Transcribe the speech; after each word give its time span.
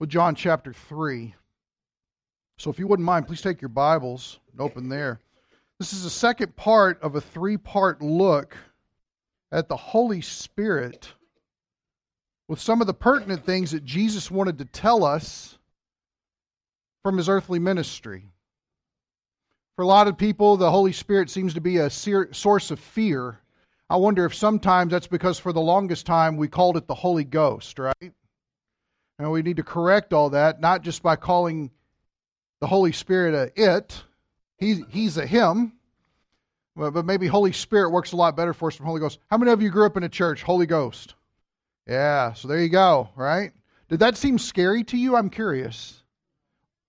with 0.00 0.08
John 0.08 0.34
chapter 0.34 0.72
3. 0.72 1.34
So 2.58 2.70
if 2.70 2.78
you 2.78 2.88
wouldn't 2.88 3.06
mind, 3.06 3.26
please 3.26 3.42
take 3.42 3.60
your 3.60 3.68
Bibles 3.68 4.40
and 4.50 4.60
open 4.60 4.88
there. 4.88 5.20
This 5.78 5.92
is 5.92 6.02
the 6.02 6.10
second 6.10 6.56
part 6.56 7.00
of 7.02 7.14
a 7.14 7.20
three 7.20 7.56
part 7.56 8.02
look 8.02 8.56
at 9.52 9.68
the 9.68 9.76
Holy 9.76 10.20
Spirit 10.20 11.12
with 12.48 12.60
some 12.60 12.80
of 12.80 12.86
the 12.86 12.94
pertinent 12.94 13.44
things 13.46 13.70
that 13.70 13.84
Jesus 13.84 14.30
wanted 14.30 14.58
to 14.58 14.64
tell 14.64 15.04
us 15.04 15.58
from 17.02 17.16
his 17.16 17.28
earthly 17.28 17.58
ministry. 17.58 18.32
For 19.76 19.82
a 19.82 19.86
lot 19.86 20.08
of 20.08 20.18
people, 20.18 20.56
the 20.56 20.70
Holy 20.70 20.92
Spirit 20.92 21.30
seems 21.30 21.54
to 21.54 21.60
be 21.60 21.78
a 21.78 21.88
source 21.88 22.70
of 22.70 22.80
fear. 22.80 23.38
I 23.88 23.96
wonder 23.96 24.24
if 24.24 24.34
sometimes 24.34 24.92
that's 24.92 25.06
because 25.06 25.38
for 25.38 25.52
the 25.52 25.60
longest 25.60 26.06
time 26.06 26.36
we 26.36 26.48
called 26.48 26.76
it 26.76 26.86
the 26.86 26.94
Holy 26.94 27.24
Ghost, 27.24 27.78
right? 27.78 28.12
And 29.20 29.30
we 29.30 29.42
need 29.42 29.58
to 29.58 29.62
correct 29.62 30.14
all 30.14 30.30
that, 30.30 30.62
not 30.62 30.80
just 30.80 31.02
by 31.02 31.14
calling 31.14 31.70
the 32.60 32.66
Holy 32.66 32.92
Spirit 32.92 33.34
a 33.34 33.62
it, 33.62 34.02
he's, 34.56 34.80
he's 34.88 35.18
a 35.18 35.26
him, 35.26 35.74
but, 36.74 36.92
but 36.92 37.04
maybe 37.04 37.26
Holy 37.26 37.52
Spirit 37.52 37.90
works 37.90 38.12
a 38.12 38.16
lot 38.16 38.34
better 38.34 38.54
for 38.54 38.68
us 38.68 38.76
from 38.76 38.86
Holy 38.86 38.98
Ghost. 38.98 39.18
How 39.30 39.36
many 39.36 39.50
of 39.50 39.60
you 39.60 39.68
grew 39.68 39.84
up 39.84 39.98
in 39.98 40.04
a 40.04 40.08
church, 40.08 40.42
Holy 40.42 40.64
Ghost? 40.64 41.16
Yeah, 41.86 42.32
so 42.32 42.48
there 42.48 42.62
you 42.62 42.70
go, 42.70 43.10
right? 43.14 43.52
Did 43.90 44.00
that 44.00 44.16
seem 44.16 44.38
scary 44.38 44.84
to 44.84 44.96
you? 44.96 45.16
I'm 45.16 45.28
curious. 45.28 46.02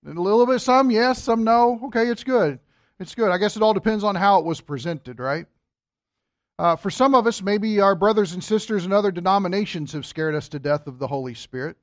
A 0.05 0.11
little 0.11 0.45
bit, 0.45 0.59
some 0.59 0.89
yes, 0.89 1.21
some 1.21 1.43
no. 1.43 1.81
Okay, 1.87 2.07
it's 2.07 2.23
good. 2.23 2.59
It's 2.97 3.13
good. 3.13 3.29
I 3.29 3.39
guess 3.39 3.57
it 3.57 3.61
all 3.61 3.73
depends 3.73 4.05
on 4.05 4.15
how 4.15 4.39
it 4.39 4.45
was 4.45 4.61
presented, 4.61 5.19
right? 5.19 5.47
Uh, 6.57 6.77
for 6.77 6.91
some 6.91 7.13
of 7.13 7.27
us, 7.27 7.41
maybe 7.41 7.81
our 7.81 7.93
brothers 7.93 8.31
and 8.31 8.41
sisters 8.41 8.85
in 8.85 8.93
other 8.93 9.11
denominations 9.11 9.91
have 9.91 10.05
scared 10.05 10.33
us 10.33 10.47
to 10.47 10.59
death 10.59 10.87
of 10.87 10.97
the 10.97 11.07
Holy 11.07 11.33
Spirit. 11.33 11.75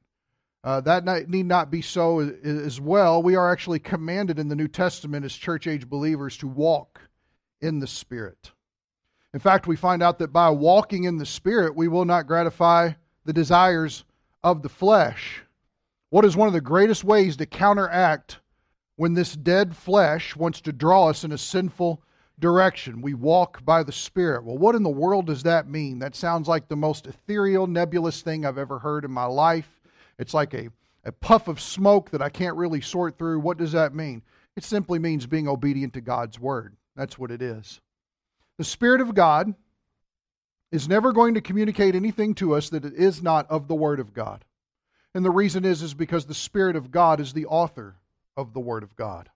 Uh, 0.65 0.81
that 0.81 1.29
need 1.29 1.47
not 1.47 1.71
be 1.71 1.81
so 1.81 2.21
as 2.21 2.81
well. 2.81 3.23
We 3.23 3.37
are 3.37 3.51
actually 3.51 3.79
commanded 3.79 4.39
in 4.39 4.49
the 4.49 4.57
New 4.57 4.69
Testament 4.69 5.25
as 5.25 5.33
church 5.33 5.67
age 5.67 5.89
believers 5.89 6.37
to 6.39 6.49
walk 6.49 7.01
in 7.61 7.79
the 7.79 7.87
Spirit. 7.87 8.53
In 9.35 9.41
fact, 9.41 9.67
we 9.67 9.77
find 9.77 10.03
out 10.03 10.19
that 10.19 10.33
by 10.33 10.51
walking 10.51 11.05
in 11.05 11.19
the 11.19 11.27
Spirit, 11.27 11.77
we 11.77 11.87
will 11.87 12.05
not 12.05 12.27
gratify 12.27 12.93
the 13.25 13.33
desires 13.33 14.05
of 14.43 14.63
the 14.63 14.69
flesh. 14.69 15.43
What 16.11 16.25
is 16.25 16.37
one 16.37 16.49
of 16.49 16.55
the 16.55 16.61
greatest 16.61 17.05
ways 17.05 17.37
to 17.37 17.47
counteract 17.47 18.41
when 18.97 19.15
this 19.15 19.37
dead 19.37 19.77
flesh 19.77 20.35
wants 20.35 20.61
to 20.63 20.73
draw 20.73 21.09
us 21.09 21.23
in 21.23 21.33
a 21.33 21.39
sinful 21.39 22.03
direction? 22.39 23.03
We 23.03 23.15
walk 23.15 23.65
by 23.65 23.83
the 23.83 23.93
Spirit. 23.93 24.45
Well, 24.45 24.59
what 24.59 24.75
in 24.75 24.83
the 24.83 24.89
world 24.89 25.27
does 25.27 25.43
that 25.43 25.69
mean? 25.69 25.99
That 25.99 26.17
sounds 26.17 26.49
like 26.49 26.67
the 26.67 26.77
most 26.77 27.07
ethereal, 27.07 27.67
nebulous 27.67 28.23
thing 28.23 28.45
I've 28.45 28.59
ever 28.59 28.79
heard 28.79 29.05
in 29.05 29.13
my 29.13 29.27
life. 29.27 29.78
It's 30.19 30.35
like 30.35 30.55
a, 30.55 30.69
a 31.05 31.13
puff 31.13 31.49
of 31.49 31.61
smoke 31.61 32.11
that 32.11 32.23
I 32.23 32.29
can't 32.29 32.57
really 32.57 32.81
sort 32.81 33.19
through. 33.19 33.41
What 33.41 33.59
does 33.59 33.73
that 33.73 33.95
mean? 33.95 34.23
It 34.57 34.65
simply 34.65 34.99
means 34.99 35.27
being 35.27 35.49
obedient 35.49 35.95
to 35.95 36.01
God's 36.01 36.39
Word. 36.39 36.77
That's 36.97 37.19
what 37.19 37.31
it 37.31 37.41
is. 37.41 37.81
The 38.59 38.65
Spirit 38.65 39.01
of 39.01 39.15
God 39.15 39.55
is 40.73 40.89
never 40.89 41.13
going 41.13 41.35
to 41.35 41.41
communicate 41.41 41.95
anything 41.95 42.35
to 42.35 42.55
us 42.55 42.69
that 42.71 42.85
is 42.85 43.23
not 43.23 43.49
of 43.51 43.69
the 43.69 43.75
Word 43.75 44.01
of 44.01 44.13
God. 44.13 44.45
And 45.15 45.25
the 45.25 45.31
reason 45.31 45.65
is, 45.65 45.83
is 45.83 45.95
because 45.95 46.27
the 46.27 46.35
Spirit 46.35 46.77
of 46.77 46.91
God 46.91 47.21
is 47.21 47.33
the 47.33 47.47
author 47.47 47.97
of 48.37 48.53
the 48.53 48.61
Word 48.61 48.83
of 48.83 48.97
God. 48.97 49.31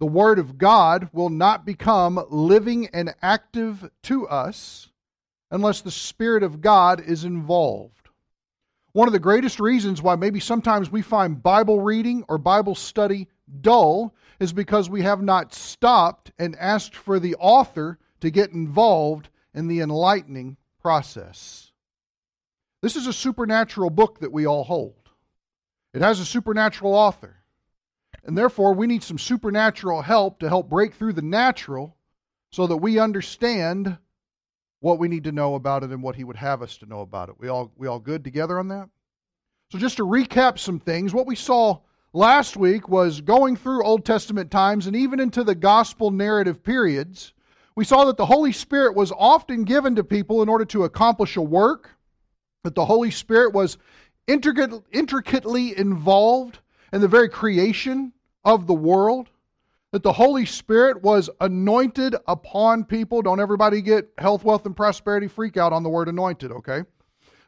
The 0.00 0.06
Word 0.06 0.38
of 0.38 0.58
God 0.58 1.10
will 1.12 1.30
not 1.30 1.66
become 1.66 2.24
living 2.30 2.88
and 2.92 3.14
active 3.20 3.90
to 4.04 4.28
us 4.28 4.90
unless 5.50 5.80
the 5.80 5.90
Spirit 5.90 6.42
of 6.42 6.60
God 6.60 7.00
is 7.00 7.24
involved. 7.24 7.97
One 8.92 9.06
of 9.06 9.12
the 9.12 9.18
greatest 9.18 9.60
reasons 9.60 10.02
why 10.02 10.16
maybe 10.16 10.40
sometimes 10.40 10.90
we 10.90 11.02
find 11.02 11.42
Bible 11.42 11.80
reading 11.80 12.24
or 12.28 12.38
Bible 12.38 12.74
study 12.74 13.28
dull 13.60 14.14
is 14.40 14.52
because 14.52 14.88
we 14.88 15.02
have 15.02 15.22
not 15.22 15.54
stopped 15.54 16.32
and 16.38 16.56
asked 16.56 16.96
for 16.96 17.18
the 17.18 17.34
author 17.36 17.98
to 18.20 18.30
get 18.30 18.52
involved 18.52 19.28
in 19.54 19.68
the 19.68 19.80
enlightening 19.80 20.56
process. 20.80 21.72
This 22.80 22.96
is 22.96 23.06
a 23.06 23.12
supernatural 23.12 23.90
book 23.90 24.20
that 24.20 24.32
we 24.32 24.46
all 24.46 24.64
hold. 24.64 25.10
It 25.92 26.02
has 26.02 26.20
a 26.20 26.24
supernatural 26.24 26.94
author. 26.94 27.36
And 28.24 28.36
therefore, 28.36 28.74
we 28.74 28.86
need 28.86 29.02
some 29.02 29.18
supernatural 29.18 30.02
help 30.02 30.40
to 30.40 30.48
help 30.48 30.68
break 30.68 30.94
through 30.94 31.14
the 31.14 31.22
natural 31.22 31.96
so 32.50 32.66
that 32.66 32.76
we 32.76 32.98
understand 32.98 33.98
what 34.80 34.98
we 34.98 35.08
need 35.08 35.24
to 35.24 35.32
know 35.32 35.54
about 35.54 35.82
it 35.82 35.90
and 35.90 36.02
what 36.02 36.16
he 36.16 36.24
would 36.24 36.36
have 36.36 36.62
us 36.62 36.76
to 36.78 36.86
know 36.86 37.00
about 37.00 37.28
it. 37.28 37.36
We 37.38 37.48
all 37.48 37.72
we 37.76 37.86
all 37.86 37.98
good 37.98 38.24
together 38.24 38.58
on 38.58 38.68
that? 38.68 38.88
So 39.70 39.78
just 39.78 39.96
to 39.98 40.06
recap 40.06 40.58
some 40.58 40.78
things, 40.78 41.12
what 41.12 41.26
we 41.26 41.34
saw 41.36 41.80
last 42.12 42.56
week 42.56 42.88
was 42.88 43.20
going 43.20 43.56
through 43.56 43.84
Old 43.84 44.04
Testament 44.04 44.50
times 44.50 44.86
and 44.86 44.96
even 44.96 45.20
into 45.20 45.44
the 45.44 45.54
gospel 45.54 46.10
narrative 46.10 46.62
periods. 46.62 47.34
We 47.76 47.84
saw 47.84 48.04
that 48.06 48.16
the 48.16 48.26
Holy 48.26 48.50
Spirit 48.50 48.96
was 48.96 49.12
often 49.12 49.64
given 49.64 49.94
to 49.96 50.04
people 50.04 50.42
in 50.42 50.48
order 50.48 50.64
to 50.66 50.84
accomplish 50.84 51.36
a 51.36 51.42
work, 51.42 51.90
that 52.64 52.74
the 52.74 52.84
Holy 52.84 53.10
Spirit 53.10 53.52
was 53.52 53.78
intricate, 54.26 54.72
intricately 54.90 55.78
involved 55.78 56.58
in 56.92 57.00
the 57.00 57.08
very 57.08 57.28
creation 57.28 58.12
of 58.44 58.66
the 58.66 58.74
world, 58.74 59.28
that 59.92 60.02
the 60.02 60.12
Holy 60.12 60.44
Spirit 60.44 61.02
was 61.02 61.30
anointed 61.40 62.14
upon 62.26 62.84
people. 62.84 63.22
Don't 63.22 63.40
everybody 63.40 63.80
get 63.80 64.10
health, 64.18 64.44
wealth, 64.44 64.66
and 64.66 64.76
prosperity 64.76 65.28
freak 65.28 65.56
out 65.56 65.72
on 65.72 65.82
the 65.82 65.88
word 65.88 66.08
anointed, 66.08 66.52
okay? 66.52 66.82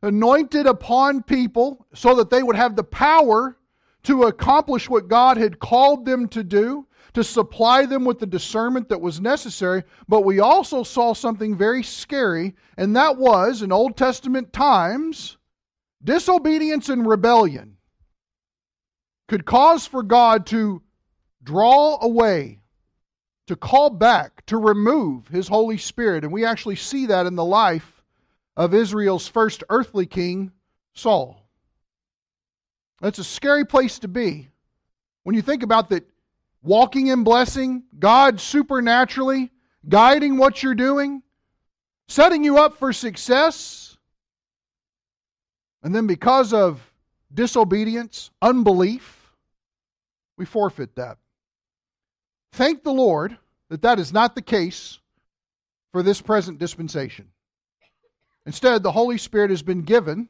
Anointed 0.02 0.66
upon 0.66 1.22
people 1.22 1.86
so 1.92 2.14
that 2.16 2.30
they 2.30 2.42
would 2.42 2.56
have 2.56 2.76
the 2.76 2.84
power 2.84 3.58
to 4.04 4.24
accomplish 4.24 4.88
what 4.88 5.08
God 5.08 5.36
had 5.36 5.58
called 5.58 6.06
them 6.06 6.26
to 6.28 6.42
do, 6.42 6.86
to 7.12 7.22
supply 7.22 7.84
them 7.84 8.06
with 8.06 8.18
the 8.18 8.26
discernment 8.26 8.88
that 8.88 9.00
was 9.00 9.20
necessary. 9.20 9.82
But 10.08 10.22
we 10.22 10.40
also 10.40 10.82
saw 10.82 11.12
something 11.12 11.54
very 11.54 11.82
scary, 11.82 12.54
and 12.78 12.96
that 12.96 13.18
was 13.18 13.60
in 13.60 13.72
Old 13.72 13.98
Testament 13.98 14.54
times, 14.54 15.36
disobedience 16.02 16.88
and 16.88 17.06
rebellion 17.06 17.76
could 19.28 19.44
cause 19.44 19.86
for 19.86 20.02
God 20.02 20.46
to 20.46 20.82
draw 21.42 21.98
away, 22.00 22.60
to 23.46 23.56
call 23.56 23.90
back, 23.90 24.44
to 24.46 24.56
remove 24.56 25.28
His 25.28 25.48
Holy 25.48 25.78
Spirit. 25.78 26.24
And 26.24 26.32
we 26.32 26.44
actually 26.44 26.76
see 26.76 27.06
that 27.06 27.26
in 27.26 27.34
the 27.34 27.44
life 27.44 28.02
of 28.56 28.74
Israel's 28.74 29.26
first 29.26 29.64
earthly 29.70 30.06
king, 30.06 30.52
Saul. 30.94 31.42
That's 33.00 33.18
a 33.18 33.24
scary 33.24 33.64
place 33.64 33.98
to 34.00 34.08
be 34.08 34.50
when 35.22 35.36
you 35.36 35.42
think 35.42 35.62
about 35.62 35.90
that 35.90 36.08
walking 36.62 37.08
in 37.08 37.24
blessing, 37.24 37.84
God 37.98 38.40
supernaturally 38.40 39.50
guiding 39.88 40.36
what 40.36 40.62
you're 40.62 40.74
doing, 40.74 41.22
setting 42.08 42.44
you 42.44 42.58
up 42.58 42.78
for 42.78 42.92
success. 42.92 43.96
And 45.82 45.94
then 45.94 46.06
because 46.06 46.52
of 46.52 46.80
disobedience, 47.32 48.30
unbelief, 48.42 49.32
we 50.36 50.44
forfeit 50.44 50.96
that. 50.96 51.18
Thank 52.53 52.83
the 52.83 52.93
Lord 52.93 53.37
that 53.69 53.83
that 53.83 53.99
is 53.99 54.12
not 54.12 54.34
the 54.34 54.43
case 54.43 54.99
for 55.93 56.03
this 56.03 56.21
present 56.21 56.59
dispensation. 56.59 57.28
Instead, 58.47 58.83
the 58.83 58.93
Holy 58.93 59.19
Spirit 59.19 59.50
has 59.50 59.62
been 59.62 59.83
given 59.83 60.28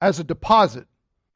as 0.00 0.18
a 0.18 0.24
deposit 0.24 0.86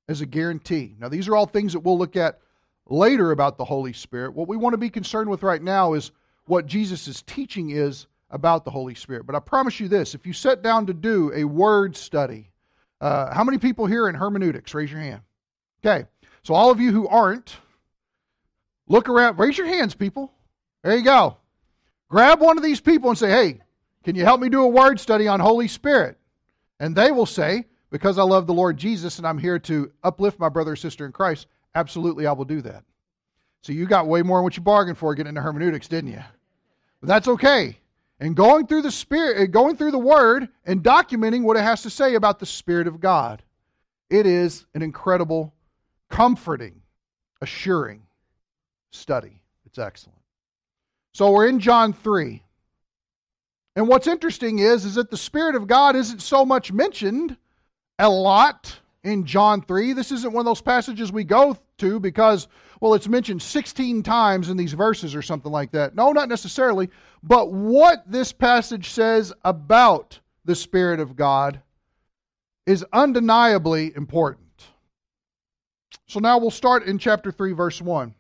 as 0.09 0.21
a 0.21 0.27
guarantee. 0.27 0.95
Now, 0.99 1.09
these 1.09 1.29
are 1.29 1.37
all 1.37 1.47
things 1.47 1.73
that 1.73 1.81
we'll 1.81 1.99
look 1.99 2.17
at 2.17 2.41
later 2.89 3.31
about 3.31 3.57
the 3.57 3.65
Holy 3.65 3.93
Spirit. 3.93 4.35
What 4.35 4.49
we 4.49 4.57
want 4.57 4.75
to 4.75 4.79
be 4.79 4.91
concerned 4.91 5.31
with 5.31 5.43
right 5.43 5.63
now 5.63 5.95
is 5.95 6.11
what 6.47 6.67
Jesus' 6.67 7.23
teaching 7.23 7.71
is 7.71 8.07
about 8.31 8.65
the 8.65 8.71
Holy 8.71 8.95
Spirit. 8.95 9.27
But 9.27 9.37
I 9.37 9.41
promise 9.41 9.81
you 9.81 9.89
this 9.89 10.15
if 10.15 10.27
you 10.27 10.33
sit 10.33 10.63
down 10.63 10.87
to 10.87 10.95
do 10.95 11.33
a 11.35 11.45
word 11.45 11.97
study, 11.97 12.51
uh, 13.01 13.35
how 13.35 13.45
many 13.45 13.59
people 13.59 13.87
here 13.87 14.09
in 14.09 14.15
hermeneutics? 14.15 14.75
Raise 14.75 14.91
your 14.91 15.01
hand. 15.01 15.23
Okay, 15.85 16.07
so 16.43 16.55
all 16.55 16.71
of 16.71 16.81
you 16.81 16.93
who 16.93 17.07
aren't, 17.09 17.57
look 18.89 19.09
around, 19.09 19.39
raise 19.39 19.57
your 19.57 19.67
hands, 19.67 19.95
people. 19.95 20.33
There 20.83 20.97
you 20.97 21.05
go. 21.05 21.39
Grab 22.09 22.41
one 22.41 22.57
of 22.57 22.63
these 22.63 22.81
people 22.81 23.11
and 23.11 23.19
say, 23.19 23.31
hey, 23.31 23.61
can 24.05 24.15
you 24.15 24.25
help 24.25 24.41
me 24.41 24.49
do 24.49 24.63
a 24.63 24.69
word 24.69 25.01
study 25.01 25.27
on 25.27 25.41
Holy 25.41 25.69
Spirit? 25.69 26.19
And 26.79 26.95
they 26.95 27.11
will 27.11 27.27
say, 27.27 27.65
because 27.91 28.19
I 28.19 28.23
love 28.23 28.47
the 28.47 28.55
Lord 28.55 28.77
Jesus 28.77 29.19
and 29.19 29.27
I'm 29.27 29.39
here 29.39 29.59
to 29.61 29.91
uplift 30.03 30.39
my 30.39 30.49
brother 30.49 30.73
or 30.73 30.77
sister 30.77 31.07
in 31.07 31.13
Christ, 31.13 31.47
absolutely 31.75 32.27
I 32.27 32.33
will 32.33 32.45
do 32.45 32.61
that. 32.63 32.85
So 33.63 33.73
you 33.73 33.87
got 33.87 34.07
way 34.07 34.21
more 34.23 34.39
than 34.39 34.45
what 34.45 34.57
you 34.57 34.63
bargained 34.63 34.99
for 34.99 35.15
getting 35.15 35.31
into 35.31 35.41
hermeneutics, 35.41 35.89
didn't 35.89 36.11
you? 36.11 36.23
But 37.01 37.09
that's 37.09 37.29
okay. 37.29 37.79
And 38.21 38.37
going 38.37 38.67
through 38.67 38.83
the 38.83 38.91
spirit, 38.91 39.41
uh, 39.41 39.47
going 39.47 39.77
through 39.77 39.91
the 39.91 39.99
word 39.99 40.49
and 40.67 40.83
documenting 40.83 41.43
what 41.43 41.57
it 41.57 41.63
has 41.63 41.83
to 41.83 41.91
say 41.91 42.15
about 42.15 42.39
the 42.39 42.47
Spirit 42.47 42.87
of 42.87 43.01
God. 43.01 43.43
It 44.11 44.27
is 44.27 44.67
an 44.75 44.83
incredible, 44.83 45.55
comforting, 46.11 46.83
assuring 47.41 48.03
study. 48.95 49.41
It's 49.67 49.79
excellent. 49.79 50.19
So 51.13 51.31
we're 51.31 51.49
in 51.49 51.61
John 51.61 51.93
3. 51.93 52.43
And 53.77 53.89
what's 53.89 54.07
interesting 54.07 54.61
is, 54.61 54.85
is 54.85 54.95
that 54.95 55.11
the 55.11 55.17
Spirit 55.17 55.57
of 55.57 55.67
God 55.67 55.97
isn't 55.97 56.23
so 56.23 56.45
much 56.45 56.73
mentioned 56.73 57.37
a 57.99 58.09
lot 58.09 58.81
in 59.03 59.25
John 59.25 59.63
3. 59.63 59.93
This 59.93 60.13
isn't 60.13 60.33
one 60.33 60.43
of 60.43 60.47
those 60.47 60.61
passages 60.61 61.13
we 61.13 61.25
go 61.25 61.57
to 61.79 62.01
because, 62.01 62.49
well, 62.81 62.95
it's 62.95 63.09
mentioned 63.09 63.43
16 63.43 64.03
times 64.03 64.49
in 64.49 64.57
these 64.57 64.73
verses 64.73 65.15
or 65.15 65.23
something 65.23 65.53
like 65.53 65.73
that. 65.73 65.95
No, 65.95 66.13
not 66.13 66.29
necessarily. 66.29 66.91
But 67.23 67.53
what 67.53 68.05
this 68.07 68.33
passage 68.33 68.91
says 68.91 69.33
about 69.45 70.21
the 70.45 70.55
Spirit 70.55 71.01
of 71.01 71.17
God 71.17 71.61
is 72.67 72.85
undeniably 72.93 73.93
important. 73.95 74.41
So 76.07 76.21
now 76.21 76.39
we'll 76.39 76.51
start 76.51 76.85
in 76.85 76.99
chapter 76.99 77.33
3, 77.33 77.53
verse 77.53 77.81
1. 77.81 78.15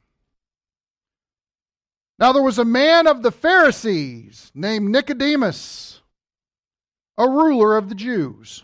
Now 2.18 2.32
there 2.32 2.42
was 2.42 2.58
a 2.58 2.64
man 2.64 3.06
of 3.06 3.22
the 3.22 3.32
Pharisees 3.32 4.52
named 4.54 4.90
Nicodemus, 4.90 6.00
a 7.18 7.28
ruler 7.28 7.76
of 7.76 7.88
the 7.88 7.94
Jews. 7.94 8.62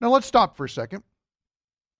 Now 0.00 0.10
let's 0.10 0.26
stop 0.26 0.56
for 0.56 0.66
a 0.66 0.68
second. 0.68 1.02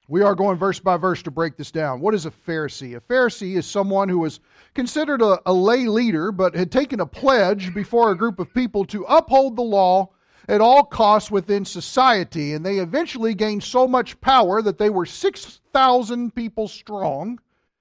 We 0.06 0.22
are 0.22 0.34
going 0.34 0.58
verse 0.58 0.78
by 0.78 0.96
verse 0.96 1.22
to 1.22 1.30
break 1.30 1.56
this 1.56 1.70
down. 1.70 2.00
What 2.00 2.14
is 2.14 2.26
a 2.26 2.30
Pharisee? 2.30 2.96
A 2.96 3.00
Pharisee 3.00 3.56
is 3.56 3.66
someone 3.66 4.08
who 4.08 4.18
was 4.18 4.38
considered 4.74 5.22
a, 5.22 5.40
a, 5.46 5.52
lay 5.52 5.86
leader 5.86 6.30
but 6.30 6.54
had 6.54 6.70
taken 6.70 7.00
a 7.00 7.06
pledge 7.06 7.72
before 7.74 8.10
a 8.10 8.16
group 8.16 8.38
of 8.38 8.52
people 8.52 8.84
to 8.86 9.04
uphold 9.04 9.56
the 9.56 9.62
law 9.62 10.10
at 10.46 10.60
all 10.60 10.84
costs 10.84 11.30
within 11.30 11.64
society. 11.64 12.52
And 12.52 12.64
they 12.64 12.78
eventually 12.80 13.34
gained 13.34 13.64
so 13.64 13.88
much 13.88 14.20
power 14.20 14.60
that 14.60 14.76
they 14.76 14.90
were 14.90 15.06
6,000 15.06 16.34
people 16.34 16.68
strong 16.68 17.40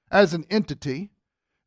as 0.10 0.34
an 0.34 0.46
entity 0.50 1.10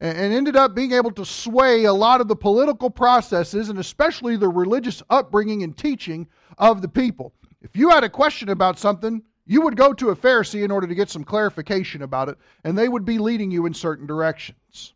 and 0.01 0.33
ended 0.33 0.57
up 0.57 0.75
being 0.75 0.93
able 0.93 1.11
to 1.13 1.25
sway 1.25 1.85
a 1.85 1.93
lot 1.93 2.21
of 2.21 2.29
the 2.29 2.37
political 2.37 2.91
processes 2.91 3.69
and 3.69 3.79
especially 3.79 4.37
the 4.37 4.49
religious 4.49 5.03
upbringing 5.09 5.63
and 5.63 5.77
teaching 5.77 6.27
of 6.59 6.83
the 6.83 6.89
people. 6.89 7.33
If 7.63 7.77
you 7.77 7.91
had 7.91 8.05
a 8.05 8.09
question 8.09 8.51
about 8.51 8.79
something, 8.79 9.23
you 9.47 9.63
would 9.63 9.77
go 9.77 9.93
to 9.93 10.11
a 10.11 10.17
Pharisee 10.17 10.65
in 10.65 10.71
order 10.71 10.87
to 10.87 10.95
get 10.95 11.09
some 11.09 11.25
clarification 11.25 12.03
about 12.03 12.29
it, 12.29 12.37
and 12.65 12.77
they 12.77 12.89
would 12.89 13.05
be 13.05 13.19
leading 13.19 13.51
you 13.51 13.65
in 13.67 13.75
certain 13.75 14.07
directions. 14.07 14.95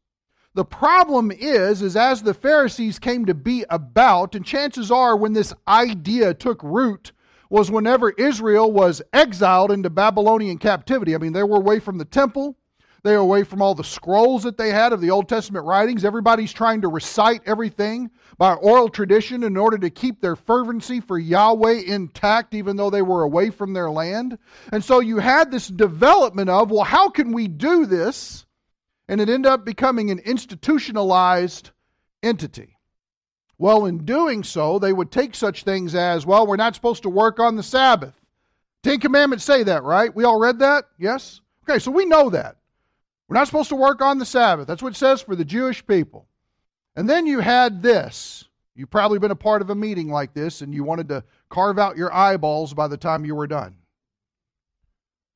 The 0.55 0.64
problem 0.64 1.31
is, 1.31 1.81
is 1.81 1.97
as 1.97 2.23
the 2.23 2.35
Pharisees 2.35 2.99
came 2.99 3.25
to 3.26 3.35
be 3.35 3.64
about, 3.70 4.35
and 4.35 4.44
chances 4.44 4.91
are 4.91 5.17
when 5.17 5.32
this 5.32 5.55
idea 5.69 6.35
took 6.35 6.62
root 6.62 7.12
was 7.49 7.70
whenever 7.70 8.11
Israel 8.11 8.70
was 8.70 9.02
exiled 9.12 9.70
into 9.70 9.91
Babylonian 9.91 10.58
captivity. 10.58 11.14
I 11.14 11.19
mean, 11.19 11.32
they 11.32 11.43
were 11.43 11.56
away 11.56 11.79
from 11.79 11.99
the 11.99 12.05
temple, 12.05 12.56
they 13.02 13.12
were 13.12 13.19
away 13.19 13.44
from 13.44 13.62
all 13.62 13.75
the 13.75 13.85
scrolls 13.85 14.43
that 14.43 14.58
they 14.58 14.70
had 14.70 14.93
of 14.93 15.00
the 15.00 15.11
Old 15.11 15.29
Testament 15.29 15.64
writings. 15.64 16.05
Everybody's 16.05 16.52
trying 16.52 16.81
to 16.82 16.88
recite 16.88 17.43
everything 17.47 18.11
by 18.38 18.55
oral 18.55 18.88
tradition 18.88 19.44
in 19.44 19.56
order 19.56 19.79
to 19.79 19.91
keep 19.91 20.20
their 20.20 20.37
fervency 20.37 21.00
for 21.00 21.19
Yahweh 21.19 21.82
intact, 21.87 22.55
even 22.55 22.76
though 22.76 22.91
they 22.91 23.02
were 23.02 23.23
away 23.23 23.50
from 23.50 23.73
their 23.73 23.91
land. 23.91 24.38
And 24.73 24.85
so 24.85 25.00
you 25.00 25.19
had 25.19 25.50
this 25.50 25.69
development 25.69 26.50
of, 26.50 26.70
well, 26.70 26.85
how 26.85 27.08
can 27.08 27.32
we 27.32 27.49
do 27.49 27.87
this? 27.87 28.47
and 29.11 29.20
it 29.20 29.29
ended 29.29 29.50
up 29.50 29.64
becoming 29.64 30.12
an 30.12 30.20
institutionalized 30.20 31.70
entity. 32.23 32.79
Well, 33.58 33.85
in 33.87 34.05
doing 34.05 34.44
so, 34.44 34.79
they 34.79 34.93
would 34.93 35.11
take 35.11 35.35
such 35.35 35.64
things 35.64 35.97
as, 35.97 36.25
well, 36.25 36.47
we're 36.47 36.55
not 36.55 36.76
supposed 36.76 37.02
to 37.02 37.11
work 37.11 37.41
on 37.41 37.56
the 37.56 37.62
Sabbath. 37.64 38.14
Ten 38.85 39.00
Commandments 39.00 39.44
say 39.44 39.64
that, 39.64 39.82
right? 39.82 40.14
We 40.14 40.23
all 40.23 40.38
read 40.38 40.61
that? 40.61 40.85
Yes? 40.97 41.41
Okay, 41.69 41.81
so 41.81 41.91
we 41.91 42.05
know 42.06 42.31
that. 42.31 42.58
We're 43.31 43.37
not 43.37 43.47
supposed 43.47 43.69
to 43.69 43.77
work 43.77 44.03
on 44.03 44.19
the 44.19 44.27
Sabbath. 44.27 44.67
That's 44.67 44.82
what 44.82 44.94
it 44.94 44.97
says 44.97 45.23
for 45.23 45.37
the 45.37 45.44
Jewish 45.44 45.87
people. 45.87 46.27
And 46.97 47.09
then 47.09 47.27
you 47.27 47.38
had 47.38 47.81
this. 47.81 48.49
You've 48.75 48.91
probably 48.91 49.21
been 49.21 49.31
a 49.31 49.37
part 49.37 49.62
of 49.62 49.71
a 49.71 49.75
meeting 49.77 50.09
like 50.09 50.35
this 50.35 50.62
and 50.62 50.75
you 50.75 50.82
wanted 50.82 51.09
to 51.11 51.23
carve 51.49 51.79
out 51.79 51.97
your 51.97 52.12
eyeballs 52.12 52.75
by 52.75 52.88
the 52.88 52.97
time 52.97 53.25
you 53.25 53.37
were 53.37 53.47
done. 53.47 53.77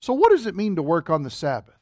So, 0.00 0.12
what 0.12 0.30
does 0.30 0.46
it 0.46 0.56
mean 0.56 0.74
to 0.74 0.82
work 0.82 1.08
on 1.08 1.22
the 1.22 1.30
Sabbath? 1.30 1.78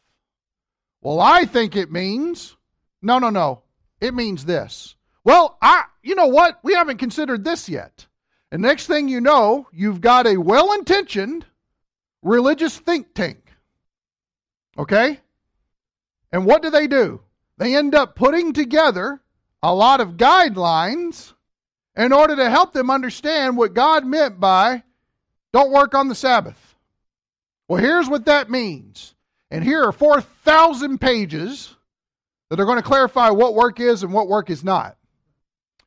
Well, 1.01 1.19
I 1.19 1.47
think 1.47 1.77
it 1.77 1.91
means. 1.91 2.57
No, 3.01 3.19
no, 3.19 3.31
no. 3.31 3.63
It 3.99 4.13
means 4.13 4.45
this. 4.45 4.95
Well, 5.25 5.57
I 5.63 5.85
you 6.03 6.15
know 6.15 6.27
what? 6.27 6.59
We 6.63 6.75
haven't 6.75 6.99
considered 6.99 7.43
this 7.43 7.71
yet. 7.71 8.07
And 8.51 8.61
next 8.61 8.87
thing 8.87 9.09
you 9.09 9.23
know, 9.23 9.67
you've 9.73 10.03
got 10.03 10.27
a 10.27 10.37
well-intentioned 10.37 11.47
religious 12.21 12.79
think 12.79 13.15
tank. 13.15 13.51
Okay? 14.77 15.19
And 16.33 16.47
what 16.47 16.63
do 16.63 16.71
they 16.71 16.87
do? 16.87 17.21
They 17.59 17.77
end 17.77 17.95
up 17.95 18.17
putting 18.17 18.53
together 18.53 19.21
a 19.63 19.75
lot 19.75 20.01
of 20.01 20.17
guidelines 20.17 21.35
in 21.97 22.13
order 22.13 22.35
to 22.37 22.51
help 22.51 22.73
them 22.73 22.91
understand 22.91 23.57
what 23.57 23.75
God 23.75 24.05
meant 24.07 24.41
by 24.41 24.83
don't 25.53 25.71
work 25.71 25.95
on 25.95 26.09
the 26.09 26.15
Sabbath. 26.15 26.77
Well, 27.69 27.81
here's 27.81 28.09
what 28.09 28.25
that 28.25 28.51
means 28.51 29.15
and 29.53 29.63
here 29.63 29.85
are 29.85 29.93
4,000 29.93 30.99
pages 30.99 31.77
that 32.49 32.59
are 32.59 32.65
going 32.65 32.79
to 32.79 32.83
clarify 32.83 33.29
what 33.29 33.55
work 33.55 33.81
is 33.81 34.03
and 34.03 34.11
what 34.11 34.27
work 34.27 34.49
is 34.49 34.65
not. 34.65 34.97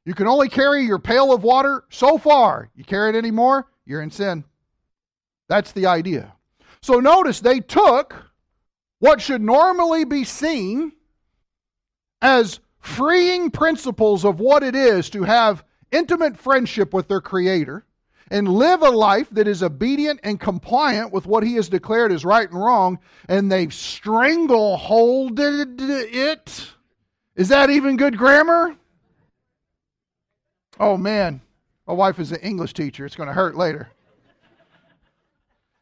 You 0.05 0.13
can 0.13 0.27
only 0.27 0.49
carry 0.49 0.83
your 0.83 0.99
pail 0.99 1.33
of 1.33 1.43
water 1.43 1.83
so 1.89 2.19
far. 2.19 2.69
You 2.75 2.83
carry 2.83 3.09
it 3.09 3.15
anymore, 3.15 3.67
you're 3.83 4.03
in 4.03 4.11
sin. 4.11 4.43
That's 5.49 5.71
the 5.71 5.87
idea. 5.87 6.33
So 6.81 6.99
notice 6.99 7.39
they 7.39 7.59
took 7.59 8.15
what 9.05 9.21
should 9.21 9.41
normally 9.41 10.03
be 10.03 10.23
seen 10.23 10.91
as 12.23 12.59
freeing 12.79 13.51
principles 13.51 14.25
of 14.25 14.39
what 14.39 14.63
it 14.63 14.75
is 14.75 15.11
to 15.11 15.21
have 15.21 15.63
intimate 15.91 16.35
friendship 16.35 16.91
with 16.91 17.07
their 17.07 17.21
Creator 17.21 17.85
and 18.31 18.47
live 18.47 18.81
a 18.81 18.89
life 18.89 19.29
that 19.29 19.47
is 19.47 19.61
obedient 19.61 20.19
and 20.23 20.39
compliant 20.39 21.13
with 21.13 21.27
what 21.27 21.43
he 21.43 21.53
has 21.53 21.69
declared 21.69 22.11
as 22.11 22.25
right 22.25 22.49
and 22.49 22.59
wrong, 22.59 22.97
and 23.29 23.51
they've 23.51 23.69
strangleholded 23.69 25.79
it. 25.79 26.67
Is 27.35 27.49
that 27.49 27.69
even 27.69 27.97
good 27.97 28.17
grammar? 28.17 28.75
Oh 30.79 30.97
man, 30.97 31.41
my 31.85 31.93
wife 31.93 32.17
is 32.17 32.31
an 32.31 32.39
English 32.39 32.73
teacher. 32.73 33.05
It's 33.05 33.15
going 33.15 33.29
to 33.29 33.33
hurt 33.33 33.55
later. 33.55 33.87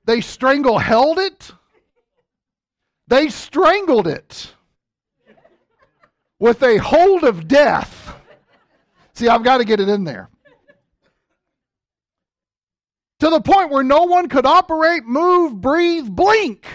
They 0.04 0.20
strangle 0.20 0.78
held 0.78 1.20
it. 1.20 1.54
They 3.08 3.30
strangled 3.30 4.08
it 4.08 4.54
with 6.40 6.64
a 6.64 6.78
hold 6.78 7.24
of 7.24 7.48
death. 7.48 8.16
See, 9.14 9.28
I've 9.28 9.44
got 9.44 9.58
to 9.58 9.66
get 9.66 9.80
it 9.80 9.90
in 9.90 10.04
there 10.04 10.30
to 13.24 13.30
the 13.30 13.40
point 13.40 13.70
where 13.70 13.84
no 13.84 14.04
one 14.04 14.28
could 14.28 14.46
operate, 14.46 15.06
move, 15.06 15.62
breathe, 15.62 16.10
blink 16.10 16.66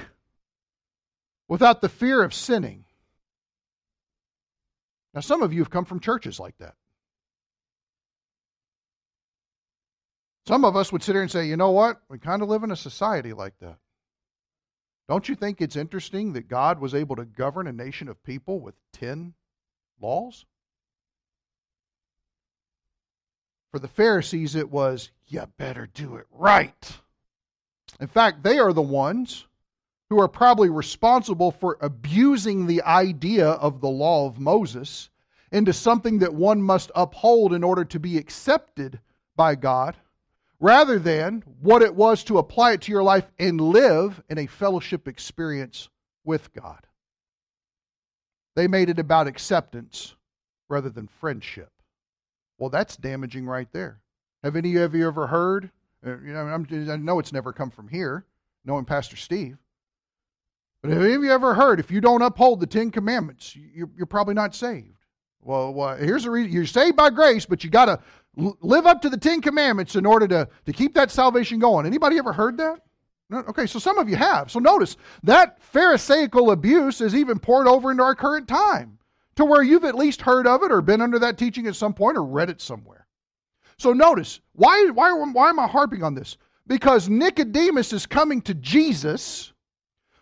without 1.46 1.82
the 1.82 1.90
fear 1.90 2.22
of 2.22 2.32
sinning. 2.32 2.86
Now, 5.12 5.20
some 5.20 5.42
of 5.42 5.52
you 5.52 5.60
have 5.60 5.68
come 5.68 5.84
from 5.84 6.00
churches 6.00 6.40
like 6.40 6.56
that. 6.58 6.74
Some 10.46 10.64
of 10.64 10.74
us 10.74 10.90
would 10.90 11.02
sit 11.02 11.14
here 11.14 11.20
and 11.20 11.30
say, 11.30 11.44
you 11.46 11.58
know 11.58 11.72
what? 11.72 12.00
We 12.08 12.18
kind 12.18 12.40
of 12.40 12.48
live 12.48 12.62
in 12.62 12.70
a 12.70 12.76
society 12.76 13.34
like 13.34 13.52
that. 13.60 13.76
Don't 15.08 15.28
you 15.28 15.34
think 15.34 15.60
it's 15.60 15.76
interesting 15.76 16.34
that 16.34 16.48
God 16.48 16.80
was 16.80 16.94
able 16.94 17.16
to 17.16 17.24
govern 17.24 17.66
a 17.66 17.72
nation 17.72 18.08
of 18.08 18.22
people 18.22 18.60
with 18.60 18.74
10 18.92 19.32
laws? 20.00 20.44
For 23.70 23.78
the 23.78 23.88
Pharisees, 23.88 24.54
it 24.54 24.70
was, 24.70 25.10
you 25.26 25.44
better 25.56 25.86
do 25.86 26.16
it 26.16 26.26
right. 26.30 26.98
In 28.00 28.06
fact, 28.06 28.42
they 28.42 28.58
are 28.58 28.72
the 28.72 28.82
ones 28.82 29.46
who 30.10 30.20
are 30.20 30.28
probably 30.28 30.70
responsible 30.70 31.50
for 31.50 31.78
abusing 31.80 32.66
the 32.66 32.82
idea 32.82 33.48
of 33.48 33.80
the 33.80 33.88
law 33.88 34.26
of 34.26 34.38
Moses 34.38 35.10
into 35.52 35.72
something 35.72 36.18
that 36.18 36.34
one 36.34 36.62
must 36.62 36.90
uphold 36.94 37.52
in 37.54 37.64
order 37.64 37.84
to 37.86 37.98
be 37.98 38.18
accepted 38.18 39.00
by 39.36 39.54
God, 39.54 39.96
rather 40.60 40.98
than 40.98 41.42
what 41.60 41.82
it 41.82 41.94
was 41.94 42.24
to 42.24 42.38
apply 42.38 42.72
it 42.72 42.82
to 42.82 42.92
your 42.92 43.02
life 43.02 43.30
and 43.38 43.60
live 43.60 44.22
in 44.28 44.38
a 44.38 44.46
fellowship 44.46 45.06
experience 45.06 45.88
with 46.24 46.52
God. 46.52 46.86
They 48.56 48.66
made 48.66 48.90
it 48.90 48.98
about 48.98 49.28
acceptance 49.28 50.16
rather 50.68 50.90
than 50.90 51.06
friendship. 51.06 51.70
Well, 52.58 52.70
that's 52.70 52.96
damaging 52.96 53.46
right 53.46 53.68
there. 53.72 54.00
Have 54.42 54.56
any 54.56 54.76
of 54.76 54.94
you 54.94 55.06
ever 55.06 55.28
heard? 55.28 55.70
Uh, 56.04 56.18
you 56.18 56.32
know, 56.32 56.40
I'm, 56.40 56.66
i 56.90 56.96
know 56.96 57.18
it's 57.18 57.32
never 57.32 57.52
come 57.52 57.70
from 57.70 57.88
here, 57.88 58.24
knowing 58.64 58.84
Pastor 58.84 59.16
Steve. 59.16 59.58
But 60.82 60.92
have 60.92 61.02
any 61.02 61.14
of 61.14 61.22
you 61.22 61.32
ever 61.32 61.54
heard 61.54 61.80
if 61.80 61.90
you 61.90 62.00
don't 62.00 62.22
uphold 62.22 62.60
the 62.60 62.66
Ten 62.66 62.90
Commandments, 62.90 63.56
you're, 63.56 63.90
you're 63.96 64.06
probably 64.06 64.34
not 64.34 64.54
saved? 64.54 64.98
Well, 65.40 65.72
well, 65.72 65.96
here's 65.96 66.24
the 66.24 66.30
reason: 66.30 66.52
you're 66.52 66.66
saved 66.66 66.96
by 66.96 67.10
grace, 67.10 67.46
but 67.46 67.64
you 67.64 67.70
got 67.70 67.86
to 67.86 68.00
live 68.38 68.86
up 68.86 69.02
to 69.02 69.10
the 69.10 69.16
Ten 69.16 69.40
Commandments 69.40 69.96
in 69.96 70.06
order 70.06 70.26
to 70.28 70.48
to 70.66 70.72
keep 70.72 70.94
that 70.94 71.10
salvation 71.10 71.58
going. 71.58 71.86
Anybody 71.86 72.18
ever 72.18 72.32
heard 72.32 72.56
that? 72.58 72.80
Okay, 73.30 73.66
so 73.66 73.78
some 73.78 73.98
of 73.98 74.08
you 74.08 74.16
have. 74.16 74.50
So 74.50 74.58
notice 74.58 74.96
that 75.22 75.62
Pharisaical 75.62 76.50
abuse 76.52 77.02
is 77.02 77.14
even 77.14 77.38
poured 77.38 77.68
over 77.68 77.90
into 77.90 78.02
our 78.02 78.14
current 78.14 78.48
time, 78.48 78.98
to 79.36 79.44
where 79.44 79.62
you've 79.62 79.84
at 79.84 79.94
least 79.94 80.22
heard 80.22 80.46
of 80.46 80.62
it 80.62 80.72
or 80.72 80.80
been 80.80 81.02
under 81.02 81.18
that 81.18 81.36
teaching 81.36 81.66
at 81.66 81.76
some 81.76 81.92
point 81.92 82.16
or 82.16 82.24
read 82.24 82.48
it 82.48 82.62
somewhere. 82.62 83.06
So 83.76 83.92
notice, 83.92 84.40
why, 84.54 84.88
why, 84.94 85.12
why 85.12 85.50
am 85.50 85.58
I 85.58 85.66
harping 85.66 86.02
on 86.02 86.14
this? 86.14 86.38
because 86.68 87.08
Nicodemus 87.08 87.92
is 87.92 88.06
coming 88.06 88.42
to 88.42 88.54
Jesus 88.54 89.52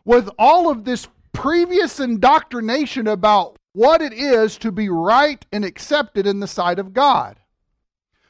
with 0.05 0.31
all 0.39 0.71
of 0.71 0.85
this 0.85 1.09
previous 1.33 2.01
indoctrination 2.01 3.09
about 3.09 3.59
what 3.73 4.01
it 4.01 4.15
is 4.15 4.57
to 4.59 4.73
be 4.73 4.89
right 4.89 5.45
and 5.53 5.65
accepted 5.65 6.27
in 6.27 6.41
the 6.41 6.47
sight 6.47 6.79
of 6.79 6.95
God. 6.95 7.39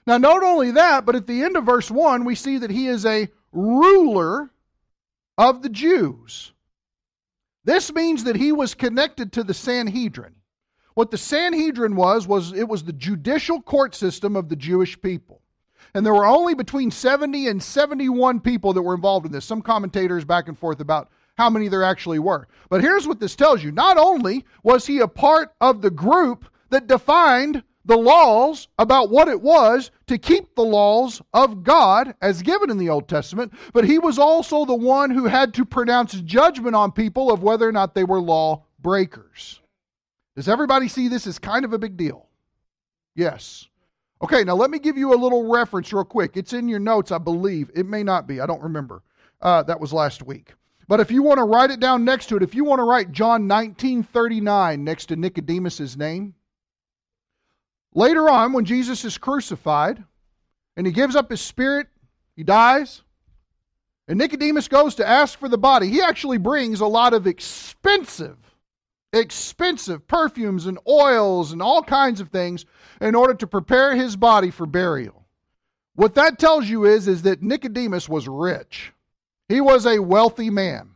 Now, 0.06 0.18
not 0.18 0.42
only 0.42 0.70
that, 0.72 1.04
but 1.04 1.16
at 1.16 1.26
the 1.26 1.42
end 1.42 1.56
of 1.56 1.64
verse 1.64 1.90
1, 1.90 2.24
we 2.24 2.34
see 2.34 2.58
that 2.58 2.70
he 2.70 2.86
is 2.86 3.04
a 3.04 3.28
ruler 3.52 4.50
of 5.36 5.62
the 5.62 5.68
Jews. 5.68 6.52
This 7.64 7.92
means 7.92 8.24
that 8.24 8.36
he 8.36 8.52
was 8.52 8.74
connected 8.74 9.32
to 9.32 9.42
the 9.42 9.54
Sanhedrin. 9.54 10.34
What 10.94 11.10
the 11.10 11.18
Sanhedrin 11.18 11.96
was, 11.96 12.26
was 12.26 12.52
it 12.52 12.68
was 12.68 12.84
the 12.84 12.92
judicial 12.92 13.60
court 13.60 13.94
system 13.94 14.36
of 14.36 14.48
the 14.48 14.56
Jewish 14.56 15.00
people. 15.00 15.42
And 15.92 16.06
there 16.06 16.14
were 16.14 16.26
only 16.26 16.54
between 16.54 16.90
70 16.90 17.48
and 17.48 17.62
71 17.62 18.40
people 18.40 18.72
that 18.72 18.82
were 18.82 18.94
involved 18.94 19.26
in 19.26 19.32
this. 19.32 19.44
Some 19.44 19.62
commentators 19.62 20.24
back 20.24 20.48
and 20.48 20.58
forth 20.58 20.80
about 20.80 21.10
how 21.36 21.50
many 21.50 21.68
there 21.68 21.82
actually 21.82 22.18
were. 22.18 22.48
But 22.70 22.80
here's 22.80 23.06
what 23.06 23.20
this 23.20 23.36
tells 23.36 23.62
you. 23.62 23.72
Not 23.72 23.98
only 23.98 24.44
was 24.62 24.86
he 24.86 25.00
a 25.00 25.08
part 25.08 25.54
of 25.60 25.82
the 25.82 25.90
group 25.90 26.46
that 26.70 26.86
defined 26.86 27.62
the 27.86 27.96
laws 27.96 28.68
about 28.78 29.10
what 29.10 29.28
it 29.28 29.40
was 29.40 29.92
to 30.08 30.18
keep 30.18 30.54
the 30.54 30.64
laws 30.64 31.22
of 31.32 31.62
God 31.62 32.14
as 32.20 32.42
given 32.42 32.68
in 32.68 32.78
the 32.78 32.88
Old 32.88 33.08
Testament, 33.08 33.52
but 33.72 33.84
he 33.84 33.98
was 33.98 34.18
also 34.18 34.64
the 34.64 34.74
one 34.74 35.10
who 35.10 35.24
had 35.24 35.54
to 35.54 35.64
pronounce 35.64 36.20
judgment 36.20 36.74
on 36.74 36.90
people 36.90 37.32
of 37.32 37.42
whether 37.42 37.66
or 37.66 37.72
not 37.72 37.94
they 37.94 38.04
were 38.04 38.20
law 38.20 38.64
breakers. 38.80 39.60
Does 40.34 40.48
everybody 40.48 40.88
see 40.88 41.08
this 41.08 41.26
as 41.26 41.38
kind 41.38 41.64
of 41.64 41.72
a 41.72 41.78
big 41.78 41.96
deal? 41.96 42.26
Yes. 43.14 43.66
Okay, 44.20 44.44
now 44.44 44.54
let 44.54 44.70
me 44.70 44.78
give 44.78 44.98
you 44.98 45.14
a 45.14 45.16
little 45.16 45.50
reference 45.50 45.92
real 45.92 46.04
quick. 46.04 46.36
It's 46.36 46.52
in 46.52 46.68
your 46.68 46.80
notes, 46.80 47.12
I 47.12 47.18
believe. 47.18 47.70
It 47.74 47.86
may 47.86 48.02
not 48.02 48.26
be. 48.26 48.40
I 48.40 48.46
don't 48.46 48.62
remember. 48.62 49.02
Uh, 49.40 49.62
that 49.62 49.80
was 49.80 49.92
last 49.92 50.22
week. 50.24 50.54
But 50.88 51.00
if 51.00 51.10
you 51.10 51.22
want 51.22 51.38
to 51.38 51.44
write 51.44 51.70
it 51.70 51.80
down 51.80 52.04
next 52.04 52.26
to 52.26 52.36
it, 52.36 52.42
if 52.42 52.54
you 52.54 52.64
want 52.64 52.80
to 52.80 52.84
write 52.84 53.12
John 53.12 53.48
1939 53.48 54.82
next 54.82 55.06
to 55.06 55.16
Nicodemus's 55.16 55.96
name, 55.96 56.34
Later 57.96 58.28
on, 58.28 58.52
when 58.52 58.66
Jesus 58.66 59.06
is 59.06 59.16
crucified 59.16 60.04
and 60.76 60.86
he 60.86 60.92
gives 60.92 61.16
up 61.16 61.30
his 61.30 61.40
spirit, 61.40 61.86
he 62.36 62.44
dies, 62.44 63.00
and 64.06 64.18
Nicodemus 64.18 64.68
goes 64.68 64.96
to 64.96 65.08
ask 65.08 65.38
for 65.38 65.48
the 65.48 65.56
body, 65.56 65.88
he 65.88 66.02
actually 66.02 66.36
brings 66.36 66.80
a 66.80 66.86
lot 66.86 67.14
of 67.14 67.26
expensive, 67.26 68.36
expensive 69.14 70.06
perfumes 70.06 70.66
and 70.66 70.78
oils 70.86 71.52
and 71.52 71.62
all 71.62 71.82
kinds 71.82 72.20
of 72.20 72.28
things 72.28 72.66
in 73.00 73.14
order 73.14 73.32
to 73.32 73.46
prepare 73.46 73.96
his 73.96 74.14
body 74.14 74.50
for 74.50 74.66
burial. 74.66 75.24
What 75.94 76.16
that 76.16 76.38
tells 76.38 76.68
you 76.68 76.84
is, 76.84 77.08
is 77.08 77.22
that 77.22 77.42
Nicodemus 77.42 78.10
was 78.10 78.28
rich. 78.28 78.92
He 79.48 79.62
was 79.62 79.86
a 79.86 80.02
wealthy 80.02 80.50
man. 80.50 80.90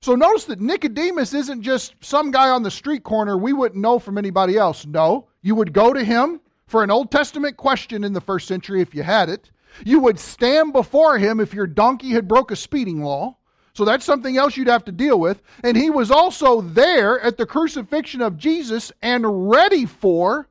So 0.00 0.14
notice 0.14 0.46
that 0.46 0.62
Nicodemus 0.62 1.34
isn't 1.34 1.60
just 1.60 1.96
some 2.00 2.30
guy 2.30 2.48
on 2.48 2.62
the 2.62 2.70
street 2.70 3.04
corner 3.04 3.36
we 3.36 3.52
wouldn't 3.52 3.82
know 3.82 3.98
from 3.98 4.16
anybody 4.16 4.56
else. 4.56 4.86
No, 4.86 5.26
you 5.42 5.54
would 5.54 5.72
go 5.72 5.92
to 5.92 6.04
him 6.04 6.40
for 6.66 6.82
an 6.82 6.90
Old 6.90 7.10
Testament 7.10 7.56
question 7.56 8.04
in 8.04 8.12
the 8.12 8.20
first 8.20 8.46
century 8.46 8.80
if 8.80 8.94
you 8.94 9.02
had 9.02 9.28
it. 9.28 9.50
You 9.84 10.00
would 10.00 10.18
stand 10.18 10.72
before 10.72 11.18
him 11.18 11.40
if 11.40 11.54
your 11.54 11.66
donkey 11.66 12.10
had 12.10 12.28
broke 12.28 12.50
a 12.50 12.56
speeding 12.56 13.02
law. 13.02 13.36
So 13.74 13.84
that's 13.84 14.04
something 14.04 14.36
else 14.36 14.56
you'd 14.56 14.68
have 14.68 14.84
to 14.84 14.92
deal 14.92 15.18
with. 15.18 15.42
And 15.62 15.76
he 15.76 15.90
was 15.90 16.10
also 16.10 16.60
there 16.60 17.20
at 17.20 17.36
the 17.36 17.46
crucifixion 17.46 18.20
of 18.20 18.36
Jesus 18.36 18.92
and 19.00 19.50
ready 19.50 19.86
for 19.86 20.48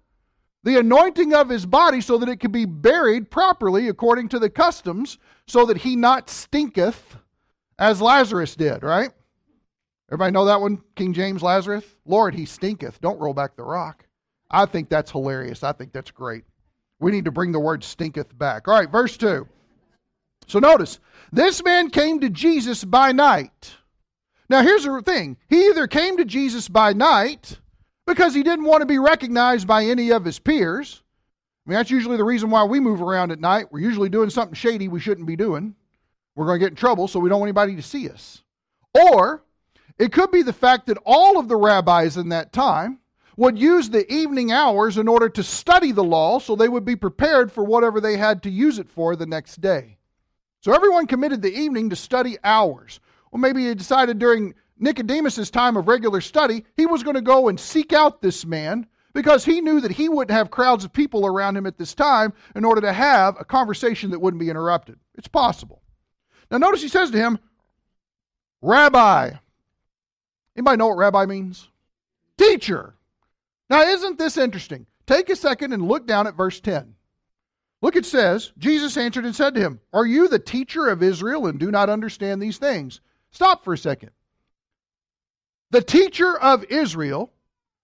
the 0.63 0.77
anointing 0.77 1.34
of 1.34 1.50
his 1.50 1.65
body 1.65 2.01
so 2.01 2.17
that 2.17 2.29
it 2.29 2.38
could 2.38 2.51
be 2.51 2.65
buried 2.65 3.31
properly 3.31 3.88
according 3.88 4.29
to 4.29 4.39
the 4.39 4.50
customs, 4.50 5.17
so 5.48 5.65
that 5.65 5.77
he 5.77 5.96
not 5.96 6.29
stinketh 6.29 7.17
as 7.77 8.01
Lazarus 8.01 8.55
did, 8.55 8.84
right? 8.84 9.12
Everybody 10.10 10.31
know 10.31 10.46
that 10.46 10.62
one? 10.62 10.81
King 10.96 11.13
James 11.13 11.41
Lazarus? 11.41 11.86
Lord, 12.05 12.36
he 12.36 12.46
stinketh. 12.46 13.00
Don't 13.00 13.19
roll 13.19 13.34
back 13.34 13.55
the 13.55 13.63
rock. 13.63 14.05
I 14.51 14.65
think 14.65 14.89
that's 14.89 15.12
hilarious. 15.12 15.63
I 15.63 15.72
think 15.74 15.94
that's 15.94 16.12
great. 16.12 16.44
We 17.00 17.12
need 17.12 17.25
to 17.25 17.32
bring 17.32 17.51
the 17.51 17.60
word 17.60 17.84
stinketh 17.84 18.38
back. 18.38 18.68
All 18.68 18.74
right, 18.74 18.89
verse 18.89 19.15
2. 19.18 19.48
So 20.48 20.60
notice, 20.60 21.00
this 21.32 21.63
man 21.63 21.89
came 21.89 22.20
to 22.20 22.29
Jesus 22.29 22.84
by 22.84 23.12
night. 23.12 23.75
Now 24.50 24.63
here's 24.63 24.84
the 24.84 25.01
thing 25.03 25.38
he 25.48 25.68
either 25.68 25.88
came 25.88 26.18
to 26.18 26.25
Jesus 26.25 26.68
by 26.68 26.94
night 26.94 27.60
because 28.08 28.34
he 28.34 28.41
didn't 28.41 28.65
want 28.65 28.82
to 28.82 28.88
be 28.88 28.98
recognized 28.98 29.68
by 29.68 29.86
any 29.86 30.12
of 30.12 30.25
his 30.25 30.39
peers. 30.39 31.03
I 31.65 31.70
mean, 31.70 31.77
that's 31.77 31.91
usually 31.91 32.18
the 32.18 32.24
reason 32.24 32.50
why 32.50 32.63
we 32.63 32.79
move 32.79 33.01
around 33.01 33.32
at 33.32 33.39
night. 33.39 33.72
We're 33.72 33.79
usually 33.79 34.10
doing 34.10 34.32
something 34.32 34.56
shady 34.56 34.88
we 34.88 35.00
shouldn't 35.00 35.27
be 35.27 35.36
doing. 35.36 35.75
We're 36.36 36.48
going 36.48 36.60
to 36.60 36.65
get 36.65 36.72
in 36.72 36.75
trouble, 36.75 37.08
so 37.08 37.20
we 37.20 37.29
don't 37.29 37.39
want 37.39 37.50
anybody 37.50 37.75
to 37.75 37.84
see 37.84 38.10
us. 38.10 38.41
Or 38.96 39.44
it 40.00 40.12
could 40.12 40.32
be 40.32 40.41
the 40.41 40.53
fact 40.53 40.88
that 40.88 40.98
all 41.06 41.38
of 41.38 41.48
the 41.48 41.58
rabbis 41.58 42.18
in 42.18 42.29
that 42.29 42.51
time 42.51 43.00
would 43.39 43.58
use 43.58 43.89
the 43.89 44.12
evening 44.12 44.51
hours 44.51 44.98
in 44.98 45.08
order 45.08 45.29
to 45.29 45.41
study 45.41 45.93
the 45.93 46.03
law 46.03 46.39
so 46.39 46.55
they 46.55 46.67
would 46.67 46.84
be 46.84 46.98
prepared 46.98 47.50
for 47.50 47.63
whatever 47.63 48.01
they 48.01 48.17
had 48.17 48.43
to 48.43 48.50
use 48.50 48.79
it 48.79 48.89
for 48.89 49.15
the 49.15 49.25
next 49.25 49.62
day. 49.62 49.98
So 50.60 50.74
everyone 50.74 51.08
committed 51.08 51.41
the 51.41 51.53
evening 51.53 51.89
to 51.89 51.96
study 51.96 52.38
hours. 52.43 53.00
Well, 53.31 53.39
maybe 53.39 53.65
he 53.65 53.74
decided 53.74 54.19
during 54.19 54.53
Nicodemus's 54.77 55.50
time 55.50 55.77
of 55.77 55.88
regular 55.88 56.19
study, 56.19 56.65
he 56.75 56.86
was 56.86 57.01
going 57.01 57.15
to 57.15 57.22
go 57.22 57.48
and 57.48 57.58
seek 57.58 57.93
out 57.93 58.22
this 58.22 58.46
man 58.46 58.86
because 59.13 59.46
he 59.46 59.62
knew 59.62 59.79
that 59.79 59.91
he 59.91 60.10
wouldn't 60.10 60.38
have 60.38 60.51
crowds 60.51 60.84
of 60.84 60.91
people 60.91 61.25
around 61.25 61.55
him 61.55 61.65
at 61.65 61.77
this 61.77 61.96
time 61.96 62.34
in 62.55 62.65
order 62.65 62.81
to 62.81 62.91
have 62.91 63.38
a 63.39 63.46
conversation 63.46 64.12
that 64.12 64.19
wouldn't 64.19 64.41
be 64.41 64.50
interrupted. 64.50 65.00
It's 65.15 65.29
possible. 65.29 65.81
Now, 66.51 66.58
notice 66.58 66.81
he 66.81 66.89
says 66.89 67.10
to 67.12 67.17
him, 67.17 67.39
Rabbi, 68.62 69.31
Anybody 70.58 70.77
know 70.77 70.88
what 70.88 70.98
rabbi 70.98 71.25
means? 71.25 71.69
Teacher. 72.38 72.96
Now, 73.69 73.83
isn't 73.83 74.17
this 74.17 74.38
interesting? 74.38 74.88
Take 75.05 75.29
a 75.29 75.35
second 75.35 75.73
and 75.73 75.88
look 75.88 76.07
down 76.07 76.27
at 76.27 76.35
verse 76.35 76.59
10. 76.59 76.95
Look, 77.81 77.95
it 77.95 78.05
says, 78.05 78.51
Jesus 78.57 78.97
answered 78.97 79.25
and 79.25 79.35
said 79.35 79.55
to 79.55 79.61
him, 79.61 79.79
Are 79.93 80.05
you 80.05 80.27
the 80.27 80.39
teacher 80.39 80.88
of 80.88 81.01
Israel 81.03 81.47
and 81.47 81.59
do 81.59 81.71
not 81.71 81.89
understand 81.89 82.41
these 82.41 82.57
things? 82.57 82.99
Stop 83.31 83.63
for 83.63 83.73
a 83.73 83.77
second. 83.77 84.11
The 85.71 85.81
teacher 85.81 86.38
of 86.38 86.65
Israel, 86.65 87.31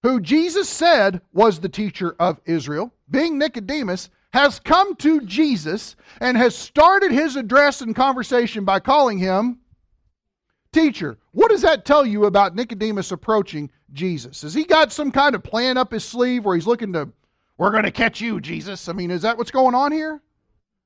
who 0.04 0.20
Jesus 0.20 0.68
said 0.68 1.22
was 1.34 1.60
the 1.60 1.70
teacher 1.70 2.16
of 2.20 2.42
Israel, 2.46 2.94
being 3.10 3.38
Nicodemus, 3.38 4.10
has 4.34 4.60
come 4.60 4.96
to 4.98 5.22
Jesus 5.22 5.96
and 6.20 6.36
has 6.36 6.56
started 6.56 7.12
his 7.12 7.36
address 7.36 7.82
and 7.82 7.96
conversation 7.96 8.66
by 8.66 8.80
calling 8.80 9.18
him 9.18 9.60
Teacher, 10.76 11.18
what 11.32 11.52
does 11.52 11.62
that 11.62 11.86
tell 11.86 12.06
you 12.06 12.26
about 12.26 12.54
Nicodemus 12.54 13.10
approaching 13.10 13.72
Jesus? 13.96 14.44
Has 14.44 14.54
he 14.54 14.64
got 14.64 14.92
some 14.92 15.12
kind 15.12 15.34
of 15.34 15.44
plan 15.44 15.78
up 15.78 15.92
his 15.92 16.04
sleeve 16.04 16.46
where 16.46 16.56
he's 16.56 16.68
looking 16.68 16.94
to, 16.94 17.10
we're 17.58 17.72
going 17.72 17.84
to 17.84 17.92
catch 17.92 18.22
you, 18.22 18.40
Jesus? 18.40 18.88
I 18.88 18.94
mean, 18.94 19.10
is 19.10 19.24
that 19.24 19.38
what's 19.38 19.52
going 19.52 19.74
on 19.74 19.92
here? 19.92 20.22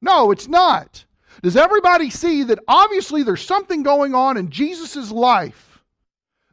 No, 0.01 0.31
it's 0.31 0.47
not. 0.47 1.03
Does 1.41 1.57
everybody 1.57 2.09
see 2.09 2.43
that 2.43 2.59
obviously 2.67 3.23
there's 3.23 3.45
something 3.45 3.83
going 3.83 4.15
on 4.15 4.37
in 4.37 4.49
Jesus' 4.49 5.11
life 5.11 5.83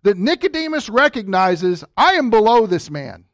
that 0.02 0.18
Nicodemus 0.18 0.88
recognizes 0.88 1.84
I 1.96 2.14
am 2.14 2.30
below 2.30 2.66
this 2.66 2.90
man? 2.90 3.24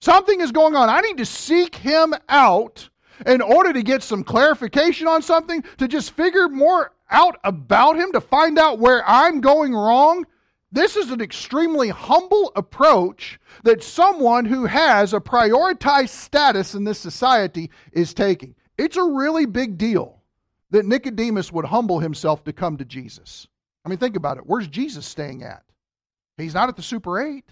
Something 0.00 0.40
is 0.40 0.52
going 0.52 0.74
on. 0.74 0.88
I 0.88 1.00
need 1.00 1.18
to 1.18 1.26
seek 1.26 1.76
him 1.76 2.14
out 2.28 2.88
in 3.26 3.40
order 3.40 3.72
to 3.72 3.82
get 3.82 4.02
some 4.02 4.24
clarification 4.24 5.06
on 5.06 5.22
something, 5.22 5.62
to 5.78 5.86
just 5.86 6.10
figure 6.10 6.48
more 6.48 6.92
out 7.10 7.38
about 7.44 7.96
him 7.96 8.10
to 8.12 8.20
find 8.20 8.58
out 8.58 8.78
where 8.78 9.08
I'm 9.08 9.40
going 9.40 9.72
wrong. 9.74 10.26
This 10.72 10.96
is 10.96 11.10
an 11.10 11.20
extremely 11.20 11.90
humble 11.90 12.50
approach 12.56 13.38
that 13.62 13.82
someone 13.82 14.46
who 14.46 14.64
has 14.64 15.12
a 15.12 15.20
prioritized 15.20 16.08
status 16.08 16.74
in 16.74 16.84
this 16.84 16.98
society 16.98 17.70
is 17.92 18.14
taking. 18.14 18.54
It's 18.78 18.96
a 18.96 19.04
really 19.04 19.44
big 19.44 19.76
deal 19.76 20.22
that 20.70 20.86
Nicodemus 20.86 21.52
would 21.52 21.66
humble 21.66 22.00
himself 22.00 22.42
to 22.44 22.54
come 22.54 22.78
to 22.78 22.86
Jesus. 22.86 23.46
I 23.84 23.90
mean, 23.90 23.98
think 23.98 24.16
about 24.16 24.38
it. 24.38 24.44
Where's 24.46 24.66
Jesus 24.66 25.04
staying 25.04 25.42
at? 25.42 25.62
He's 26.38 26.54
not 26.54 26.70
at 26.70 26.76
the 26.76 26.82
Super 26.82 27.20
8. 27.20 27.44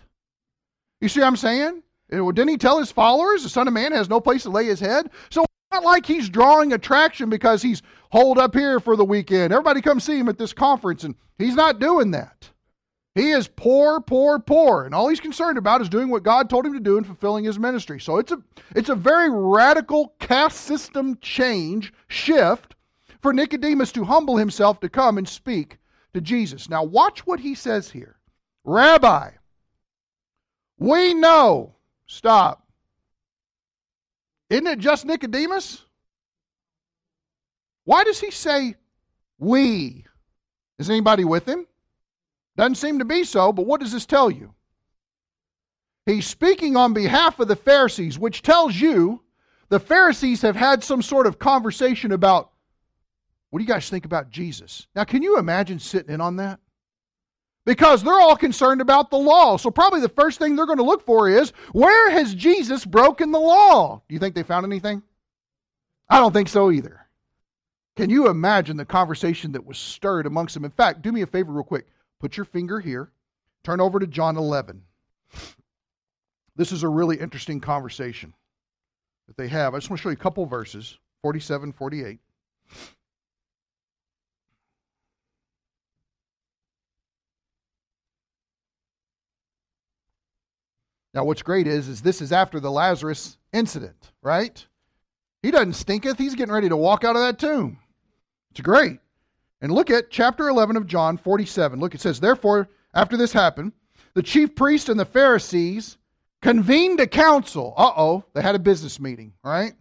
You 1.02 1.08
see 1.10 1.20
what 1.20 1.26
I'm 1.26 1.36
saying? 1.36 1.82
Eh, 2.10 2.18
didn't 2.18 2.48
he 2.48 2.56
tell 2.56 2.78
his 2.78 2.90
followers 2.90 3.42
the 3.42 3.50
Son 3.50 3.68
of 3.68 3.74
Man 3.74 3.92
has 3.92 4.08
no 4.08 4.20
place 4.20 4.44
to 4.44 4.50
lay 4.50 4.64
his 4.64 4.80
head? 4.80 5.10
So 5.28 5.42
it's 5.42 5.50
not 5.72 5.84
like 5.84 6.06
he's 6.06 6.30
drawing 6.30 6.72
attraction 6.72 7.28
because 7.28 7.60
he's 7.60 7.82
holed 8.10 8.38
up 8.38 8.54
here 8.54 8.80
for 8.80 8.96
the 8.96 9.04
weekend. 9.04 9.52
Everybody 9.52 9.82
come 9.82 10.00
see 10.00 10.18
him 10.18 10.30
at 10.30 10.38
this 10.38 10.54
conference, 10.54 11.04
and 11.04 11.14
he's 11.36 11.54
not 11.54 11.78
doing 11.78 12.12
that. 12.12 12.50
He 13.20 13.32
is 13.32 13.48
poor, 13.48 14.00
poor, 14.00 14.38
poor, 14.38 14.84
and 14.84 14.94
all 14.94 15.08
he's 15.08 15.20
concerned 15.20 15.58
about 15.58 15.82
is 15.82 15.90
doing 15.90 16.08
what 16.08 16.22
God 16.22 16.48
told 16.48 16.64
him 16.64 16.72
to 16.72 16.80
do 16.80 16.96
and 16.96 17.04
fulfilling 17.04 17.44
his 17.44 17.58
ministry. 17.58 18.00
So 18.00 18.16
it's 18.16 18.32
a 18.32 18.42
it's 18.74 18.88
a 18.88 18.94
very 18.94 19.28
radical 19.28 20.14
caste 20.20 20.62
system 20.62 21.18
change 21.20 21.92
shift 22.08 22.76
for 23.20 23.34
Nicodemus 23.34 23.92
to 23.92 24.04
humble 24.04 24.38
himself 24.38 24.80
to 24.80 24.88
come 24.88 25.18
and 25.18 25.28
speak 25.28 25.76
to 26.14 26.22
Jesus. 26.22 26.70
Now 26.70 26.82
watch 26.82 27.26
what 27.26 27.40
he 27.40 27.54
says 27.54 27.90
here. 27.90 28.16
Rabbi, 28.64 29.32
we 30.78 31.12
know. 31.12 31.74
Stop. 32.06 32.66
Isn't 34.48 34.66
it 34.66 34.78
just 34.78 35.04
Nicodemus? 35.04 35.84
Why 37.84 38.02
does 38.02 38.18
he 38.18 38.30
say 38.30 38.76
we. 39.38 40.06
Is 40.78 40.88
anybody 40.88 41.24
with 41.24 41.46
him? 41.46 41.66
Doesn't 42.60 42.74
seem 42.74 42.98
to 42.98 43.06
be 43.06 43.24
so, 43.24 43.54
but 43.54 43.64
what 43.64 43.80
does 43.80 43.92
this 43.92 44.04
tell 44.04 44.30
you? 44.30 44.52
He's 46.04 46.26
speaking 46.26 46.76
on 46.76 46.92
behalf 46.92 47.40
of 47.40 47.48
the 47.48 47.56
Pharisees, 47.56 48.18
which 48.18 48.42
tells 48.42 48.78
you 48.78 49.22
the 49.70 49.80
Pharisees 49.80 50.42
have 50.42 50.56
had 50.56 50.84
some 50.84 51.00
sort 51.00 51.26
of 51.26 51.38
conversation 51.38 52.12
about 52.12 52.50
what 53.48 53.60
do 53.60 53.64
you 53.64 53.66
guys 53.66 53.88
think 53.88 54.04
about 54.04 54.28
Jesus? 54.28 54.88
Now, 54.94 55.04
can 55.04 55.22
you 55.22 55.38
imagine 55.38 55.78
sitting 55.78 56.12
in 56.12 56.20
on 56.20 56.36
that? 56.36 56.60
Because 57.64 58.02
they're 58.02 58.20
all 58.20 58.36
concerned 58.36 58.82
about 58.82 59.10
the 59.10 59.16
law. 59.16 59.56
So, 59.56 59.70
probably 59.70 60.02
the 60.02 60.10
first 60.10 60.38
thing 60.38 60.54
they're 60.54 60.66
going 60.66 60.76
to 60.76 60.84
look 60.84 61.06
for 61.06 61.30
is 61.30 61.54
where 61.72 62.10
has 62.10 62.34
Jesus 62.34 62.84
broken 62.84 63.32
the 63.32 63.40
law? 63.40 64.02
Do 64.06 64.12
you 64.12 64.18
think 64.18 64.34
they 64.34 64.42
found 64.42 64.66
anything? 64.66 65.02
I 66.10 66.18
don't 66.18 66.34
think 66.34 66.50
so 66.50 66.70
either. 66.70 67.06
Can 67.96 68.10
you 68.10 68.28
imagine 68.28 68.76
the 68.76 68.84
conversation 68.84 69.52
that 69.52 69.64
was 69.64 69.78
stirred 69.78 70.26
amongst 70.26 70.52
them? 70.52 70.66
In 70.66 70.70
fact, 70.70 71.00
do 71.00 71.10
me 71.10 71.22
a 71.22 71.26
favor, 71.26 71.52
real 71.52 71.64
quick. 71.64 71.86
Put 72.20 72.36
your 72.36 72.44
finger 72.44 72.80
here, 72.80 73.10
turn 73.64 73.80
over 73.80 73.98
to 73.98 74.06
John 74.06 74.36
11. 74.36 74.82
This 76.54 76.72
is 76.72 76.82
a 76.82 76.88
really 76.88 77.16
interesting 77.16 77.60
conversation 77.60 78.34
that 79.26 79.36
they 79.36 79.48
have. 79.48 79.74
I 79.74 79.78
just 79.78 79.88
want 79.88 79.98
to 79.98 80.02
show 80.02 80.10
you 80.10 80.14
a 80.14 80.16
couple 80.16 80.44
verses 80.44 80.98
47, 81.22 81.72
48. 81.72 82.18
Now, 91.12 91.24
what's 91.24 91.42
great 91.42 91.66
is, 91.66 91.88
is 91.88 92.02
this 92.02 92.20
is 92.20 92.32
after 92.32 92.60
the 92.60 92.70
Lazarus 92.70 93.38
incident, 93.52 94.12
right? 94.22 94.64
He 95.42 95.50
doesn't 95.50 95.72
stinketh. 95.72 96.18
He's 96.18 96.34
getting 96.34 96.54
ready 96.54 96.68
to 96.68 96.76
walk 96.76 97.04
out 97.04 97.16
of 97.16 97.22
that 97.22 97.38
tomb. 97.38 97.78
It's 98.50 98.60
great. 98.60 99.00
And 99.60 99.72
look 99.72 99.90
at 99.90 100.10
chapter 100.10 100.48
11 100.48 100.76
of 100.76 100.86
John 100.86 101.16
47. 101.16 101.80
Look, 101.80 101.94
it 101.94 102.00
says, 102.00 102.20
Therefore, 102.20 102.68
after 102.94 103.16
this 103.16 103.32
happened, 103.32 103.72
the 104.14 104.22
chief 104.22 104.54
priest 104.54 104.88
and 104.88 104.98
the 104.98 105.04
Pharisees 105.04 105.98
convened 106.40 107.00
a 107.00 107.06
council. 107.06 107.74
Uh 107.76 107.92
oh, 107.96 108.24
they 108.32 108.42
had 108.42 108.54
a 108.54 108.60
business 108.60 108.98
meeting, 108.98 109.32
right? 109.44 109.74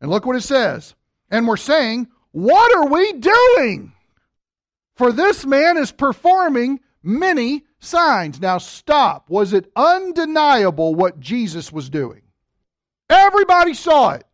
And 0.00 0.10
look 0.10 0.26
what 0.26 0.36
it 0.36 0.42
says. 0.42 0.94
And 1.30 1.46
we're 1.46 1.56
saying, 1.56 2.08
What 2.32 2.76
are 2.76 2.88
we 2.88 3.12
doing? 3.12 3.92
For 4.94 5.12
this 5.12 5.46
man 5.46 5.78
is 5.78 5.92
performing 5.92 6.80
many 7.02 7.64
signs. 7.80 8.40
Now, 8.40 8.58
stop. 8.58 9.30
Was 9.30 9.52
it 9.52 9.70
undeniable 9.74 10.94
what 10.94 11.18
Jesus 11.18 11.72
was 11.72 11.88
doing? 11.88 12.22
Everybody 13.08 13.74
saw 13.74 14.10
it. 14.10 14.24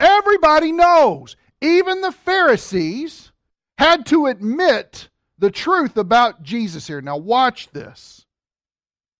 Everybody 0.00 0.72
knows. 0.72 1.36
Even 1.60 2.00
the 2.00 2.12
Pharisees 2.12 3.32
had 3.78 4.06
to 4.06 4.26
admit 4.26 5.08
the 5.38 5.50
truth 5.50 5.96
about 5.96 6.42
Jesus 6.42 6.86
here. 6.86 7.00
Now, 7.00 7.16
watch 7.16 7.68
this. 7.70 8.26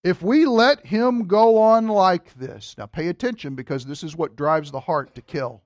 If 0.02 0.22
we 0.22 0.44
let 0.44 0.86
him 0.86 1.26
go 1.26 1.58
on 1.58 1.88
like 1.88 2.34
this, 2.34 2.74
now 2.76 2.86
pay 2.86 3.08
attention 3.08 3.54
because 3.54 3.84
this 3.84 4.02
is 4.02 4.16
what 4.16 4.36
drives 4.36 4.70
the 4.70 4.80
heart 4.80 5.14
to 5.14 5.22
kill. 5.22 5.62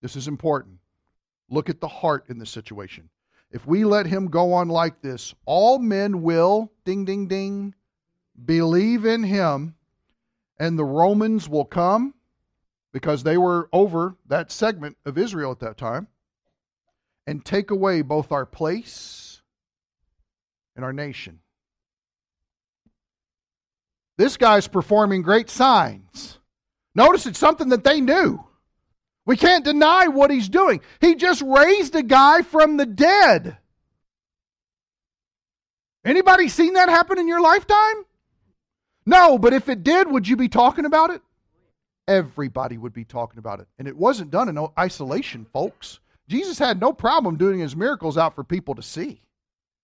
This 0.00 0.16
is 0.16 0.26
important. 0.26 0.78
Look 1.50 1.68
at 1.68 1.80
the 1.80 1.88
heart 1.88 2.24
in 2.28 2.38
the 2.38 2.46
situation. 2.46 3.08
If 3.50 3.66
we 3.66 3.84
let 3.84 4.06
him 4.06 4.28
go 4.28 4.52
on 4.52 4.68
like 4.68 5.00
this, 5.00 5.34
all 5.44 5.78
men 5.78 6.22
will, 6.22 6.72
ding, 6.84 7.04
ding, 7.04 7.28
ding, 7.28 7.74
believe 8.44 9.04
in 9.04 9.22
him, 9.22 9.74
and 10.58 10.78
the 10.78 10.84
Romans 10.84 11.48
will 11.48 11.64
come 11.64 12.14
because 12.92 13.22
they 13.22 13.38
were 13.38 13.68
over 13.72 14.16
that 14.26 14.50
segment 14.50 14.96
of 15.04 15.18
Israel 15.18 15.52
at 15.52 15.60
that 15.60 15.76
time 15.76 16.08
and 17.28 17.44
take 17.44 17.70
away 17.70 18.00
both 18.00 18.32
our 18.32 18.46
place 18.46 19.42
and 20.74 20.82
our 20.82 20.94
nation. 20.94 21.40
This 24.16 24.38
guy's 24.38 24.66
performing 24.66 25.20
great 25.20 25.50
signs. 25.50 26.38
Notice 26.94 27.26
it's 27.26 27.38
something 27.38 27.68
that 27.68 27.84
they 27.84 28.00
knew. 28.00 28.42
We 29.26 29.36
can't 29.36 29.62
deny 29.62 30.08
what 30.08 30.30
he's 30.30 30.48
doing. 30.48 30.80
He 31.02 31.16
just 31.16 31.42
raised 31.42 31.94
a 31.94 32.02
guy 32.02 32.40
from 32.40 32.78
the 32.78 32.86
dead. 32.86 33.58
Anybody 36.06 36.48
seen 36.48 36.72
that 36.72 36.88
happen 36.88 37.18
in 37.18 37.28
your 37.28 37.42
lifetime? 37.42 38.04
No, 39.04 39.36
but 39.36 39.52
if 39.52 39.68
it 39.68 39.82
did, 39.82 40.10
would 40.10 40.26
you 40.26 40.36
be 40.36 40.48
talking 40.48 40.86
about 40.86 41.10
it? 41.10 41.20
Everybody 42.08 42.78
would 42.78 42.94
be 42.94 43.04
talking 43.04 43.38
about 43.38 43.60
it. 43.60 43.68
And 43.78 43.86
it 43.86 43.98
wasn't 43.98 44.30
done 44.30 44.48
in 44.48 44.66
isolation, 44.78 45.44
folks. 45.52 46.00
Jesus 46.28 46.58
had 46.58 46.80
no 46.80 46.92
problem 46.92 47.36
doing 47.36 47.58
his 47.58 47.74
miracles 47.74 48.18
out 48.18 48.34
for 48.34 48.44
people 48.44 48.74
to 48.74 48.82
see. 48.82 49.22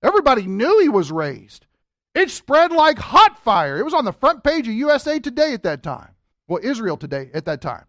Everybody 0.02 0.46
knew 0.46 0.80
he 0.80 0.88
was 0.90 1.10
raised. 1.10 1.66
It 2.14 2.30
spread 2.30 2.70
like 2.70 2.98
hot 2.98 3.42
fire. 3.42 3.78
It 3.78 3.84
was 3.84 3.94
on 3.94 4.04
the 4.04 4.12
front 4.12 4.44
page 4.44 4.68
of 4.68 4.74
USA 4.74 5.18
Today 5.18 5.54
at 5.54 5.62
that 5.62 5.82
time. 5.82 6.10
Well, 6.46 6.60
Israel 6.62 6.98
Today 6.98 7.30
at 7.32 7.46
that 7.46 7.62
time. 7.62 7.86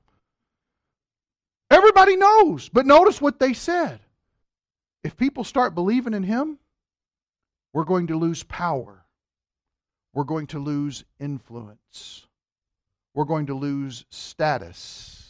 Everybody 1.70 2.16
knows. 2.16 2.70
But 2.70 2.86
notice 2.86 3.22
what 3.22 3.40
they 3.40 3.54
said. 3.54 4.00
If 5.04 5.18
people 5.18 5.44
start 5.44 5.76
believing 5.76 6.14
in 6.14 6.24
him, 6.24 6.58
we're 7.74 7.84
going 7.84 8.08
to 8.08 8.18
lose 8.18 8.44
power. 8.44 9.06
We're 10.14 10.24
going 10.24 10.48
to 10.48 10.60
lose 10.60 11.04
influence. 11.20 12.26
We're 13.14 13.26
going 13.26 13.48
to 13.48 13.54
lose 13.54 14.06
status. 14.10 15.30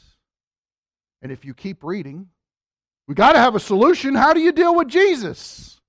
And 1.21 1.31
if 1.31 1.43
you 1.43 1.55
keep 1.55 1.83
reading, 1.83 2.29
we 3.07 3.15
got 3.15 3.33
to 3.33 3.39
have 3.39 3.55
a 3.55 3.59
solution. 3.59 4.15
How 4.15 4.33
do 4.33 4.39
you 4.39 4.51
deal 4.51 4.75
with 4.75 4.87
Jesus? 4.87 5.79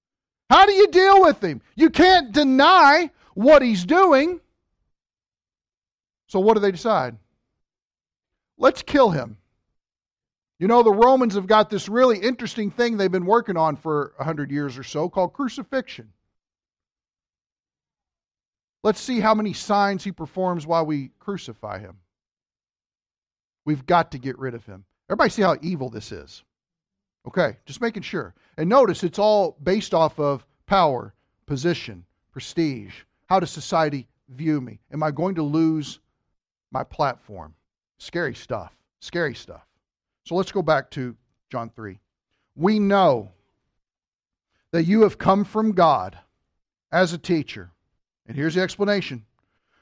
How 0.50 0.66
do 0.66 0.72
you 0.72 0.88
deal 0.88 1.22
with 1.22 1.42
him? 1.42 1.62
You 1.74 1.90
can't 1.90 2.32
deny 2.32 3.10
what 3.34 3.62
he's 3.62 3.84
doing. 3.84 4.40
So 6.28 6.40
what 6.40 6.54
do 6.54 6.60
they 6.60 6.72
decide? 6.72 7.16
Let's 8.58 8.82
kill 8.82 9.10
him. 9.10 9.38
You 10.58 10.68
know, 10.68 10.82
the 10.82 10.92
Romans 10.92 11.34
have 11.34 11.46
got 11.46 11.68
this 11.68 11.88
really 11.88 12.18
interesting 12.18 12.70
thing 12.70 12.96
they've 12.96 13.12
been 13.12 13.26
working 13.26 13.56
on 13.56 13.76
for 13.76 14.14
a 14.18 14.22
100 14.22 14.50
years 14.50 14.78
or 14.78 14.82
so 14.82 15.08
called 15.08 15.34
crucifixion. 15.34 16.12
Let's 18.82 19.00
see 19.00 19.20
how 19.20 19.34
many 19.34 19.52
signs 19.52 20.04
he 20.04 20.12
performs 20.12 20.66
while 20.66 20.86
we 20.86 21.10
crucify 21.18 21.80
him. 21.80 21.98
We've 23.64 23.84
got 23.84 24.12
to 24.12 24.18
get 24.18 24.38
rid 24.38 24.54
of 24.54 24.64
him. 24.64 24.84
Everybody 25.10 25.30
see 25.30 25.42
how 25.42 25.56
evil 25.60 25.90
this 25.90 26.12
is. 26.12 26.44
Okay, 27.26 27.56
just 27.66 27.80
making 27.80 28.02
sure. 28.02 28.34
And 28.56 28.68
notice 28.68 29.02
it's 29.02 29.18
all 29.18 29.56
based 29.62 29.94
off 29.94 30.18
of 30.18 30.46
power, 30.66 31.12
position, 31.46 32.04
prestige. 32.32 32.94
How 33.26 33.40
does 33.40 33.50
society 33.50 34.06
view 34.28 34.60
me? 34.60 34.80
Am 34.92 35.02
I 35.02 35.10
going 35.10 35.34
to 35.36 35.42
lose 35.42 35.98
my 36.70 36.84
platform? 36.84 37.54
Scary 37.98 38.34
stuff. 38.34 38.72
Scary 39.00 39.34
stuff. 39.34 39.66
So 40.24 40.34
let's 40.34 40.52
go 40.52 40.62
back 40.62 40.90
to 40.92 41.16
John 41.50 41.70
3. 41.70 41.98
We 42.54 42.78
know 42.78 43.30
that 44.72 44.84
you 44.84 45.02
have 45.02 45.18
come 45.18 45.44
from 45.44 45.72
God 45.72 46.18
as 46.92 47.12
a 47.12 47.18
teacher. 47.18 47.70
And 48.26 48.36
here's 48.36 48.54
the 48.54 48.60
explanation 48.60 49.24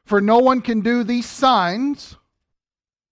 For 0.04 0.20
no 0.20 0.38
one 0.38 0.60
can 0.60 0.80
do 0.80 1.04
these 1.04 1.26
signs 1.26 2.16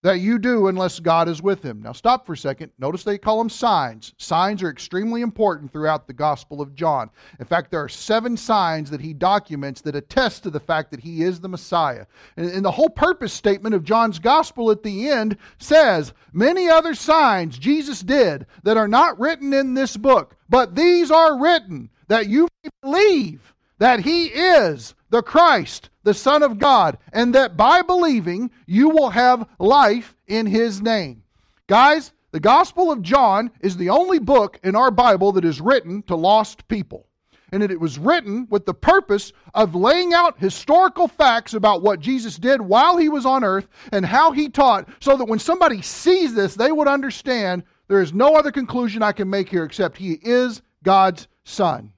that 0.02 0.20
you 0.20 0.38
do 0.38 0.66
unless 0.66 1.00
God 1.00 1.28
is 1.28 1.40
with 1.40 1.62
him. 1.62 1.80
Now, 1.82 1.92
stop 1.92 2.26
for 2.26 2.32
a 2.32 2.36
second. 2.36 2.72
Notice 2.78 3.04
they 3.04 3.18
call 3.18 3.38
them 3.38 3.48
signs. 3.48 4.12
Signs 4.18 4.62
are 4.62 4.68
extremely 4.68 5.22
important 5.22 5.72
throughout 5.72 6.06
the 6.06 6.12
Gospel 6.12 6.60
of 6.60 6.74
John. 6.74 7.08
In 7.38 7.46
fact, 7.46 7.70
there 7.70 7.82
are 7.82 7.88
seven 7.88 8.36
signs 8.36 8.90
that 8.90 9.00
he 9.00 9.14
documents 9.14 9.80
that 9.82 9.94
attest 9.94 10.42
to 10.42 10.50
the 10.50 10.60
fact 10.60 10.90
that 10.90 11.00
he 11.00 11.22
is 11.22 11.40
the 11.40 11.48
Messiah. 11.48 12.06
And, 12.36 12.64
the 12.64 12.70
whole 12.70 12.90
purpose 12.90 13.32
statement 13.32 13.74
of 13.74 13.84
John's 13.84 14.18
Gospel 14.18 14.70
at 14.70 14.82
the 14.82 15.08
end 15.08 15.36
says, 15.58 16.12
Many 16.32 16.68
other 16.68 16.94
signs 16.94 17.58
Jesus 17.58 18.00
did 18.00 18.46
that 18.64 18.76
are 18.76 18.88
not 18.88 19.18
written 19.18 19.52
in 19.52 19.74
this 19.74 19.96
book, 19.96 20.36
but 20.48 20.74
these 20.74 21.10
are 21.10 21.40
written 21.40 21.90
that 22.08 22.28
you 22.28 22.48
may 22.62 22.70
believe 22.82 23.54
that 23.78 24.00
he 24.00 24.26
is 24.26 24.94
the 25.12 25.22
Christ, 25.22 25.90
the 26.04 26.14
Son 26.14 26.42
of 26.42 26.58
God, 26.58 26.96
and 27.12 27.34
that 27.34 27.54
by 27.56 27.82
believing 27.82 28.50
you 28.66 28.88
will 28.88 29.10
have 29.10 29.46
life 29.58 30.16
in 30.26 30.46
his 30.46 30.80
name. 30.80 31.22
Guys, 31.68 32.12
the 32.30 32.40
Gospel 32.40 32.90
of 32.90 33.02
John 33.02 33.50
is 33.60 33.76
the 33.76 33.90
only 33.90 34.18
book 34.18 34.58
in 34.64 34.74
our 34.74 34.90
Bible 34.90 35.30
that 35.32 35.44
is 35.44 35.60
written 35.60 36.02
to 36.04 36.16
lost 36.16 36.66
people. 36.66 37.06
And 37.52 37.62
it 37.62 37.78
was 37.78 37.98
written 37.98 38.46
with 38.48 38.64
the 38.64 38.72
purpose 38.72 39.34
of 39.52 39.74
laying 39.74 40.14
out 40.14 40.38
historical 40.38 41.08
facts 41.08 41.52
about 41.52 41.82
what 41.82 42.00
Jesus 42.00 42.38
did 42.38 42.62
while 42.62 42.96
he 42.96 43.10
was 43.10 43.26
on 43.26 43.44
earth 43.44 43.68
and 43.92 44.06
how 44.06 44.32
he 44.32 44.48
taught, 44.48 44.88
so 44.98 45.18
that 45.18 45.28
when 45.28 45.38
somebody 45.38 45.82
sees 45.82 46.34
this, 46.34 46.54
they 46.54 46.72
would 46.72 46.88
understand 46.88 47.64
there 47.88 48.00
is 48.00 48.14
no 48.14 48.34
other 48.34 48.50
conclusion 48.50 49.02
I 49.02 49.12
can 49.12 49.28
make 49.28 49.50
here 49.50 49.64
except 49.64 49.98
he 49.98 50.12
is 50.22 50.62
God's 50.82 51.28
Son. 51.44 51.92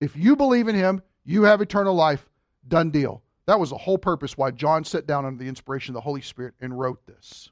If 0.00 0.16
you 0.16 0.34
believe 0.34 0.66
in 0.66 0.74
him, 0.74 1.02
you 1.26 1.42
have 1.42 1.60
eternal 1.60 1.94
life. 1.94 2.26
Done 2.66 2.90
deal. 2.90 3.22
That 3.46 3.60
was 3.60 3.70
the 3.70 3.76
whole 3.76 3.98
purpose 3.98 4.36
why 4.36 4.50
John 4.50 4.84
sat 4.84 5.06
down 5.06 5.24
under 5.24 5.42
the 5.42 5.48
inspiration 5.48 5.92
of 5.92 5.94
the 5.94 6.00
Holy 6.00 6.22
Spirit 6.22 6.54
and 6.60 6.78
wrote 6.78 7.06
this. 7.06 7.50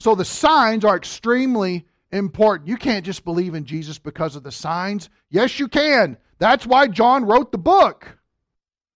So 0.00 0.14
the 0.14 0.24
signs 0.24 0.84
are 0.84 0.96
extremely 0.96 1.86
important. 2.12 2.68
You 2.68 2.76
can't 2.76 3.04
just 3.04 3.24
believe 3.24 3.54
in 3.54 3.64
Jesus 3.64 3.98
because 3.98 4.36
of 4.36 4.42
the 4.42 4.52
signs. 4.52 5.10
Yes, 5.30 5.58
you 5.58 5.68
can. 5.68 6.16
That's 6.38 6.66
why 6.66 6.88
John 6.88 7.24
wrote 7.24 7.52
the 7.52 7.58
book. 7.58 8.18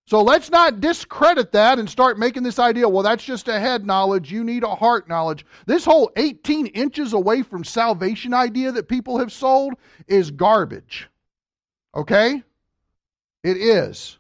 So 0.07 0.23
let's 0.23 0.51
not 0.51 0.81
discredit 0.81 1.53
that 1.53 1.79
and 1.79 1.89
start 1.89 2.19
making 2.19 2.43
this 2.43 2.59
idea, 2.59 2.89
well, 2.89 3.05
that's 3.05 3.23
just 3.23 3.47
a 3.47 3.61
head 3.61 3.87
knowledge. 3.87 4.33
You 4.33 4.43
need 4.43 4.65
a 4.65 4.75
heart 4.75 5.09
knowledge. 5.09 5.47
This 5.67 5.85
whole 5.85 6.11
18 6.17 6.67
inches 6.67 7.13
away 7.13 7.43
from 7.43 7.63
salvation 7.63 8.35
idea 8.35 8.73
that 8.73 8.89
people 8.89 9.19
have 9.19 9.33
sold 9.33 9.75
is 10.09 10.33
garbage. 10.33 11.09
Okay? 11.95 12.43
It 13.43 13.57
is. 13.57 14.19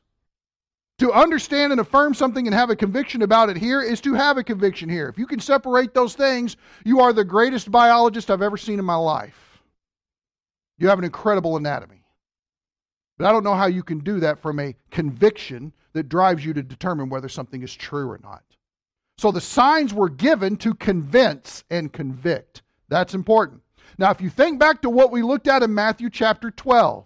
To 0.99 1.13
understand 1.13 1.73
and 1.73 1.81
affirm 1.81 2.13
something 2.13 2.47
and 2.47 2.55
have 2.55 2.69
a 2.69 2.77
conviction 2.77 3.23
about 3.23 3.49
it 3.49 3.57
here 3.57 3.81
is 3.81 4.01
to 4.03 4.13
have 4.15 4.37
a 4.37 4.45
conviction 4.45 4.89
here. 4.89 5.09
If 5.09 5.17
you 5.17 5.27
can 5.27 5.41
separate 5.41 5.95
those 5.95 6.15
things, 6.15 6.57
you 6.85 7.01
are 7.01 7.13
the 7.13 7.25
greatest 7.25 7.71
biologist 7.71 8.31
I've 8.31 8.43
ever 8.43 8.59
seen 8.59 8.79
in 8.79 8.85
my 8.85 8.97
life. 8.97 9.63
You 10.79 10.89
have 10.89 10.99
an 10.99 11.05
incredible 11.05 11.57
anatomy. 11.57 12.05
But 13.17 13.27
I 13.27 13.33
don't 13.33 13.45
know 13.45 13.55
how 13.55 13.67
you 13.67 13.83
can 13.83 14.01
do 14.01 14.21
that 14.21 14.41
from 14.41 14.59
a 14.59 14.75
conviction 14.91 15.73
that 15.93 16.09
drives 16.09 16.45
you 16.45 16.53
to 16.55 16.63
determine 16.63 17.09
whether 17.09 17.29
something 17.29 17.63
is 17.63 17.75
true 17.75 18.11
or 18.11 18.21
not. 18.23 18.43
So 19.19 19.31
the 19.31 19.41
signs 19.41 19.93
were 19.93 20.09
given 20.09 20.57
to 20.59 20.75
convince 20.75 21.65
and 21.71 21.93
convict. 21.93 22.63
That's 22.89 23.15
important. 23.15 23.63
Now, 23.99 24.11
if 24.11 24.21
you 24.21 24.31
think 24.31 24.59
back 24.59 24.81
to 24.83 24.91
what 24.91 25.11
we 25.11 25.23
looked 25.23 25.49
at 25.49 25.63
in 25.63 25.75
Matthew 25.75 26.09
chapter 26.09 26.51
12, 26.51 27.05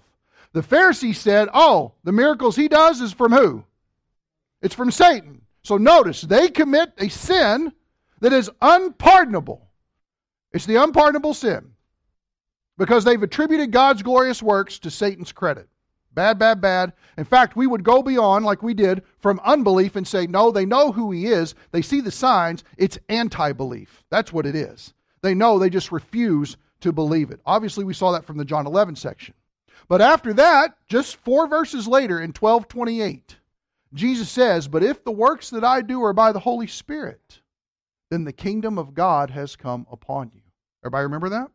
the 0.55 0.63
Pharisee 0.63 1.15
said, 1.15 1.49
Oh, 1.53 1.93
the 2.05 2.13
miracles 2.13 2.57
he 2.57 2.69
does 2.69 3.01
is 3.01 3.13
from 3.13 3.33
who? 3.33 3.65
It's 4.63 4.75
from 4.75 4.91
Satan. 4.91 5.43
So 5.63 5.77
notice, 5.77 6.23
they 6.23 6.49
commit 6.49 6.93
a 6.97 7.09
sin 7.09 7.73
that 8.21 8.33
is 8.33 8.51
unpardonable. 8.63 9.69
It's 10.53 10.65
the 10.65 10.77
unpardonable 10.77 11.35
sin 11.35 11.73
because 12.79 13.05
they've 13.05 13.23
attributed 13.23 13.73
God's 13.73 14.03
glorious 14.03 14.43
works 14.43 14.79
to 14.81 14.91
Satan's 14.91 15.33
credit. 15.33 15.69
Bad, 16.13 16.39
bad, 16.39 16.61
bad. 16.61 16.93
In 17.19 17.25
fact, 17.25 17.57
we 17.57 17.67
would 17.67 17.83
go 17.83 18.01
beyond, 18.01 18.45
like 18.45 18.63
we 18.63 18.75
did, 18.75 19.03
from 19.19 19.41
unbelief 19.45 19.97
and 19.97 20.07
say, 20.07 20.29
no, 20.29 20.53
they 20.53 20.65
know 20.65 20.93
who 20.93 21.11
he 21.11 21.27
is. 21.27 21.57
They 21.73 21.83
see 21.83 22.01
the 22.01 22.13
signs. 22.13 22.63
It's 22.79 22.99
anti 23.09 23.53
belief. 23.53 24.05
That's 24.11 24.33
what 24.33 24.47
it 24.47 24.55
is. 24.55 24.95
They 25.23 25.35
know, 25.35 25.59
they 25.59 25.71
just 25.71 25.91
refuse 25.91 26.57
to 26.81 26.93
believe 26.93 27.33
it. 27.33 27.41
Obviously, 27.45 27.83
we 27.83 27.95
saw 27.95 28.13
that 28.13 28.25
from 28.25 28.37
the 28.37 28.45
John 28.45 28.67
11 28.67 28.95
section. 28.95 29.35
But 29.89 30.01
after 30.01 30.33
that, 30.35 30.77
just 30.89 31.17
four 31.17 31.47
verses 31.47 31.87
later 31.87 32.19
in 32.19 32.31
1228, 32.31 33.37
Jesus 33.93 34.31
says, 34.31 34.67
But 34.69 34.83
if 34.83 35.05
the 35.05 35.13
works 35.13 35.51
that 35.51 35.65
I 35.65 35.83
do 35.83 36.03
are 36.03 36.13
by 36.13 36.33
the 36.33 36.41
Holy 36.41 36.67
Spirit, 36.67 37.41
then 38.11 38.25
the 38.25 38.33
kingdom 38.33 38.79
of 38.79 38.95
God 38.95 39.31
has 39.31 39.57
come 39.57 39.87
upon 39.91 40.31
you. 40.35 40.43
Everybody 40.83 41.05
remember 41.05 41.29
that? 41.31 41.51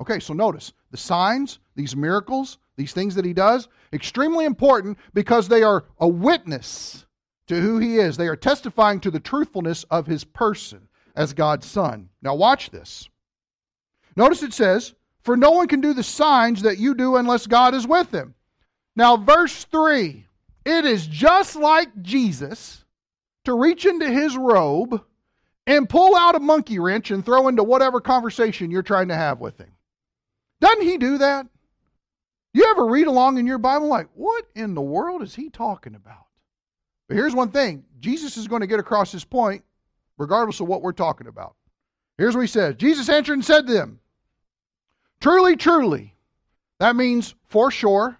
Okay, 0.00 0.20
so 0.20 0.34
notice 0.34 0.72
the 0.90 0.96
signs, 0.96 1.58
these 1.74 1.96
miracles, 1.96 2.58
these 2.76 2.92
things 2.92 3.14
that 3.14 3.24
he 3.24 3.32
does, 3.32 3.68
extremely 3.92 4.44
important 4.44 4.98
because 5.14 5.48
they 5.48 5.62
are 5.62 5.84
a 5.98 6.08
witness 6.08 7.06
to 7.46 7.60
who 7.60 7.78
he 7.78 7.96
is. 7.96 8.16
They 8.16 8.28
are 8.28 8.36
testifying 8.36 9.00
to 9.00 9.10
the 9.10 9.20
truthfulness 9.20 9.84
of 9.84 10.06
his 10.06 10.24
person 10.24 10.88
as 11.14 11.32
God's 11.32 11.66
son. 11.66 12.10
Now, 12.20 12.34
watch 12.34 12.70
this. 12.70 13.08
Notice 14.16 14.42
it 14.42 14.52
says, 14.52 14.94
For 15.26 15.36
no 15.36 15.50
one 15.50 15.66
can 15.66 15.80
do 15.80 15.92
the 15.92 16.04
signs 16.04 16.62
that 16.62 16.78
you 16.78 16.94
do 16.94 17.16
unless 17.16 17.48
God 17.48 17.74
is 17.74 17.84
with 17.84 18.14
him. 18.14 18.36
Now, 18.94 19.16
verse 19.16 19.64
3 19.64 20.24
it 20.64 20.84
is 20.84 21.06
just 21.06 21.56
like 21.56 21.88
Jesus 22.00 22.84
to 23.44 23.52
reach 23.58 23.86
into 23.86 24.08
his 24.08 24.36
robe 24.36 25.04
and 25.66 25.88
pull 25.88 26.14
out 26.14 26.36
a 26.36 26.40
monkey 26.40 26.78
wrench 26.78 27.10
and 27.10 27.24
throw 27.24 27.48
into 27.48 27.64
whatever 27.64 28.00
conversation 28.00 28.70
you're 28.70 28.82
trying 28.82 29.08
to 29.08 29.16
have 29.16 29.40
with 29.40 29.58
him. 29.58 29.72
Doesn't 30.60 30.82
he 30.82 30.96
do 30.96 31.18
that? 31.18 31.48
You 32.54 32.64
ever 32.70 32.86
read 32.86 33.08
along 33.08 33.38
in 33.38 33.48
your 33.48 33.58
Bible 33.58 33.88
like, 33.88 34.08
what 34.14 34.44
in 34.54 34.74
the 34.74 34.80
world 34.80 35.22
is 35.22 35.34
he 35.34 35.50
talking 35.50 35.96
about? 35.96 36.26
But 37.08 37.16
here's 37.16 37.34
one 37.34 37.50
thing 37.50 37.84
Jesus 37.98 38.36
is 38.36 38.46
going 38.46 38.60
to 38.60 38.68
get 38.68 38.78
across 38.78 39.10
his 39.10 39.24
point 39.24 39.64
regardless 40.18 40.60
of 40.60 40.68
what 40.68 40.82
we're 40.82 40.92
talking 40.92 41.26
about. 41.26 41.56
Here's 42.16 42.36
what 42.36 42.42
he 42.42 42.46
says 42.46 42.76
Jesus 42.76 43.08
answered 43.08 43.34
and 43.34 43.44
said 43.44 43.66
to 43.66 43.72
them, 43.72 43.98
Truly, 45.20 45.56
truly. 45.56 46.14
That 46.78 46.96
means 46.96 47.34
for 47.48 47.70
sure, 47.70 48.18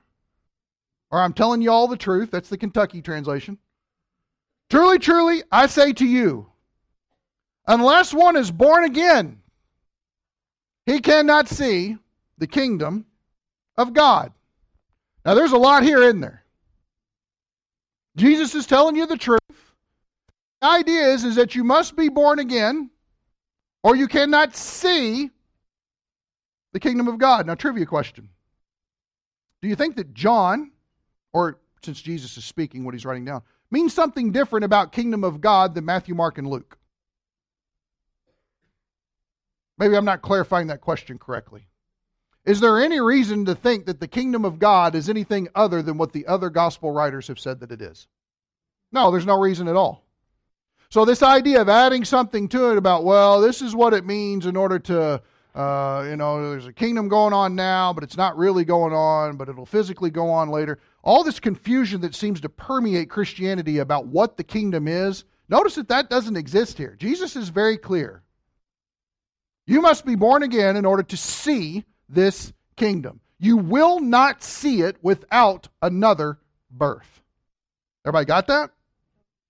or 1.11 1.21
I'm 1.21 1.33
telling 1.33 1.61
you 1.61 1.71
all 1.71 1.89
the 1.89 1.97
truth. 1.97 2.31
That's 2.31 2.49
the 2.49 2.57
Kentucky 2.57 3.03
translation. 3.03 3.59
Truly, 4.71 4.99
truly, 4.99 5.43
I 5.53 5.67
say 5.67 5.93
to 5.93 6.07
you, 6.07 6.47
unless 7.67 8.15
one 8.15 8.37
is 8.37 8.51
born 8.51 8.85
again, 8.85 9.43
he 10.87 11.01
cannot 11.01 11.49
see 11.49 11.99
the 12.39 12.47
kingdom 12.47 13.07
of 13.77 13.93
God. 13.93 14.33
Now, 15.25 15.35
there's 15.35 15.53
a 15.53 15.59
lot 15.59 15.83
here, 15.83 16.09
in 16.09 16.21
there? 16.21 16.45
Jesus 18.17 18.55
is 18.55 18.67
telling 18.67 18.97
you 18.97 19.07
the 19.07 19.17
truth. 19.17 19.41
The 20.63 20.69
idea 20.69 21.09
is, 21.09 21.25
is 21.25 21.35
that 21.35 21.55
you 21.55 21.65
must 21.65 21.97
be 21.97 22.09
born 22.09 22.39
again, 22.39 22.91
or 23.83 23.95
you 23.95 24.09
cannot 24.09 24.57
see 24.57 25.31
the 26.77 26.81
kingdom 26.81 27.09
of 27.09 27.17
God. 27.17 27.47
Now, 27.47 27.55
trivia 27.55 27.87
question 27.87 28.29
Do 29.63 29.69
you 29.69 29.77
think 29.77 29.97
that 29.97 30.13
John, 30.13 30.73
or 31.33 31.59
since 31.83 32.03
Jesus 32.03 32.37
is 32.37 32.45
speaking 32.45 32.85
what 32.85 32.93
he's 32.93 33.07
writing 33.07 33.25
down, 33.25 33.41
means 33.71 33.95
something 33.95 34.31
different 34.31 34.67
about 34.67 34.93
kingdom 34.93 35.25
of 35.25 35.41
God 35.41 35.75
than 35.75 35.87
Matthew, 35.87 36.15
Mark, 36.15 36.37
and 36.37 36.47
Luke? 36.47 36.77
Maybe 39.79 39.97
I'm 39.97 40.05
not 40.05 40.21
clarifying 40.21 40.67
that 40.67 40.83
question 40.83 41.17
correctly. 41.17 41.67
Is 42.45 42.61
there 42.61 42.79
any 42.79 43.01
reason 43.01 43.47
to 43.47 43.55
think 43.55 43.87
that 43.87 43.99
the 43.99 44.07
kingdom 44.07 44.45
of 44.45 44.59
God 44.59 44.95
is 44.95 45.09
anything 45.09 45.49
other 45.55 45.81
than 45.81 45.97
what 45.97 46.13
the 46.13 46.27
other 46.27 46.51
gospel 46.51 46.93
writers 46.93 47.29
have 47.29 47.39
said 47.39 47.61
that 47.61 47.73
it 47.73 47.81
is? 47.81 48.07
No, 48.93 49.11
there's 49.11 49.25
no 49.25 49.41
reason 49.41 49.67
at 49.67 49.77
all. 49.77 50.05
So, 50.91 51.07
this 51.07 51.23
idea 51.23 51.63
of 51.63 51.71
adding 51.71 52.05
something 52.05 52.49
to 52.51 52.73
it 52.73 52.77
about, 52.77 53.03
well, 53.03 53.41
this 53.41 53.63
is 53.63 53.75
what 53.75 53.95
it 53.95 54.05
means 54.05 54.45
in 54.45 54.57
order 54.57 54.79
to, 54.81 55.23
uh, 55.57 56.05
you 56.07 56.17
know, 56.17 56.51
there's 56.51 56.67
a 56.67 56.73
kingdom 56.73 57.09
going 57.09 57.33
on 57.33 57.55
now, 57.55 57.91
but 57.91 58.05
it's 58.05 58.17
not 58.19 58.37
really 58.37 58.63
going 58.63 58.93
on, 58.93 59.39
but 59.39 59.49
it'll 59.49 59.65
physically 59.65 60.11
go 60.11 60.29
on 60.29 60.51
later. 60.51 60.79
All 61.03 61.25
this 61.25 61.41
confusion 61.41 62.03
that 62.03 62.15
seems 62.15 62.43
to 62.43 62.51
permeate 62.51 63.09
Christianity 63.09 63.79
about 63.79 64.07
what 64.07 64.37
the 64.37 64.45
kingdom 64.45 64.87
is, 64.87 65.25
notice 65.49 65.77
that 65.77 65.89
that 65.89 66.11
doesn't 66.11 66.37
exist 66.37 66.77
here. 66.77 66.95
Jesus 67.01 67.37
is 67.37 67.49
very 67.49 67.79
clear. 67.79 68.23
You 69.67 69.81
must 69.81 70.05
be 70.05 70.15
born 70.15 70.43
again 70.43 70.77
in 70.77 70.85
order 70.85 71.03
to 71.05 71.17
see 71.17 71.85
this 72.07 72.53
kingdom. 72.77 73.21
You 73.39 73.57
will 73.57 74.01
not 74.01 74.43
see 74.43 74.83
it 74.83 74.99
without 75.01 75.69
another 75.81 76.39
birth. 76.71 77.23
Everybody 78.05 78.27
got 78.27 78.47
that? 78.49 78.73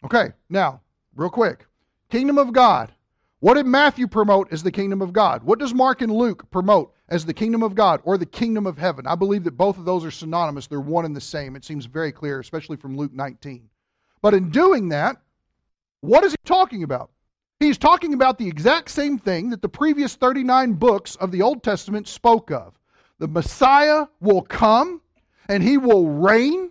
Okay, 0.04 0.28
now, 0.48 0.82
real 1.16 1.30
quick. 1.30 1.66
Kingdom 2.10 2.38
of 2.38 2.52
God. 2.52 2.92
What 3.40 3.54
did 3.54 3.66
Matthew 3.66 4.06
promote 4.06 4.50
as 4.50 4.62
the 4.62 4.72
kingdom 4.72 5.02
of 5.02 5.12
God? 5.12 5.42
What 5.42 5.58
does 5.58 5.74
Mark 5.74 6.00
and 6.00 6.12
Luke 6.12 6.50
promote 6.50 6.94
as 7.08 7.26
the 7.26 7.34
kingdom 7.34 7.62
of 7.62 7.74
God 7.74 8.00
or 8.04 8.16
the 8.16 8.24
kingdom 8.24 8.66
of 8.66 8.78
heaven? 8.78 9.06
I 9.06 9.14
believe 9.14 9.44
that 9.44 9.58
both 9.58 9.76
of 9.76 9.84
those 9.84 10.04
are 10.04 10.10
synonymous. 10.10 10.66
They're 10.66 10.80
one 10.80 11.04
and 11.04 11.14
the 11.14 11.20
same. 11.20 11.54
It 11.54 11.64
seems 11.64 11.84
very 11.84 12.12
clear, 12.12 12.40
especially 12.40 12.78
from 12.78 12.96
Luke 12.96 13.12
19. 13.12 13.68
But 14.22 14.32
in 14.32 14.50
doing 14.50 14.88
that, 14.88 15.18
what 16.00 16.24
is 16.24 16.32
he 16.32 16.38
talking 16.44 16.82
about? 16.82 17.10
He's 17.60 17.78
talking 17.78 18.14
about 18.14 18.38
the 18.38 18.48
exact 18.48 18.90
same 18.90 19.18
thing 19.18 19.50
that 19.50 19.62
the 19.62 19.68
previous 19.68 20.14
39 20.14 20.74
books 20.74 21.16
of 21.16 21.30
the 21.30 21.42
Old 21.42 21.62
Testament 21.62 22.08
spoke 22.08 22.50
of. 22.50 22.74
The 23.18 23.28
Messiah 23.28 24.06
will 24.20 24.42
come 24.42 25.00
and 25.48 25.62
he 25.62 25.78
will 25.78 26.08
reign 26.08 26.70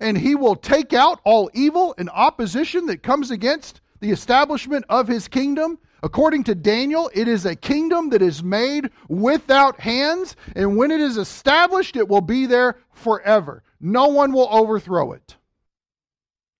and 0.00 0.18
he 0.18 0.34
will 0.34 0.56
take 0.56 0.92
out 0.92 1.20
all 1.24 1.50
evil 1.54 1.94
and 1.98 2.10
opposition 2.10 2.86
that 2.86 3.02
comes 3.02 3.30
against 3.30 3.80
the 4.00 4.10
establishment 4.10 4.84
of 4.88 5.06
his 5.06 5.28
kingdom. 5.28 5.78
According 6.04 6.44
to 6.44 6.54
Daniel, 6.54 7.10
it 7.14 7.28
is 7.28 7.46
a 7.46 7.56
kingdom 7.56 8.10
that 8.10 8.20
is 8.20 8.42
made 8.42 8.90
without 9.08 9.80
hands, 9.80 10.36
and 10.54 10.76
when 10.76 10.90
it 10.90 11.00
is 11.00 11.16
established, 11.16 11.96
it 11.96 12.06
will 12.06 12.20
be 12.20 12.44
there 12.44 12.76
forever. 12.92 13.62
No 13.80 14.08
one 14.08 14.30
will 14.30 14.46
overthrow 14.50 15.12
it. 15.12 15.36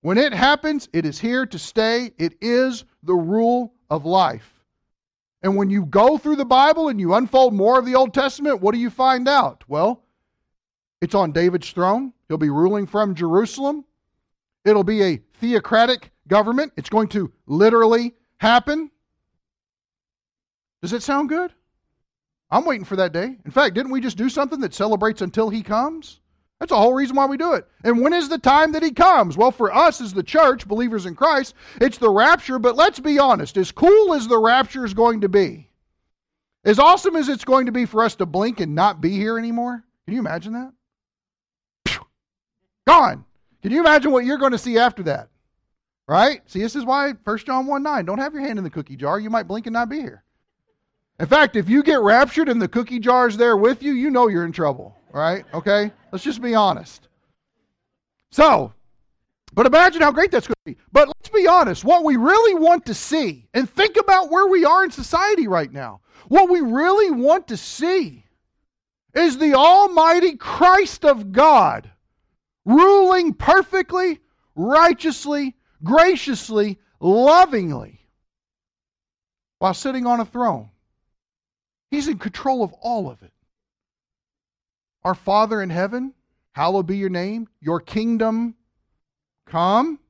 When 0.00 0.16
it 0.16 0.32
happens, 0.32 0.88
it 0.94 1.04
is 1.04 1.20
here 1.20 1.44
to 1.44 1.58
stay. 1.58 2.12
It 2.16 2.38
is 2.40 2.84
the 3.02 3.12
rule 3.12 3.74
of 3.90 4.06
life. 4.06 4.64
And 5.42 5.56
when 5.56 5.68
you 5.68 5.84
go 5.84 6.16
through 6.16 6.36
the 6.36 6.46
Bible 6.46 6.88
and 6.88 6.98
you 6.98 7.12
unfold 7.12 7.52
more 7.52 7.78
of 7.78 7.84
the 7.84 7.96
Old 7.96 8.14
Testament, 8.14 8.62
what 8.62 8.72
do 8.72 8.80
you 8.80 8.88
find 8.88 9.28
out? 9.28 9.62
Well, 9.68 10.04
it's 11.02 11.14
on 11.14 11.32
David's 11.32 11.70
throne. 11.70 12.14
He'll 12.28 12.38
be 12.38 12.48
ruling 12.48 12.86
from 12.86 13.14
Jerusalem. 13.14 13.84
It'll 14.64 14.84
be 14.84 15.02
a 15.02 15.20
theocratic 15.38 16.12
government. 16.28 16.72
It's 16.78 16.88
going 16.88 17.08
to 17.08 17.30
literally 17.46 18.14
happen. 18.38 18.90
Does 20.84 20.92
it 20.92 21.02
sound 21.02 21.30
good? 21.30 21.50
I'm 22.50 22.66
waiting 22.66 22.84
for 22.84 22.96
that 22.96 23.14
day. 23.14 23.38
In 23.46 23.50
fact, 23.50 23.74
didn't 23.74 23.90
we 23.90 24.02
just 24.02 24.18
do 24.18 24.28
something 24.28 24.60
that 24.60 24.74
celebrates 24.74 25.22
until 25.22 25.48
he 25.48 25.62
comes? 25.62 26.20
That's 26.60 26.68
the 26.68 26.76
whole 26.76 26.92
reason 26.92 27.16
why 27.16 27.24
we 27.24 27.38
do 27.38 27.54
it. 27.54 27.66
And 27.82 28.02
when 28.02 28.12
is 28.12 28.28
the 28.28 28.36
time 28.36 28.72
that 28.72 28.82
he 28.82 28.90
comes? 28.90 29.34
Well, 29.34 29.50
for 29.50 29.74
us 29.74 30.02
as 30.02 30.12
the 30.12 30.22
church, 30.22 30.68
believers 30.68 31.06
in 31.06 31.14
Christ, 31.14 31.54
it's 31.80 31.96
the 31.96 32.10
rapture, 32.10 32.58
but 32.58 32.76
let's 32.76 33.00
be 33.00 33.18
honest. 33.18 33.56
As 33.56 33.72
cool 33.72 34.12
as 34.12 34.28
the 34.28 34.36
rapture 34.36 34.84
is 34.84 34.92
going 34.92 35.22
to 35.22 35.28
be, 35.30 35.70
As 36.66 36.78
awesome 36.78 37.16
as 37.16 37.30
it's 37.30 37.46
going 37.46 37.64
to 37.64 37.72
be 37.72 37.86
for 37.86 38.04
us 38.04 38.16
to 38.16 38.26
blink 38.26 38.60
and 38.60 38.74
not 38.74 39.00
be 39.00 39.12
here 39.12 39.38
anymore, 39.38 39.82
can 40.04 40.12
you 40.12 40.20
imagine 40.20 40.52
that? 40.52 41.98
Gone. 42.86 43.24
Can 43.62 43.72
you 43.72 43.80
imagine 43.80 44.12
what 44.12 44.26
you're 44.26 44.36
going 44.36 44.52
to 44.52 44.58
see 44.58 44.76
after 44.76 45.04
that? 45.04 45.30
Right? 46.06 46.42
See, 46.44 46.60
this 46.60 46.76
is 46.76 46.84
why 46.84 47.12
1 47.12 47.38
John 47.38 47.64
1 47.64 47.82
9, 47.82 48.04
don't 48.04 48.18
have 48.18 48.34
your 48.34 48.42
hand 48.42 48.58
in 48.58 48.64
the 48.64 48.70
cookie 48.70 48.96
jar. 48.96 49.18
You 49.18 49.30
might 49.30 49.48
blink 49.48 49.66
and 49.66 49.72
not 49.72 49.88
be 49.88 50.00
here. 50.00 50.23
In 51.20 51.26
fact, 51.26 51.56
if 51.56 51.68
you 51.68 51.82
get 51.82 52.00
raptured 52.00 52.48
and 52.48 52.60
the 52.60 52.68
cookie 52.68 52.98
jar's 52.98 53.36
there 53.36 53.56
with 53.56 53.82
you, 53.82 53.92
you 53.92 54.10
know 54.10 54.28
you're 54.28 54.44
in 54.44 54.52
trouble. 54.52 54.96
Right? 55.12 55.44
Okay? 55.54 55.92
Let's 56.10 56.24
just 56.24 56.42
be 56.42 56.54
honest. 56.54 57.08
So, 58.32 58.72
but 59.52 59.66
imagine 59.66 60.02
how 60.02 60.10
great 60.10 60.32
that's 60.32 60.48
going 60.48 60.56
to 60.66 60.72
be. 60.72 60.76
But 60.90 61.06
let's 61.06 61.28
be 61.28 61.46
honest, 61.46 61.84
what 61.84 62.02
we 62.02 62.16
really 62.16 62.54
want 62.54 62.86
to 62.86 62.94
see, 62.94 63.46
and 63.54 63.70
think 63.70 63.96
about 63.96 64.30
where 64.30 64.48
we 64.48 64.64
are 64.64 64.82
in 64.82 64.90
society 64.90 65.46
right 65.46 65.72
now. 65.72 66.00
What 66.26 66.50
we 66.50 66.60
really 66.60 67.12
want 67.12 67.46
to 67.48 67.56
see 67.56 68.24
is 69.14 69.38
the 69.38 69.54
Almighty 69.54 70.36
Christ 70.36 71.04
of 71.04 71.30
God 71.30 71.90
ruling 72.64 73.34
perfectly, 73.34 74.18
righteously, 74.56 75.54
graciously, 75.84 76.78
lovingly, 76.98 78.00
while 79.60 79.74
sitting 79.74 80.06
on 80.06 80.18
a 80.18 80.24
throne. 80.24 80.70
He's 81.94 82.08
in 82.08 82.18
control 82.18 82.64
of 82.64 82.72
all 82.82 83.08
of 83.08 83.22
it. 83.22 83.30
Our 85.04 85.14
Father 85.14 85.62
in 85.62 85.70
heaven, 85.70 86.12
hallowed 86.50 86.88
be 86.88 86.96
your 86.96 87.08
name, 87.08 87.46
your 87.60 87.78
kingdom 87.78 88.56
come. 89.46 90.00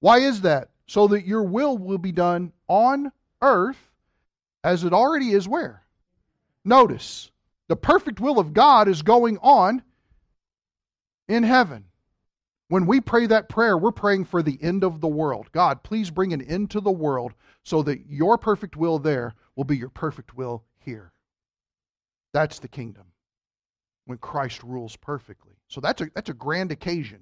Why 0.00 0.18
is 0.18 0.40
that? 0.40 0.70
So 0.88 1.06
that 1.06 1.24
your 1.24 1.44
will 1.44 1.78
will 1.78 1.98
be 1.98 2.10
done 2.10 2.52
on 2.66 3.12
earth 3.40 3.78
as 4.64 4.82
it 4.82 4.92
already 4.92 5.30
is 5.30 5.46
where? 5.46 5.84
Notice, 6.64 7.30
the 7.68 7.76
perfect 7.76 8.18
will 8.18 8.40
of 8.40 8.52
God 8.52 8.88
is 8.88 9.02
going 9.02 9.38
on 9.38 9.84
in 11.28 11.44
heaven. 11.44 11.84
When 12.66 12.84
we 12.84 13.00
pray 13.00 13.26
that 13.26 13.48
prayer, 13.48 13.78
we're 13.78 13.92
praying 13.92 14.24
for 14.24 14.42
the 14.42 14.58
end 14.60 14.82
of 14.82 15.00
the 15.00 15.06
world. 15.06 15.52
God, 15.52 15.84
please 15.84 16.10
bring 16.10 16.32
an 16.32 16.42
end 16.42 16.72
to 16.72 16.80
the 16.80 16.90
world 16.90 17.32
so 17.62 17.80
that 17.84 18.06
your 18.08 18.38
perfect 18.38 18.76
will 18.76 18.98
there 18.98 19.36
will 19.54 19.62
be 19.62 19.76
your 19.76 19.88
perfect 19.88 20.34
will 20.34 20.64
here. 20.84 21.12
That's 22.32 22.58
the 22.58 22.68
kingdom 22.68 23.04
when 24.06 24.18
Christ 24.18 24.62
rules 24.62 24.96
perfectly. 24.96 25.54
So 25.68 25.80
that's 25.80 26.00
a, 26.00 26.08
that's 26.14 26.30
a 26.30 26.34
grand 26.34 26.72
occasion. 26.72 27.20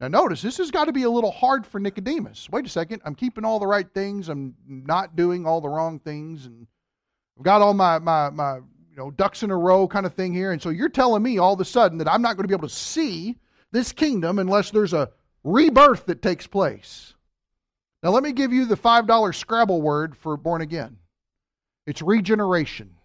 Now, 0.00 0.08
notice 0.08 0.40
this 0.40 0.56
has 0.56 0.70
got 0.70 0.86
to 0.86 0.92
be 0.92 1.02
a 1.02 1.10
little 1.10 1.30
hard 1.30 1.66
for 1.66 1.78
Nicodemus. 1.78 2.48
Wait 2.50 2.64
a 2.64 2.68
second. 2.68 3.02
I'm 3.04 3.14
keeping 3.14 3.44
all 3.44 3.58
the 3.58 3.66
right 3.66 3.88
things. 3.92 4.28
I'm 4.28 4.54
not 4.66 5.14
doing 5.14 5.46
all 5.46 5.60
the 5.60 5.68
wrong 5.68 5.98
things. 5.98 6.46
And 6.46 6.66
I've 7.38 7.44
got 7.44 7.60
all 7.60 7.74
my, 7.74 7.98
my, 7.98 8.30
my 8.30 8.56
you 8.56 8.96
know, 8.96 9.10
ducks 9.10 9.42
in 9.42 9.50
a 9.50 9.56
row 9.56 9.86
kind 9.86 10.06
of 10.06 10.14
thing 10.14 10.32
here. 10.32 10.52
And 10.52 10.62
so 10.62 10.70
you're 10.70 10.88
telling 10.88 11.22
me 11.22 11.38
all 11.38 11.52
of 11.52 11.60
a 11.60 11.66
sudden 11.66 11.98
that 11.98 12.08
I'm 12.08 12.22
not 12.22 12.36
going 12.36 12.44
to 12.44 12.48
be 12.48 12.54
able 12.54 12.68
to 12.68 12.74
see 12.74 13.36
this 13.72 13.92
kingdom 13.92 14.38
unless 14.38 14.70
there's 14.70 14.94
a 14.94 15.10
rebirth 15.44 16.06
that 16.06 16.22
takes 16.22 16.46
place. 16.46 17.14
Now, 18.02 18.10
let 18.10 18.22
me 18.22 18.32
give 18.32 18.54
you 18.54 18.64
the 18.64 18.76
$5 18.76 19.34
Scrabble 19.34 19.82
word 19.82 20.16
for 20.16 20.38
born 20.38 20.62
again 20.62 20.96
it's 21.86 22.02
regeneration. 22.02 22.96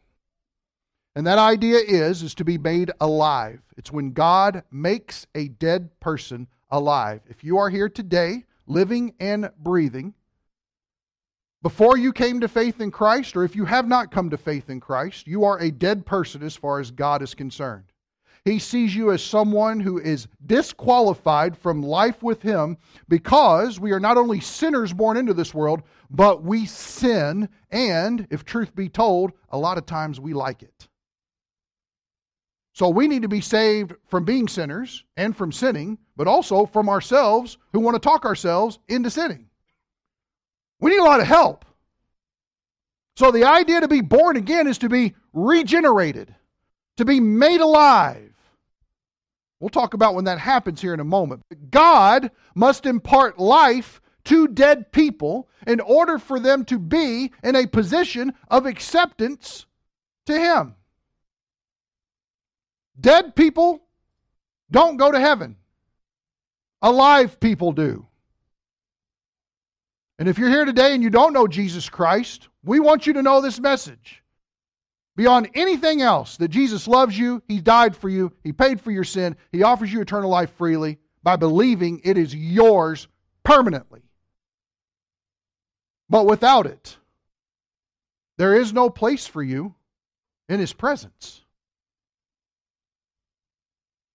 And 1.16 1.26
that 1.28 1.38
idea 1.38 1.78
is 1.78 2.24
is 2.24 2.36
to 2.36 2.44
be 2.44 2.58
made 2.58 2.92
alive. 3.00 3.62
It's 3.78 3.92
when 3.92 4.12
God 4.12 4.64
makes 4.70 5.26
a 5.34 5.48
dead 5.48 5.90
person 6.00 6.48
alive. 6.70 7.22
If 7.30 7.44
you 7.44 7.58
are 7.58 7.70
here 7.70 7.88
today, 7.88 8.44
living 8.68 9.14
and 9.20 9.50
breathing, 9.58 10.14
before 11.62 11.98
you 11.98 12.14
came 12.14 12.42
to 12.42 12.48
faith 12.48 12.80
in 12.80 12.92
Christ, 12.92 13.36
or 13.36 13.44
if 13.44 13.56
you 13.56 13.66
have 13.66 13.88
not 13.88 14.12
come 14.12 14.30
to 14.30 14.38
faith 14.38 14.70
in 14.70 14.80
Christ, 14.80 15.26
you 15.26 15.46
are 15.46 15.60
a 15.60 15.72
dead 15.72 16.06
person 16.06 16.44
as 16.44 16.56
far 16.56 16.80
as 16.80 16.92
God 16.92 17.24
is 17.24 17.34
concerned. 17.34 17.86
He 18.45 18.60
sees 18.60 18.95
you 18.95 19.12
as 19.12 19.23
someone 19.23 19.79
who 19.79 19.97
is 19.97 20.27
disqualified 20.45 21.58
from 21.58 21.81
life 21.81 22.21
with 22.21 22.43
Him 22.43 22.77
because 23.10 23.79
we 23.79 23.91
are 23.91 23.99
not 23.99 24.17
only 24.17 24.39
sinners 24.39 24.93
born 24.93 25.17
into 25.17 25.34
this 25.34 25.51
world, 25.51 25.81
but 26.12 26.43
we 26.43 26.67
sin, 26.67 27.49
and 27.71 28.27
if 28.29 28.45
truth 28.45 28.75
be 28.75 28.88
told, 28.88 29.34
a 29.49 29.58
lot 29.58 29.79
of 29.79 29.88
times 29.88 30.19
we 30.19 30.34
like 30.34 30.62
it. 30.62 30.88
So 32.73 32.89
we 32.89 33.08
need 33.08 33.23
to 33.23 33.27
be 33.27 33.41
saved 33.41 33.93
from 34.05 34.25
being 34.25 34.47
sinners 34.47 35.03
and 35.17 35.36
from 35.36 35.51
sinning, 35.51 35.97
but 36.15 36.27
also 36.27 36.67
from 36.67 36.88
ourselves 36.88 37.58
who 37.73 37.79
want 37.79 37.95
to 37.95 37.99
talk 37.99 38.25
ourselves 38.25 38.77
into 38.88 39.10
sinning. 39.10 39.47
We 40.79 40.91
need 40.91 40.99
a 40.99 41.03
lot 41.03 41.21
of 41.21 41.25
help. 41.25 41.65
So 43.15 43.31
the 43.31 43.45
idea 43.45 43.81
to 43.81 43.88
be 43.88 44.01
born 44.01 44.36
again 44.36 44.67
is 44.67 44.77
to 44.79 44.89
be 44.89 45.15
regenerated, 45.34 46.36
to 46.97 47.05
be 47.05 47.19
made 47.19 47.62
alive. 47.62 48.34
We'll 49.65 49.71
talk 49.71 49.95
about 49.95 50.13
when 50.13 50.25
that 50.25 50.38
happens 50.38 50.80
here 50.80 50.93
in 50.93 50.99
a 50.99 51.04
moment. 51.04 51.41
God 51.71 52.30
must 52.54 52.86
impart 52.86 53.39
life 53.39 53.99
to 54.25 54.47
dead 54.47 54.91
people 54.91 55.49
in 55.65 55.80
order 55.80 56.19
for 56.19 56.39
them 56.39 56.65
to 56.65 56.78
be 56.78 57.32
in 57.43 57.56
a 57.56 57.65
position 57.65 58.36
of 58.47 58.67
acceptance 58.67 59.65
to 60.28 60.39
Him. 60.39 60.75
Dead 63.01 63.36
people 63.36 63.82
don't 64.69 64.97
go 64.97 65.12
to 65.12 65.19
heaven, 65.19 65.56
alive 66.84 67.39
people 67.39 67.71
do. 67.71 68.06
And 70.19 70.30
if 70.30 70.38
you're 70.38 70.49
here 70.49 70.65
today 70.65 70.93
and 70.93 71.01
you 71.01 71.10
don't 71.10 71.34
know 71.34 71.47
Jesus 71.47 71.89
Christ, 71.89 72.49
we 72.63 72.80
want 72.80 73.08
you 73.08 73.13
to 73.13 73.23
know 73.23 73.41
this 73.41 73.60
message. 73.60 74.21
Beyond 75.15 75.49
anything 75.54 76.01
else, 76.01 76.36
that 76.38 76.49
Jesus 76.49 76.88
loves 76.88 77.17
you, 77.17 77.41
He 77.47 77.62
died 77.62 77.95
for 77.95 78.10
you, 78.10 78.34
He 78.43 78.51
paid 78.51 78.82
for 78.82 78.91
your 78.91 79.04
sin, 79.04 79.38
He 79.51 79.63
offers 79.63 79.91
you 79.91 80.01
eternal 80.01 80.30
life 80.30 80.51
freely 80.58 80.99
by 81.23 81.38
believing 81.38 82.01
it 82.04 82.17
is 82.17 82.36
yours 82.36 83.08
permanently. 83.43 84.01
But 86.10 86.25
without 86.25 86.65
it, 86.65 86.97
there 88.38 88.56
is 88.56 88.73
no 88.73 88.89
place 88.89 89.25
for 89.25 89.41
you 89.41 89.73
in 90.49 90.60
His 90.60 90.73
presence. 90.73 91.41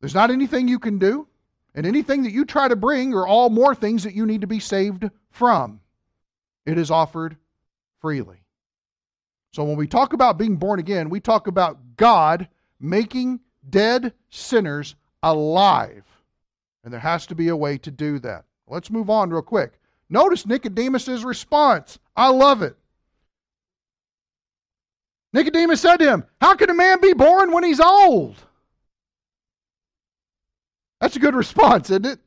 There's 0.00 0.14
not 0.14 0.30
anything 0.30 0.68
you 0.68 0.78
can 0.78 0.98
do, 0.98 1.26
and 1.74 1.86
anything 1.86 2.24
that 2.24 2.32
you 2.32 2.44
try 2.44 2.68
to 2.68 2.76
bring 2.76 3.14
are 3.14 3.26
all 3.26 3.48
more 3.48 3.74
things 3.74 4.04
that 4.04 4.14
you 4.14 4.26
need 4.26 4.42
to 4.42 4.46
be 4.46 4.60
saved 4.60 5.08
from. 5.30 5.80
It 6.66 6.78
is 6.78 6.90
offered 6.90 7.36
freely. 8.00 8.39
So 9.52 9.64
when 9.64 9.76
we 9.76 9.86
talk 9.86 10.12
about 10.12 10.38
being 10.38 10.56
born 10.56 10.78
again, 10.78 11.10
we 11.10 11.20
talk 11.20 11.46
about 11.46 11.78
God 11.96 12.48
making 12.78 13.40
dead 13.68 14.12
sinners 14.30 14.94
alive. 15.22 16.04
And 16.84 16.92
there 16.92 17.00
has 17.00 17.26
to 17.26 17.34
be 17.34 17.48
a 17.48 17.56
way 17.56 17.76
to 17.78 17.90
do 17.90 18.18
that. 18.20 18.44
Let's 18.68 18.90
move 18.90 19.10
on 19.10 19.30
real 19.30 19.42
quick. 19.42 19.78
Notice 20.08 20.46
Nicodemus' 20.46 21.22
response. 21.22 21.98
I 22.16 22.28
love 22.28 22.62
it. 22.62 22.76
Nicodemus 25.32 25.80
said 25.80 25.98
to 25.98 26.10
him, 26.10 26.24
How 26.40 26.54
can 26.54 26.70
a 26.70 26.74
man 26.74 27.00
be 27.00 27.12
born 27.12 27.52
when 27.52 27.64
he's 27.64 27.80
old? 27.80 28.36
That's 31.00 31.16
a 31.16 31.20
good 31.20 31.34
response, 31.36 31.90
isn't 31.90 32.06
it? 32.06 32.18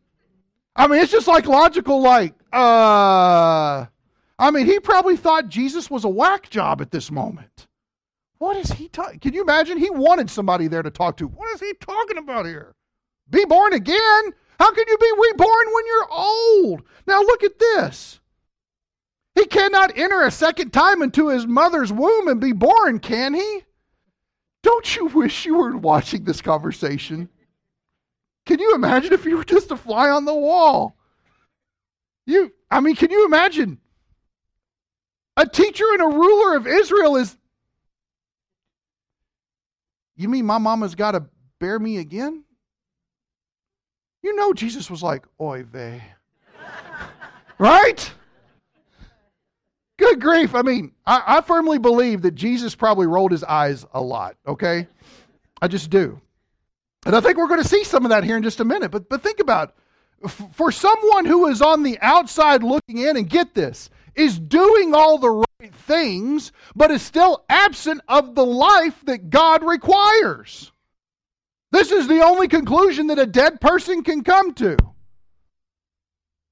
I 0.76 0.88
mean, 0.88 1.02
it's 1.02 1.12
just 1.12 1.28
like 1.28 1.46
logical, 1.46 2.02
like, 2.02 2.34
uh, 2.52 3.86
I 4.40 4.52
mean, 4.52 4.66
he 4.66 4.80
probably 4.80 5.16
thought 5.16 5.50
Jesus 5.50 5.90
was 5.90 6.04
a 6.04 6.10
whack 6.10 6.50
job 6.50 6.82
at 6.82 6.92
this 6.92 7.12
moment. 7.12 7.68
What 8.40 8.58
is 8.58 8.72
he 8.72 8.90
talking? 8.90 9.20
Can 9.20 9.34
you 9.34 9.42
imagine? 9.42 9.78
He 9.78 9.90
wanted 9.90 10.30
somebody 10.30 10.68
there 10.68 10.84
to 10.84 10.92
talk 10.92 11.18
to. 11.18 11.28
What 11.28 11.54
is 11.54 11.62
he 11.62 11.74
talking 11.80 12.18
about 12.18 12.46
here? 12.46 12.76
Be 13.30 13.46
born 13.46 13.74
again? 13.74 14.34
How 14.60 14.74
can 14.74 14.86
you 14.88 14.98
be 14.98 15.12
reborn 15.30 15.66
when 15.74 15.86
you're 15.86 16.12
old? 16.12 16.84
Now 17.08 17.22
look 17.22 17.44
at 17.44 17.60
this. 17.60 18.20
He 19.36 19.46
cannot 19.46 19.98
enter 19.98 20.22
a 20.22 20.32
second 20.32 20.74
time 20.74 21.02
into 21.02 21.30
his 21.30 21.48
mother's 21.48 21.92
womb 21.92 22.28
and 22.28 22.40
be 22.40 22.52
born, 22.52 23.00
can 23.00 23.34
he? 23.34 23.64
Don't 24.62 24.96
you 24.96 25.08
wish 25.08 25.46
you 25.46 25.58
were 25.58 25.76
watching 25.76 26.24
this 26.24 26.42
conversation? 26.42 27.30
Can 28.46 28.60
you 28.60 28.76
imagine 28.76 29.14
if 29.14 29.26
you 29.26 29.38
were 29.38 29.44
just 29.44 29.72
a 29.72 29.78
fly 29.78 30.10
on 30.10 30.26
the 30.26 30.34
wall? 30.34 30.96
You, 32.26 32.52
I 32.70 32.80
mean, 32.80 32.96
can 32.96 33.12
you 33.12 33.26
imagine? 33.26 33.80
A 35.36 35.46
teacher 35.46 35.86
and 35.94 36.02
a 36.02 36.16
ruler 36.16 36.56
of 36.56 36.68
Israel 36.68 37.16
is. 37.16 37.36
You 40.16 40.30
mean 40.30 40.46
my 40.46 40.60
mama's 40.60 40.96
got 40.96 41.12
to 41.12 41.26
bear 41.60 41.80
me 41.80 41.98
again? 41.98 42.44
You 44.22 44.36
know, 44.36 44.54
Jesus 44.54 44.90
was 44.90 45.02
like, 45.02 45.26
oy 45.42 45.64
vey. 45.64 46.02
right? 47.58 48.12
Good 49.98 50.22
grief. 50.22 50.56
I 50.56 50.62
mean, 50.62 50.92
I, 51.06 51.24
I 51.26 51.42
firmly 51.42 51.78
believe 51.78 52.22
that 52.22 52.36
Jesus 52.36 52.76
probably 52.76 53.08
rolled 53.08 53.32
his 53.32 53.44
eyes 53.44 53.86
a 53.94 54.02
lot, 54.02 54.36
okay? 54.48 54.88
I 55.62 55.68
just 55.68 55.90
do. 55.90 56.20
And 57.06 57.16
I 57.16 57.22
think 57.22 57.38
we're 57.38 57.48
going 57.48 57.62
to 57.62 57.68
see 57.68 57.84
some 57.84 58.06
of 58.06 58.10
that 58.10 58.24
here 58.24 58.38
in 58.38 58.44
just 58.44 58.60
a 58.60 58.66
minute. 58.66 58.92
But, 58.92 59.10
but 59.10 59.22
think 59.22 59.40
about 59.40 59.76
it. 60.24 60.30
For 60.54 60.72
someone 60.72 61.26
who 61.26 61.48
is 61.48 61.62
on 61.62 61.84
the 61.84 62.00
outside 62.02 62.64
looking 62.64 63.00
in, 63.00 63.18
and 63.18 63.30
get 63.30 63.54
this, 63.54 63.90
is 64.16 64.40
doing 64.40 64.94
all 64.94 65.18
the 65.18 65.30
right 65.32 65.74
things, 65.74 66.52
but 66.76 66.92
is 66.92 67.02
still 67.02 67.46
absent 67.50 68.02
of 68.08 68.36
the 68.36 68.46
life 68.46 69.00
that 69.06 69.30
God 69.30 69.64
requires. 69.64 70.72
This 71.72 71.92
is 71.92 72.08
the 72.08 72.22
only 72.24 72.48
conclusion 72.48 73.08
that 73.08 73.20
a 73.20 73.26
dead 73.26 73.60
person 73.60 74.04
can 74.04 74.24
come 74.24 74.54
to. 74.56 74.78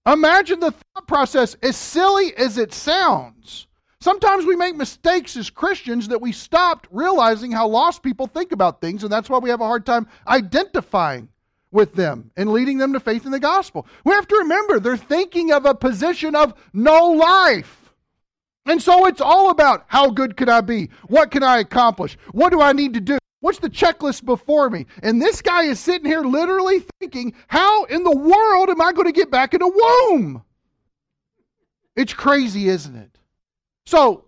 Imagine 0.08 0.60
the 0.60 0.72
thought 0.72 1.08
process, 1.08 1.56
as 1.62 1.78
silly 1.78 2.36
as 2.36 2.58
it 2.58 2.74
sounds. 2.74 3.68
Sometimes 4.00 4.46
we 4.46 4.56
make 4.56 4.76
mistakes 4.76 5.38
as 5.38 5.52
Christians 5.52 6.08
that 6.08 6.22
we 6.22 6.32
stopped 6.32 6.88
realizing 6.90 7.52
how 7.52 7.68
lost 7.68 8.02
people 8.02 8.26
think 8.26 8.52
about 8.52 8.82
things, 8.82 9.04
and 9.04 9.12
that's 9.12 9.30
why 9.30 9.38
we 9.38 9.52
have 9.52 9.62
a 9.62 9.68
hard 9.68 9.86
time 9.86 10.08
identifying 10.28 11.30
with 11.72 11.94
them 11.94 12.32
and 12.36 12.52
leading 12.52 12.78
them 12.78 12.94
to 12.94 13.00
faith 13.00 13.26
in 13.26 13.32
the 13.32 13.40
gospel. 13.40 13.88
We 14.04 14.14
have 14.14 14.28
to 14.28 14.36
remember 14.38 14.80
they're 14.80 14.98
thinking 14.98 15.52
of 15.52 15.66
a 15.66 15.74
position 15.74 16.36
of 16.36 16.54
no 16.74 17.08
life. 17.08 17.94
And 18.66 18.82
so 18.82 19.08
it's 19.08 19.22
all 19.22 19.50
about 19.50 19.86
how 19.88 20.12
good 20.12 20.38
can 20.38 20.50
I 20.50 20.62
be? 20.62 20.90
What 21.08 21.32
can 21.32 21.44
I 21.44 21.60
accomplish? 21.60 22.18
What 22.32 22.52
do 22.52 22.62
I 22.62 22.74
need 22.74 22.94
to 22.94 23.02
do? 23.02 23.18
What's 23.40 23.58
the 23.58 23.70
checklist 23.70 24.24
before 24.24 24.70
me? 24.70 24.86
And 25.02 25.20
this 25.20 25.42
guy 25.42 25.64
is 25.64 25.80
sitting 25.80 26.06
here 26.06 26.22
literally 26.22 26.86
thinking, 27.00 27.34
how 27.48 27.86
in 27.86 28.04
the 28.04 28.16
world 28.16 28.70
am 28.70 28.82
I 28.82 28.92
going 28.92 29.08
to 29.08 29.12
get 29.12 29.32
back 29.32 29.56
in 29.56 29.64
a 29.64 29.68
womb? 29.68 30.44
It's 31.96 32.14
crazy, 32.14 32.70
isn't 32.70 32.96
it? 32.96 33.18
So, 33.88 34.26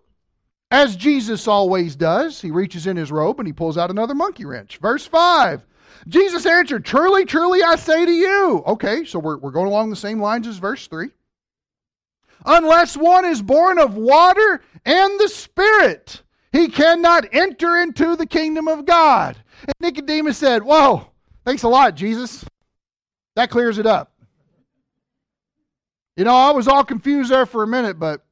as 0.72 0.96
Jesus 0.96 1.48
always 1.48 1.96
does, 1.96 2.42
he 2.42 2.50
reaches 2.50 2.88
in 2.88 2.98
his 2.98 3.12
robe 3.12 3.40
and 3.40 3.46
he 3.46 3.54
pulls 3.54 3.78
out 3.78 3.92
another 3.92 4.16
monkey 4.16 4.46
wrench. 4.46 4.78
Verse 4.78 5.06
5 5.06 5.64
Jesus 6.08 6.46
answered, 6.46 6.86
Truly, 6.86 7.26
truly, 7.26 7.64
I 7.64 7.76
say 7.76 8.06
to 8.06 8.12
you. 8.12 8.64
Okay, 8.68 9.06
so 9.06 9.20
we're, 9.20 9.38
we're 9.38 9.52
going 9.52 9.68
along 9.68 9.90
the 9.90 9.96
same 9.96 10.20
lines 10.20 10.48
as 10.48 10.58
verse 10.58 10.88
3. 10.88 11.10
Unless 12.46 12.98
one 12.98 13.26
is 13.26 13.42
born 13.42 13.80
of 13.80 13.96
water 13.96 14.62
and 14.86 15.20
the 15.20 15.30
Spirit, 15.30 16.22
he 16.52 16.68
cannot 16.68 17.26
enter 17.32 17.78
into 17.78 18.16
the 18.16 18.26
kingdom 18.26 18.68
of 18.68 18.86
God. 18.86 19.38
And 19.62 19.74
Nicodemus 19.80 20.38
said, 20.38 20.64
Whoa, 20.64 21.08
thanks 21.46 21.64
a 21.64 21.70
lot, 21.70 21.96
Jesus. 21.96 22.44
That 23.36 23.50
clears 23.50 23.78
it 23.78 23.86
up. 23.86 24.12
You 26.16 26.26
know, 26.26 26.36
I 26.36 26.52
was 26.52 26.68
all 26.68 26.84
confused 26.84 27.32
there 27.32 27.48
for 27.48 27.64
a 27.64 27.68
minute, 27.68 27.98
but 27.98 28.24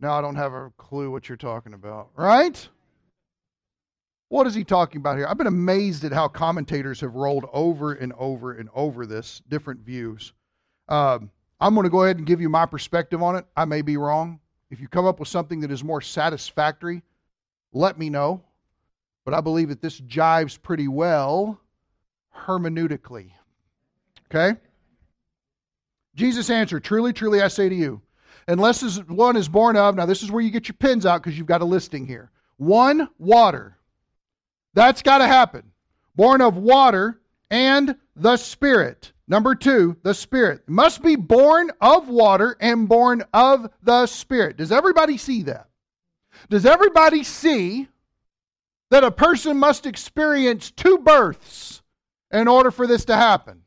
now 0.00 0.18
I 0.18 0.22
don't 0.22 0.36
have 0.36 0.54
a 0.54 0.72
clue 0.78 1.10
what 1.10 1.28
you're 1.28 1.36
talking 1.36 1.74
about, 1.74 2.08
right? 2.16 2.68
What 4.32 4.46
is 4.46 4.54
he 4.54 4.64
talking 4.64 4.98
about 4.98 5.18
here? 5.18 5.26
I've 5.26 5.36
been 5.36 5.46
amazed 5.46 6.04
at 6.04 6.12
how 6.12 6.26
commentators 6.26 7.02
have 7.02 7.16
rolled 7.16 7.44
over 7.52 7.92
and 7.92 8.14
over 8.14 8.54
and 8.54 8.70
over 8.74 9.04
this, 9.04 9.42
different 9.50 9.80
views. 9.80 10.32
Um, 10.88 11.30
I'm 11.60 11.74
going 11.74 11.84
to 11.84 11.90
go 11.90 12.04
ahead 12.04 12.16
and 12.16 12.24
give 12.24 12.40
you 12.40 12.48
my 12.48 12.64
perspective 12.64 13.22
on 13.22 13.36
it. 13.36 13.44
I 13.54 13.66
may 13.66 13.82
be 13.82 13.98
wrong. 13.98 14.40
If 14.70 14.80
you 14.80 14.88
come 14.88 15.04
up 15.04 15.20
with 15.20 15.28
something 15.28 15.60
that 15.60 15.70
is 15.70 15.84
more 15.84 16.00
satisfactory, 16.00 17.02
let 17.74 17.98
me 17.98 18.08
know. 18.08 18.42
But 19.26 19.34
I 19.34 19.42
believe 19.42 19.68
that 19.68 19.82
this 19.82 20.00
jives 20.00 20.60
pretty 20.62 20.88
well 20.88 21.60
hermeneutically. 22.34 23.32
Okay? 24.30 24.58
Jesus 26.14 26.48
answered, 26.48 26.84
Truly, 26.84 27.12
truly, 27.12 27.42
I 27.42 27.48
say 27.48 27.68
to 27.68 27.74
you, 27.74 28.00
unless 28.48 28.98
one 29.02 29.36
is 29.36 29.46
born 29.46 29.76
of, 29.76 29.94
now 29.94 30.06
this 30.06 30.22
is 30.22 30.30
where 30.30 30.42
you 30.42 30.50
get 30.50 30.68
your 30.68 30.76
pins 30.78 31.04
out 31.04 31.22
because 31.22 31.36
you've 31.36 31.46
got 31.46 31.60
a 31.60 31.66
listing 31.66 32.06
here. 32.06 32.30
One, 32.56 33.10
water. 33.18 33.76
That's 34.74 35.02
got 35.02 35.18
to 35.18 35.26
happen. 35.26 35.64
Born 36.14 36.40
of 36.40 36.56
water 36.56 37.20
and 37.50 37.96
the 38.16 38.36
Spirit. 38.36 39.12
Number 39.28 39.54
two, 39.54 39.96
the 40.02 40.14
Spirit. 40.14 40.68
Must 40.68 41.02
be 41.02 41.16
born 41.16 41.70
of 41.80 42.08
water 42.08 42.56
and 42.60 42.88
born 42.88 43.22
of 43.32 43.70
the 43.82 44.06
Spirit. 44.06 44.56
Does 44.56 44.72
everybody 44.72 45.16
see 45.16 45.42
that? 45.44 45.68
Does 46.50 46.66
everybody 46.66 47.22
see 47.22 47.88
that 48.90 49.04
a 49.04 49.10
person 49.10 49.56
must 49.56 49.86
experience 49.86 50.70
two 50.70 50.98
births 50.98 51.82
in 52.30 52.48
order 52.48 52.70
for 52.70 52.86
this 52.86 53.06
to 53.06 53.16
happen? 53.16 53.62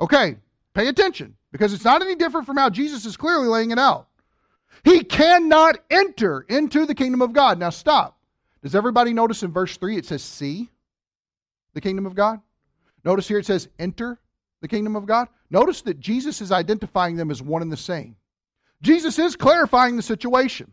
Okay, 0.00 0.36
pay 0.74 0.88
attention 0.88 1.36
because 1.52 1.72
it's 1.72 1.84
not 1.84 2.02
any 2.02 2.14
different 2.14 2.46
from 2.46 2.56
how 2.56 2.70
Jesus 2.70 3.04
is 3.04 3.16
clearly 3.16 3.48
laying 3.48 3.70
it 3.70 3.78
out. 3.78 4.08
He 4.84 5.04
cannot 5.04 5.78
enter 5.90 6.42
into 6.42 6.86
the 6.86 6.94
kingdom 6.94 7.22
of 7.22 7.32
God. 7.32 7.58
Now, 7.58 7.70
stop. 7.70 8.19
Does 8.62 8.74
everybody 8.74 9.12
notice 9.12 9.42
in 9.42 9.52
verse 9.52 9.76
3 9.76 9.96
it 9.96 10.06
says, 10.06 10.22
See 10.22 10.70
the 11.74 11.80
kingdom 11.80 12.06
of 12.06 12.14
God? 12.14 12.40
Notice 13.04 13.28
here 13.28 13.38
it 13.38 13.46
says, 13.46 13.68
Enter 13.78 14.18
the 14.60 14.68
kingdom 14.68 14.96
of 14.96 15.06
God. 15.06 15.28
Notice 15.50 15.82
that 15.82 16.00
Jesus 16.00 16.40
is 16.40 16.52
identifying 16.52 17.16
them 17.16 17.30
as 17.30 17.42
one 17.42 17.62
and 17.62 17.72
the 17.72 17.76
same. 17.76 18.16
Jesus 18.82 19.18
is 19.18 19.36
clarifying 19.36 19.96
the 19.96 20.02
situation. 20.02 20.70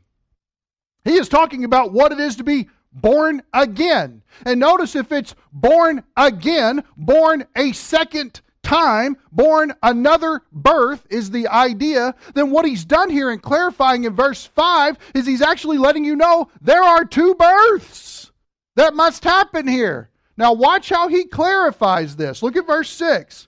He 1.04 1.14
is 1.14 1.30
talking 1.30 1.64
about 1.64 1.94
what 1.94 2.12
it 2.12 2.20
is 2.20 2.36
to 2.38 2.44
be 2.44 2.68
born 2.92 3.42
again. 3.54 4.24
And 4.46 4.60
notice 4.60 4.96
if 4.96 5.12
it's 5.12 5.36
born 5.52 6.04
again, 6.16 6.84
born 6.98 7.46
a 7.56 7.72
second 7.72 8.42
time, 8.68 9.18
born 9.32 9.74
another 9.82 10.42
birth 10.52 11.08
is 11.10 11.32
the 11.32 11.48
idea, 11.48 12.14
then 12.36 12.52
what 12.52 12.66
he's 12.66 12.86
done 12.86 13.10
here 13.10 13.32
in 13.32 13.40
clarifying 13.40 14.04
in 14.04 14.14
verse 14.14 14.46
5 14.46 14.98
is 15.16 15.26
he's 15.26 15.42
actually 15.42 15.78
letting 15.78 16.04
you 16.04 16.16
know 16.16 16.50
there 16.62 16.84
are 16.84 17.06
two 17.06 17.34
births 17.36 18.32
that 18.76 18.94
must 18.94 19.24
happen 19.24 19.68
here. 19.68 20.10
Now, 20.36 20.54
watch 20.54 20.90
how 20.90 21.08
he 21.08 21.26
clarifies 21.26 22.16
this. 22.16 22.44
Look 22.44 22.56
at 22.58 22.68
verse 22.68 22.90
6. 22.90 23.48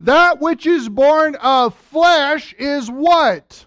That 0.00 0.40
which 0.40 0.66
is 0.66 0.88
born 0.88 1.36
of 1.36 1.74
flesh 1.74 2.52
is 2.58 2.90
what? 2.90 3.64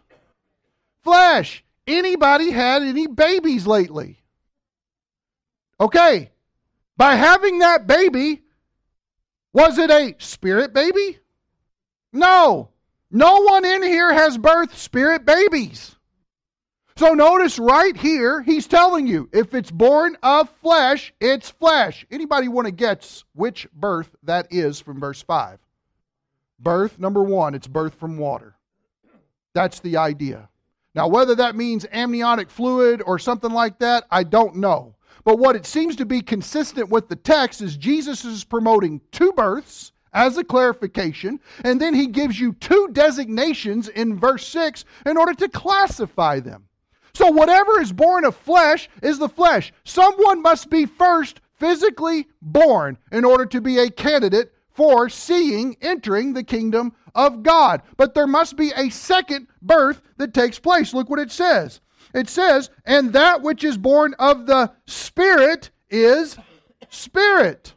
Flesh. 1.03 1.63
Anybody 1.87 2.51
had 2.51 2.83
any 2.83 3.07
babies 3.07 3.65
lately? 3.65 4.21
Okay. 5.79 6.31
By 6.97 7.15
having 7.15 7.59
that 7.59 7.87
baby, 7.87 8.43
was 9.53 9.77
it 9.77 9.89
a 9.89 10.15
spirit 10.19 10.73
baby? 10.73 11.19
No. 12.13 12.69
No 13.09 13.41
one 13.41 13.65
in 13.65 13.83
here 13.83 14.13
has 14.13 14.37
birthed 14.37 14.73
spirit 14.73 15.25
babies. 15.25 15.95
So 16.95 17.13
notice 17.13 17.57
right 17.57 17.95
here, 17.95 18.41
he's 18.41 18.67
telling 18.67 19.07
you 19.07 19.29
if 19.33 19.53
it's 19.53 19.71
born 19.71 20.17
of 20.21 20.49
flesh, 20.61 21.13
it's 21.19 21.49
flesh. 21.49 22.05
Anybody 22.11 22.47
want 22.47 22.67
to 22.67 22.71
guess 22.71 23.23
which 23.33 23.67
birth 23.73 24.15
that 24.23 24.47
is 24.51 24.79
from 24.79 24.99
verse 24.99 25.21
5? 25.21 25.59
Birth, 26.59 26.99
number 26.99 27.23
one, 27.23 27.55
it's 27.55 27.67
birth 27.67 27.95
from 27.95 28.17
water. 28.17 28.55
That's 29.53 29.79
the 29.79 29.97
idea. 29.97 30.49
Now, 30.93 31.07
whether 31.07 31.35
that 31.35 31.55
means 31.55 31.85
amniotic 31.91 32.49
fluid 32.49 33.01
or 33.05 33.17
something 33.17 33.51
like 33.51 33.79
that, 33.79 34.05
I 34.11 34.23
don't 34.23 34.57
know. 34.57 34.95
But 35.23 35.39
what 35.39 35.55
it 35.55 35.65
seems 35.65 35.95
to 35.97 36.05
be 36.05 36.21
consistent 36.21 36.89
with 36.89 37.09
the 37.09 37.15
text 37.15 37.61
is 37.61 37.77
Jesus 37.77 38.25
is 38.25 38.43
promoting 38.43 39.01
two 39.11 39.31
births 39.33 39.91
as 40.13 40.37
a 40.37 40.43
clarification, 40.43 41.39
and 41.63 41.79
then 41.79 41.93
he 41.93 42.07
gives 42.07 42.39
you 42.39 42.53
two 42.53 42.89
designations 42.91 43.87
in 43.87 44.19
verse 44.19 44.45
6 44.47 44.83
in 45.05 45.17
order 45.17 45.33
to 45.33 45.47
classify 45.49 46.39
them. 46.39 46.67
So, 47.13 47.29
whatever 47.29 47.81
is 47.81 47.91
born 47.91 48.25
of 48.25 48.35
flesh 48.35 48.89
is 49.01 49.19
the 49.19 49.29
flesh. 49.29 49.73
Someone 49.83 50.41
must 50.41 50.69
be 50.69 50.85
first 50.85 51.41
physically 51.57 52.27
born 52.41 52.97
in 53.11 53.25
order 53.25 53.45
to 53.45 53.61
be 53.61 53.79
a 53.79 53.91
candidate 53.91 54.53
for 54.73 55.09
seeing 55.09 55.75
entering 55.81 56.33
the 56.33 56.43
kingdom 56.43 56.93
of 57.13 57.43
God. 57.43 57.81
But 57.97 58.13
there 58.13 58.27
must 58.27 58.55
be 58.55 58.71
a 58.75 58.89
second 58.89 59.47
birth 59.61 60.01
that 60.17 60.33
takes 60.33 60.57
place. 60.57 60.93
Look 60.93 61.09
what 61.09 61.19
it 61.19 61.31
says. 61.31 61.81
It 62.13 62.29
says, 62.29 62.69
and 62.85 63.13
that 63.13 63.41
which 63.41 63.63
is 63.63 63.77
born 63.77 64.13
of 64.19 64.45
the 64.45 64.71
Spirit 64.85 65.69
is 65.89 66.37
spirit. 66.89 67.73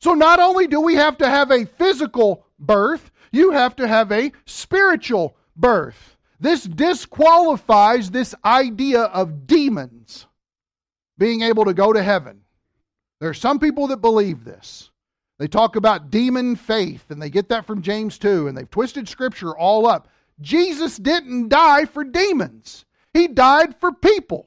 So 0.00 0.14
not 0.14 0.40
only 0.40 0.66
do 0.66 0.80
we 0.80 0.94
have 0.94 1.18
to 1.18 1.28
have 1.28 1.50
a 1.50 1.66
physical 1.66 2.46
birth, 2.58 3.10
you 3.32 3.50
have 3.50 3.76
to 3.76 3.86
have 3.86 4.10
a 4.10 4.32
spiritual 4.46 5.36
birth. 5.56 6.16
This 6.38 6.64
disqualifies 6.64 8.10
this 8.10 8.34
idea 8.44 9.02
of 9.02 9.46
demons 9.46 10.26
being 11.18 11.42
able 11.42 11.66
to 11.66 11.74
go 11.74 11.92
to 11.92 12.02
heaven. 12.02 12.40
There 13.20 13.28
are 13.28 13.34
some 13.34 13.58
people 13.58 13.88
that 13.88 13.98
believe 13.98 14.44
this. 14.44 14.90
They 15.38 15.48
talk 15.48 15.76
about 15.76 16.10
demon 16.10 16.56
faith, 16.56 17.10
and 17.10 17.20
they 17.20 17.30
get 17.30 17.50
that 17.50 17.66
from 17.66 17.82
James 17.82 18.18
2, 18.18 18.48
and 18.48 18.56
they've 18.56 18.70
twisted 18.70 19.08
Scripture 19.08 19.56
all 19.56 19.86
up. 19.86 20.08
Jesus 20.40 20.96
didn't 20.96 21.48
die 21.48 21.84
for 21.84 22.04
demons, 22.04 22.86
He 23.12 23.28
died 23.28 23.76
for 23.80 23.92
people. 23.92 24.46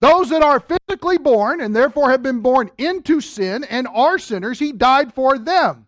Those 0.00 0.28
that 0.30 0.42
are 0.42 0.60
physically 0.60 1.18
born 1.18 1.60
and 1.60 1.74
therefore 1.74 2.10
have 2.10 2.22
been 2.22 2.40
born 2.40 2.70
into 2.76 3.20
sin 3.20 3.64
and 3.64 3.88
are 3.88 4.18
sinners, 4.18 4.58
He 4.58 4.72
died 4.72 5.14
for 5.14 5.38
them. 5.38 5.86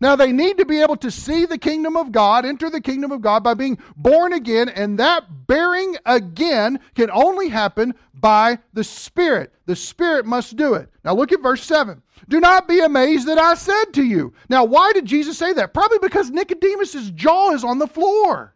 Now, 0.00 0.16
they 0.16 0.32
need 0.32 0.58
to 0.58 0.64
be 0.64 0.80
able 0.80 0.96
to 0.96 1.12
see 1.12 1.46
the 1.46 1.58
kingdom 1.58 1.96
of 1.96 2.10
God, 2.10 2.44
enter 2.44 2.68
the 2.68 2.80
kingdom 2.80 3.12
of 3.12 3.20
God 3.22 3.44
by 3.44 3.54
being 3.54 3.78
born 3.96 4.32
again, 4.32 4.68
and 4.68 4.98
that 4.98 5.46
bearing 5.46 5.96
again 6.04 6.80
can 6.96 7.08
only 7.12 7.48
happen 7.48 7.94
by 8.12 8.58
the 8.72 8.82
Spirit. 8.82 9.52
The 9.66 9.76
Spirit 9.76 10.26
must 10.26 10.56
do 10.56 10.74
it. 10.74 10.90
Now, 11.04 11.14
look 11.14 11.30
at 11.30 11.40
verse 11.40 11.62
7. 11.62 12.02
Do 12.28 12.40
not 12.40 12.66
be 12.66 12.80
amazed 12.80 13.28
that 13.28 13.38
I 13.38 13.54
said 13.54 13.92
to 13.92 14.02
you. 14.02 14.32
Now, 14.48 14.64
why 14.64 14.92
did 14.92 15.04
Jesus 15.04 15.38
say 15.38 15.52
that? 15.52 15.72
Probably 15.72 15.98
because 16.02 16.32
Nicodemus's 16.32 17.12
jaw 17.12 17.52
is 17.52 17.62
on 17.62 17.78
the 17.78 17.86
floor. 17.86 18.51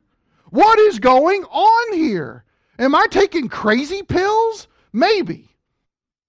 What 0.57 0.79
is 0.79 0.99
going 0.99 1.45
on 1.45 1.93
here? 1.93 2.43
Am 2.79 2.95
I 2.95 3.09
taking 3.11 3.47
crazy 3.47 4.03
pills? 4.03 4.69
Maybe. 4.91 5.51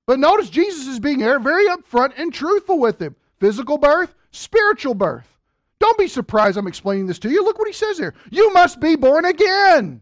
But 0.05 0.19
notice 0.19 0.49
Jesus 0.49 0.86
is 0.86 0.99
being 0.99 1.19
very 1.19 1.65
upfront 1.69 2.11
and 2.17 2.34
truthful 2.34 2.78
with 2.78 3.01
him. 3.01 3.15
Physical 3.39 3.78
birth, 3.78 4.13
spiritual 4.32 4.95
birth. 4.95 5.39
Don't 5.80 5.97
be 5.97 6.09
surprised 6.09 6.57
I'm 6.57 6.67
explaining 6.67 7.07
this 7.07 7.19
to 7.19 7.30
you. 7.30 7.41
Look 7.41 7.57
what 7.57 7.69
he 7.69 7.73
says 7.73 7.97
here. 7.97 8.13
You 8.30 8.51
must 8.51 8.82
be 8.82 8.97
born 8.97 9.23
again. 9.23 10.01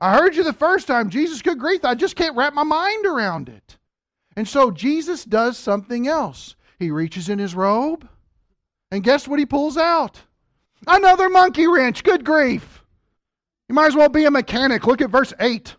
I 0.00 0.16
heard 0.16 0.36
you 0.36 0.44
the 0.44 0.52
first 0.52 0.86
time. 0.86 1.10
Jesus, 1.10 1.42
good 1.42 1.58
grief, 1.58 1.84
I 1.84 1.96
just 1.96 2.14
can't 2.14 2.36
wrap 2.36 2.54
my 2.54 2.62
mind 2.62 3.04
around 3.04 3.48
it. 3.48 3.78
And 4.36 4.46
so 4.46 4.70
Jesus 4.70 5.24
does 5.24 5.58
something 5.58 6.06
else. 6.06 6.54
He 6.78 6.92
reaches 6.92 7.28
in 7.28 7.40
his 7.40 7.56
robe, 7.56 8.08
and 8.92 9.02
guess 9.02 9.26
what 9.26 9.40
he 9.40 9.44
pulls 9.44 9.76
out? 9.76 10.22
Another 10.86 11.28
monkey 11.28 11.66
wrench. 11.66 12.04
Good 12.04 12.24
grief. 12.24 12.84
You 13.68 13.74
might 13.74 13.86
as 13.86 13.96
well 13.96 14.08
be 14.08 14.24
a 14.24 14.30
mechanic. 14.30 14.86
Look 14.86 15.00
at 15.00 15.10
verse 15.10 15.32
8. 15.40 15.74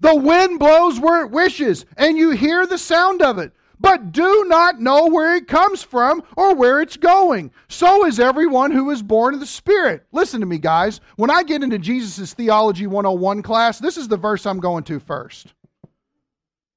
The 0.00 0.14
wind 0.14 0.58
blows 0.58 0.98
where 0.98 1.22
it 1.24 1.30
wishes, 1.30 1.86
and 1.96 2.18
you 2.18 2.30
hear 2.30 2.66
the 2.66 2.78
sound 2.78 3.22
of 3.22 3.38
it, 3.38 3.52
but 3.78 4.12
do 4.12 4.44
not 4.48 4.80
know 4.80 5.06
where 5.06 5.36
it 5.36 5.48
comes 5.48 5.82
from 5.82 6.22
or 6.36 6.54
where 6.54 6.80
it's 6.80 6.96
going. 6.96 7.52
So 7.68 8.04
is 8.04 8.18
everyone 8.18 8.70
who 8.70 8.90
is 8.90 9.02
born 9.02 9.34
of 9.34 9.40
the 9.40 9.46
Spirit. 9.46 10.04
Listen 10.12 10.40
to 10.40 10.46
me, 10.46 10.58
guys. 10.58 11.00
When 11.16 11.30
I 11.30 11.42
get 11.42 11.62
into 11.62 11.78
Jesus' 11.78 12.34
Theology 12.34 12.86
101 12.86 13.42
class, 13.42 13.78
this 13.78 13.96
is 13.96 14.08
the 14.08 14.16
verse 14.16 14.46
I'm 14.46 14.60
going 14.60 14.84
to 14.84 14.98
first. 14.98 15.54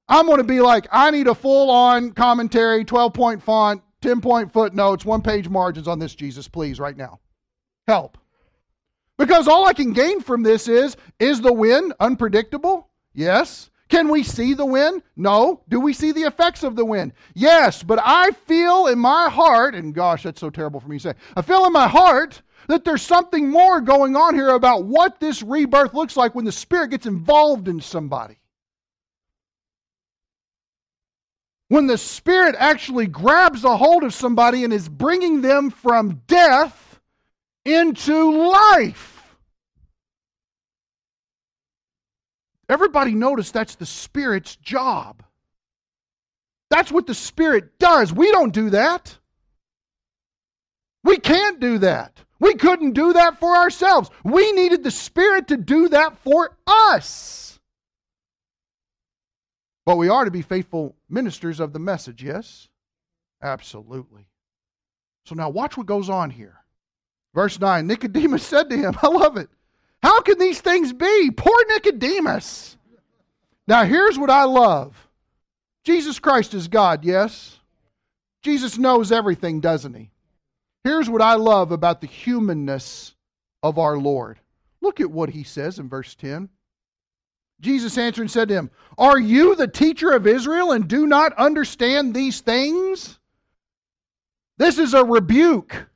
I'm 0.08 0.26
going 0.26 0.38
to 0.38 0.44
be 0.44 0.60
like, 0.60 0.86
I 0.90 1.10
need 1.10 1.26
a 1.26 1.34
full 1.34 1.70
on 1.70 2.12
commentary, 2.12 2.84
12 2.84 3.12
point 3.12 3.42
font, 3.42 3.82
10 4.00 4.20
point 4.20 4.52
footnotes, 4.52 5.04
one 5.04 5.22
page 5.22 5.48
margins 5.48 5.88
on 5.88 5.98
this, 5.98 6.14
Jesus, 6.14 6.48
please, 6.48 6.80
right 6.80 6.96
now. 6.96 7.20
Help. 7.86 8.17
Because 9.18 9.48
all 9.48 9.66
I 9.66 9.72
can 9.72 9.92
gain 9.92 10.20
from 10.20 10.42
this 10.42 10.68
is 10.68 10.96
is 11.18 11.40
the 11.40 11.52
wind 11.52 11.92
unpredictable? 11.98 12.88
Yes. 13.14 13.70
Can 13.88 14.08
we 14.08 14.22
see 14.22 14.54
the 14.54 14.66
wind? 14.66 15.02
No. 15.16 15.62
Do 15.68 15.80
we 15.80 15.92
see 15.92 16.12
the 16.12 16.22
effects 16.22 16.62
of 16.62 16.76
the 16.76 16.84
wind? 16.84 17.12
Yes. 17.34 17.82
But 17.82 17.98
I 18.02 18.30
feel 18.30 18.86
in 18.86 18.98
my 18.98 19.28
heart, 19.28 19.74
and 19.74 19.94
gosh, 19.94 20.22
that's 20.22 20.40
so 20.40 20.50
terrible 20.50 20.78
for 20.78 20.88
me 20.88 20.98
to 20.98 21.10
say, 21.10 21.14
I 21.34 21.42
feel 21.42 21.64
in 21.64 21.72
my 21.72 21.88
heart 21.88 22.42
that 22.68 22.84
there's 22.84 23.02
something 23.02 23.50
more 23.50 23.80
going 23.80 24.14
on 24.14 24.34
here 24.34 24.50
about 24.50 24.84
what 24.84 25.20
this 25.20 25.42
rebirth 25.42 25.94
looks 25.94 26.16
like 26.16 26.34
when 26.34 26.44
the 26.44 26.52
Spirit 26.52 26.90
gets 26.90 27.06
involved 27.06 27.66
in 27.66 27.80
somebody. 27.80 28.38
When 31.68 31.86
the 31.86 31.98
Spirit 31.98 32.54
actually 32.58 33.06
grabs 33.06 33.64
a 33.64 33.76
hold 33.76 34.04
of 34.04 34.14
somebody 34.14 34.64
and 34.64 34.72
is 34.72 34.88
bringing 34.88 35.40
them 35.40 35.70
from 35.70 36.22
death 36.26 36.87
into 37.74 38.48
life. 38.50 39.36
Everybody 42.68 43.14
notice 43.14 43.50
that's 43.50 43.76
the 43.76 43.86
Spirit's 43.86 44.56
job. 44.56 45.22
That's 46.70 46.92
what 46.92 47.06
the 47.06 47.14
Spirit 47.14 47.78
does. 47.78 48.12
We 48.12 48.30
don't 48.30 48.52
do 48.52 48.70
that. 48.70 49.16
We 51.02 51.18
can't 51.18 51.60
do 51.60 51.78
that. 51.78 52.22
We 52.40 52.54
couldn't 52.54 52.92
do 52.92 53.14
that 53.14 53.40
for 53.40 53.56
ourselves. 53.56 54.10
We 54.22 54.52
needed 54.52 54.84
the 54.84 54.90
Spirit 54.90 55.48
to 55.48 55.56
do 55.56 55.88
that 55.88 56.18
for 56.18 56.56
us. 56.66 57.58
But 59.86 59.96
we 59.96 60.10
are 60.10 60.26
to 60.26 60.30
be 60.30 60.42
faithful 60.42 60.94
ministers 61.08 61.60
of 61.60 61.72
the 61.72 61.78
message, 61.78 62.22
yes? 62.22 62.68
Absolutely. 63.42 64.28
So 65.24 65.34
now 65.34 65.48
watch 65.48 65.76
what 65.78 65.86
goes 65.86 66.10
on 66.10 66.30
here. 66.30 66.57
Verse 67.38 67.60
9 67.60 67.86
Nicodemus 67.86 68.44
said 68.44 68.68
to 68.68 68.76
him, 68.76 68.96
I 69.02 69.06
love 69.06 69.36
it. 69.36 69.48
How 70.02 70.22
can 70.22 70.40
these 70.40 70.60
things 70.60 70.92
be? 70.92 71.30
Poor 71.30 71.64
Nicodemus. 71.68 72.76
Now, 73.68 73.84
here's 73.84 74.18
what 74.18 74.28
I 74.28 74.42
love 74.42 75.08
Jesus 75.84 76.18
Christ 76.18 76.52
is 76.52 76.66
God, 76.66 77.04
yes? 77.04 77.60
Jesus 78.42 78.76
knows 78.76 79.12
everything, 79.12 79.60
doesn't 79.60 79.94
he? 79.94 80.10
Here's 80.82 81.08
what 81.08 81.22
I 81.22 81.34
love 81.34 81.70
about 81.70 82.00
the 82.00 82.08
humanness 82.08 83.14
of 83.62 83.78
our 83.78 83.96
Lord. 83.96 84.40
Look 84.80 85.00
at 85.00 85.12
what 85.12 85.30
he 85.30 85.44
says 85.44 85.78
in 85.78 85.88
verse 85.88 86.16
10. 86.16 86.48
Jesus 87.60 87.96
answered 87.98 88.22
and 88.22 88.30
said 88.32 88.48
to 88.48 88.54
him, 88.54 88.70
Are 88.98 89.18
you 89.18 89.54
the 89.54 89.68
teacher 89.68 90.10
of 90.10 90.26
Israel 90.26 90.72
and 90.72 90.88
do 90.88 91.06
not 91.06 91.34
understand 91.34 92.14
these 92.14 92.40
things? 92.40 93.20
This 94.56 94.76
is 94.76 94.92
a 94.92 95.04
rebuke. 95.04 95.88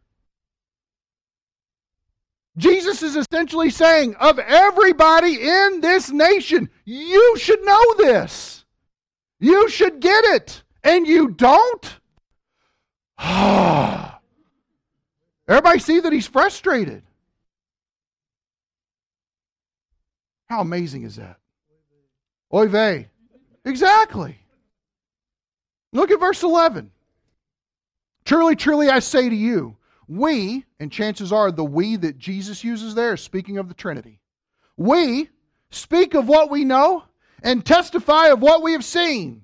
Jesus 2.56 3.02
is 3.02 3.16
essentially 3.16 3.70
saying, 3.70 4.14
of 4.16 4.38
everybody 4.38 5.40
in 5.40 5.80
this 5.80 6.10
nation, 6.10 6.68
you 6.84 7.36
should 7.38 7.64
know 7.64 7.94
this. 7.94 8.64
You 9.40 9.68
should 9.68 10.00
get 10.00 10.24
it. 10.24 10.62
And 10.84 11.06
you 11.06 11.28
don't? 11.28 12.00
Everybody 15.48 15.78
see 15.78 16.00
that 16.00 16.12
he's 16.12 16.26
frustrated. 16.26 17.02
How 20.48 20.60
amazing 20.60 21.04
is 21.04 21.16
that? 21.16 21.38
Oy 22.52 22.68
vey. 22.68 23.08
Exactly. 23.64 24.38
Look 25.92 26.10
at 26.10 26.20
verse 26.20 26.42
11. 26.42 26.90
Truly, 28.24 28.56
truly, 28.56 28.88
I 28.88 28.98
say 28.98 29.28
to 29.28 29.34
you, 29.34 29.76
we, 30.08 30.64
and 30.80 30.90
chances 30.90 31.32
are 31.32 31.50
the 31.50 31.64
we 31.64 31.96
that 31.96 32.18
Jesus 32.18 32.64
uses 32.64 32.94
there 32.94 33.14
is 33.14 33.20
speaking 33.20 33.58
of 33.58 33.68
the 33.68 33.74
Trinity. 33.74 34.20
We 34.76 35.30
speak 35.70 36.14
of 36.14 36.28
what 36.28 36.50
we 36.50 36.64
know 36.64 37.04
and 37.42 37.64
testify 37.64 38.28
of 38.28 38.40
what 38.40 38.62
we 38.62 38.72
have 38.72 38.84
seen. 38.84 39.42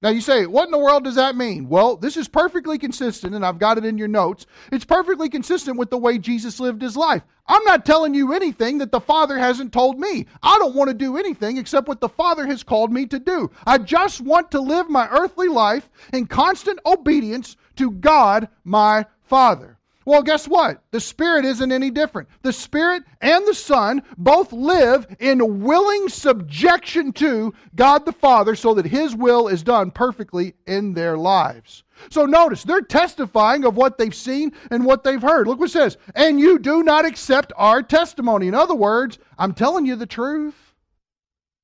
Now 0.00 0.10
you 0.10 0.20
say, 0.20 0.46
what 0.46 0.66
in 0.66 0.70
the 0.70 0.78
world 0.78 1.02
does 1.02 1.16
that 1.16 1.34
mean? 1.34 1.68
Well, 1.68 1.96
this 1.96 2.16
is 2.16 2.28
perfectly 2.28 2.78
consistent, 2.78 3.34
and 3.34 3.44
I've 3.44 3.58
got 3.58 3.78
it 3.78 3.84
in 3.84 3.98
your 3.98 4.06
notes. 4.06 4.46
It's 4.70 4.84
perfectly 4.84 5.28
consistent 5.28 5.76
with 5.76 5.90
the 5.90 5.98
way 5.98 6.18
Jesus 6.18 6.60
lived 6.60 6.82
his 6.82 6.96
life. 6.96 7.22
I'm 7.48 7.64
not 7.64 7.84
telling 7.84 8.14
you 8.14 8.32
anything 8.32 8.78
that 8.78 8.92
the 8.92 9.00
Father 9.00 9.36
hasn't 9.36 9.72
told 9.72 9.98
me. 9.98 10.26
I 10.40 10.56
don't 10.58 10.76
want 10.76 10.88
to 10.88 10.94
do 10.94 11.16
anything 11.16 11.56
except 11.56 11.88
what 11.88 12.00
the 12.00 12.08
Father 12.08 12.46
has 12.46 12.62
called 12.62 12.92
me 12.92 13.06
to 13.06 13.18
do. 13.18 13.50
I 13.66 13.78
just 13.78 14.20
want 14.20 14.52
to 14.52 14.60
live 14.60 14.88
my 14.88 15.08
earthly 15.08 15.48
life 15.48 15.88
in 16.12 16.26
constant 16.26 16.78
obedience 16.86 17.56
to 17.76 17.90
God, 17.90 18.48
my 18.62 19.04
Father. 19.28 19.78
Well, 20.08 20.22
guess 20.22 20.48
what? 20.48 20.82
The 20.90 21.00
Spirit 21.00 21.44
isn't 21.44 21.70
any 21.70 21.90
different. 21.90 22.30
The 22.40 22.52
Spirit 22.52 23.02
and 23.20 23.46
the 23.46 23.52
Son 23.52 24.02
both 24.16 24.54
live 24.54 25.06
in 25.18 25.62
willing 25.62 26.08
subjection 26.08 27.12
to 27.12 27.52
God 27.74 28.06
the 28.06 28.12
Father 28.12 28.54
so 28.54 28.72
that 28.72 28.86
His 28.86 29.14
will 29.14 29.48
is 29.48 29.62
done 29.62 29.90
perfectly 29.90 30.54
in 30.66 30.94
their 30.94 31.18
lives. 31.18 31.84
So 32.08 32.24
notice, 32.24 32.62
they're 32.62 32.80
testifying 32.80 33.66
of 33.66 33.76
what 33.76 33.98
they've 33.98 34.14
seen 34.14 34.52
and 34.70 34.86
what 34.86 35.04
they've 35.04 35.20
heard. 35.20 35.46
Look 35.46 35.58
what 35.58 35.68
it 35.68 35.72
says. 35.72 35.98
And 36.14 36.40
you 36.40 36.58
do 36.58 36.82
not 36.82 37.04
accept 37.04 37.52
our 37.54 37.82
testimony. 37.82 38.48
In 38.48 38.54
other 38.54 38.74
words, 38.74 39.18
I'm 39.36 39.52
telling 39.52 39.84
you 39.84 39.94
the 39.94 40.06
truth. 40.06 40.56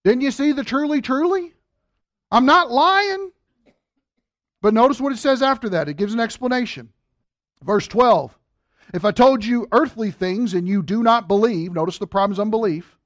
Didn't 0.05 0.21
you 0.21 0.31
see 0.31 0.53
the 0.53 0.65
truly, 0.65 1.01
truly? 1.01 1.55
I'm 2.31 2.45
not 2.45 2.71
lying. 2.71 3.31
But 4.61 4.75
notice 4.75 5.01
what 5.01 5.15
it 5.15 5.19
says 5.19 5.41
after 5.41 5.71
that. 5.71 5.89
It 5.89 5.97
gives 5.97 6.13
an 6.13 6.21
explanation. 6.21 6.91
Verse 7.65 7.89
12 7.89 8.39
If 8.93 9.05
I 9.05 9.11
told 9.11 9.45
you 9.45 9.67
earthly 9.73 10.11
things 10.11 10.55
and 10.55 10.69
you 10.69 10.83
do 10.83 11.03
not 11.03 11.29
believe, 11.29 11.73
notice 11.73 11.99
the 11.99 12.07
problem 12.07 12.33
is 12.33 12.39
unbelief. 12.39 12.99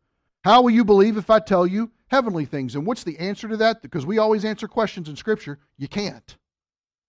How 0.44 0.62
will 0.62 0.70
you 0.70 0.84
believe 0.84 1.16
if 1.16 1.30
I 1.30 1.38
tell 1.38 1.66
you 1.66 1.90
heavenly 2.08 2.44
things? 2.44 2.74
And 2.74 2.86
what's 2.86 3.04
the 3.04 3.18
answer 3.18 3.48
to 3.48 3.56
that? 3.58 3.82
Because 3.82 4.06
we 4.06 4.18
always 4.18 4.44
answer 4.44 4.68
questions 4.68 5.08
in 5.08 5.16
Scripture. 5.16 5.58
You 5.76 5.88
can't. 5.88 6.36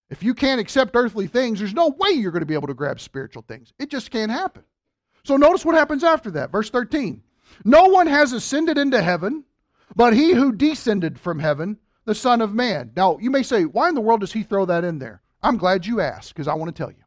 If 0.10 0.24
you 0.24 0.34
can't 0.34 0.62
accept 0.62 0.96
earthly 0.96 1.28
things, 1.28 1.60
there's 1.60 1.74
no 1.74 1.90
way 1.90 2.12
you're 2.12 2.32
going 2.32 2.42
to 2.42 2.48
be 2.48 2.56
able 2.56 2.68
to 2.68 2.74
grab 2.74 3.00
spiritual 3.00 3.44
things. 3.48 3.74
It 3.80 3.90
just 3.90 4.12
can't 4.12 4.32
happen. 4.32 4.64
So 5.24 5.38
notice 5.38 5.66
what 5.66 5.76
happens 5.76 6.04
after 6.04 6.32
that. 6.32 6.52
Verse 6.52 6.70
13 6.70 7.22
No 7.64 7.86
one 7.86 8.08
has 8.08 8.34
ascended 8.34 8.78
into 8.78 9.02
heaven, 9.02 9.44
but 9.96 10.14
he 10.14 10.34
who 10.34 10.52
descended 10.52 11.20
from 11.20 11.40
heaven, 11.40 11.78
the 12.06 12.16
Son 12.16 12.42
of 12.42 12.54
Man. 12.54 12.92
Now, 12.96 13.18
you 13.20 13.30
may 13.30 13.44
say, 13.44 13.66
why 13.66 13.90
in 13.90 13.96
the 13.96 14.02
world 14.02 14.22
does 14.22 14.34
he 14.34 14.44
throw 14.44 14.66
that 14.66 14.84
in 14.84 15.00
there? 15.00 15.22
I'm 15.44 15.58
glad 15.58 15.86
you 15.86 16.02
asked 16.02 16.34
because 16.34 16.48
I 16.48 16.56
want 16.56 16.76
to 16.76 16.78
tell 16.78 16.92
you. 16.92 17.04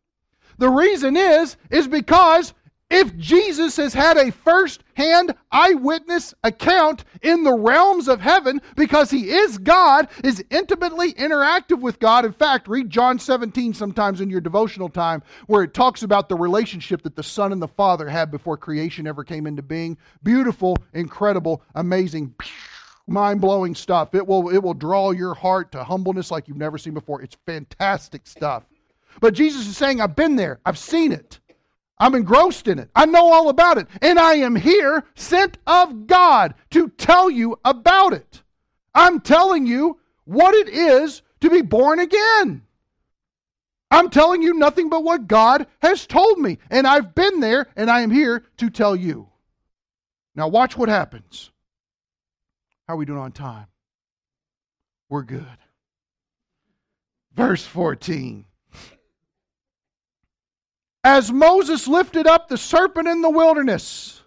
The 0.58 0.68
reason 0.68 1.16
is, 1.16 1.56
is 1.70 1.88
because 1.88 2.54
If 2.92 3.16
Jesus 3.16 3.78
has 3.78 3.94
had 3.94 4.18
a 4.18 4.30
first 4.30 4.84
hand 4.92 5.34
eyewitness 5.50 6.34
account 6.44 7.04
in 7.22 7.42
the 7.42 7.56
realms 7.56 8.06
of 8.06 8.20
heaven 8.20 8.60
because 8.76 9.10
he 9.10 9.30
is 9.30 9.56
God, 9.56 10.08
is 10.22 10.44
intimately 10.50 11.14
interactive 11.14 11.80
with 11.80 11.98
God. 11.98 12.26
In 12.26 12.34
fact, 12.34 12.68
read 12.68 12.90
John 12.90 13.18
17 13.18 13.72
sometimes 13.72 14.20
in 14.20 14.28
your 14.28 14.42
devotional 14.42 14.90
time 14.90 15.22
where 15.46 15.62
it 15.62 15.72
talks 15.72 16.02
about 16.02 16.28
the 16.28 16.36
relationship 16.36 17.00
that 17.04 17.16
the 17.16 17.22
Son 17.22 17.50
and 17.50 17.62
the 17.62 17.68
Father 17.68 18.10
had 18.10 18.30
before 18.30 18.58
creation 18.58 19.06
ever 19.06 19.24
came 19.24 19.46
into 19.46 19.62
being. 19.62 19.96
Beautiful, 20.22 20.76
incredible, 20.92 21.62
amazing, 21.74 22.34
mind 23.06 23.40
blowing 23.40 23.74
stuff. 23.74 24.14
It 24.14 24.26
will, 24.26 24.50
it 24.50 24.62
will 24.62 24.74
draw 24.74 25.12
your 25.12 25.32
heart 25.32 25.72
to 25.72 25.82
humbleness 25.82 26.30
like 26.30 26.46
you've 26.46 26.58
never 26.58 26.76
seen 26.76 26.92
before. 26.92 27.22
It's 27.22 27.38
fantastic 27.46 28.26
stuff. 28.26 28.64
But 29.20 29.34
Jesus 29.34 29.66
is 29.66 29.76
saying, 29.76 30.00
I've 30.00 30.16
been 30.16 30.36
there, 30.36 30.60
I've 30.64 30.78
seen 30.78 31.12
it. 31.12 31.40
I'm 31.98 32.16
engrossed 32.16 32.66
in 32.66 32.80
it. 32.80 32.90
I 32.96 33.06
know 33.06 33.32
all 33.32 33.48
about 33.48 33.78
it. 33.78 33.86
And 34.00 34.18
I 34.18 34.34
am 34.34 34.56
here, 34.56 35.04
sent 35.14 35.58
of 35.66 36.08
God, 36.08 36.54
to 36.70 36.88
tell 36.88 37.30
you 37.30 37.60
about 37.64 38.12
it. 38.12 38.42
I'm 38.92 39.20
telling 39.20 39.66
you 39.66 40.00
what 40.24 40.54
it 40.54 40.68
is 40.68 41.22
to 41.40 41.50
be 41.50 41.62
born 41.62 42.00
again. 42.00 42.62
I'm 43.90 44.10
telling 44.10 44.42
you 44.42 44.54
nothing 44.54 44.88
but 44.88 45.04
what 45.04 45.28
God 45.28 45.66
has 45.80 46.06
told 46.06 46.38
me. 46.38 46.58
And 46.70 46.86
I've 46.86 47.14
been 47.14 47.40
there, 47.40 47.68
and 47.76 47.90
I 47.90 48.00
am 48.00 48.10
here 48.10 48.42
to 48.56 48.70
tell 48.70 48.96
you. 48.96 49.28
Now, 50.34 50.48
watch 50.48 50.76
what 50.76 50.88
happens. 50.88 51.50
How 52.88 52.94
are 52.94 52.96
we 52.96 53.04
doing 53.04 53.18
on 53.18 53.32
time? 53.32 53.66
We're 55.08 55.22
good. 55.22 55.46
Verse 57.34 57.64
14. 57.64 58.46
As 61.04 61.32
Moses 61.32 61.88
lifted 61.88 62.26
up 62.26 62.48
the 62.48 62.56
serpent 62.56 63.08
in 63.08 63.22
the 63.22 63.30
wilderness, 63.30 64.22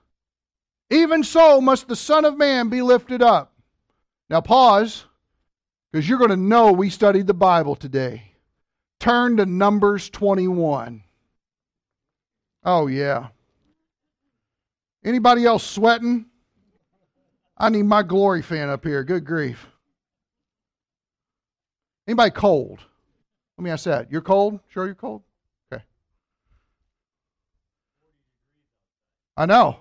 even 0.90 1.24
so 1.24 1.62
must 1.62 1.88
the 1.88 1.96
Son 1.96 2.26
of 2.26 2.38
Man 2.38 2.70
be 2.70 2.82
lifted 2.82 3.22
up. 3.22 3.54
Now, 4.30 4.42
pause, 4.42 5.06
because 5.92 6.08
you're 6.08 6.18
going 6.18 6.32
to 6.32 6.36
know 6.36 6.72
we 6.72 6.90
studied 6.90 7.28
the 7.28 7.34
Bible 7.34 7.76
today. 7.76 8.34
Turn 9.00 9.38
to 9.38 9.46
Numbers 9.46 10.10
21. 10.10 11.04
Oh, 12.64 12.88
yeah. 12.88 13.28
Anybody 15.04 15.46
else 15.46 15.64
sweating? 15.64 16.26
I 17.58 17.70
need 17.70 17.84
my 17.84 18.04
glory 18.04 18.42
fan 18.42 18.70
up 18.70 18.84
here. 18.84 19.04
Good 19.04 19.24
grief. 19.24 19.68
Anybody 22.08 22.32
cold? 22.32 22.80
Let 23.58 23.64
me 23.64 23.70
ask 23.70 23.86
that. 23.86 24.12
You're 24.12 24.22
cold? 24.22 24.60
Sure 24.68 24.86
you're 24.86 24.96
cold? 24.96 25.22
I 29.38 29.46
know, 29.46 29.78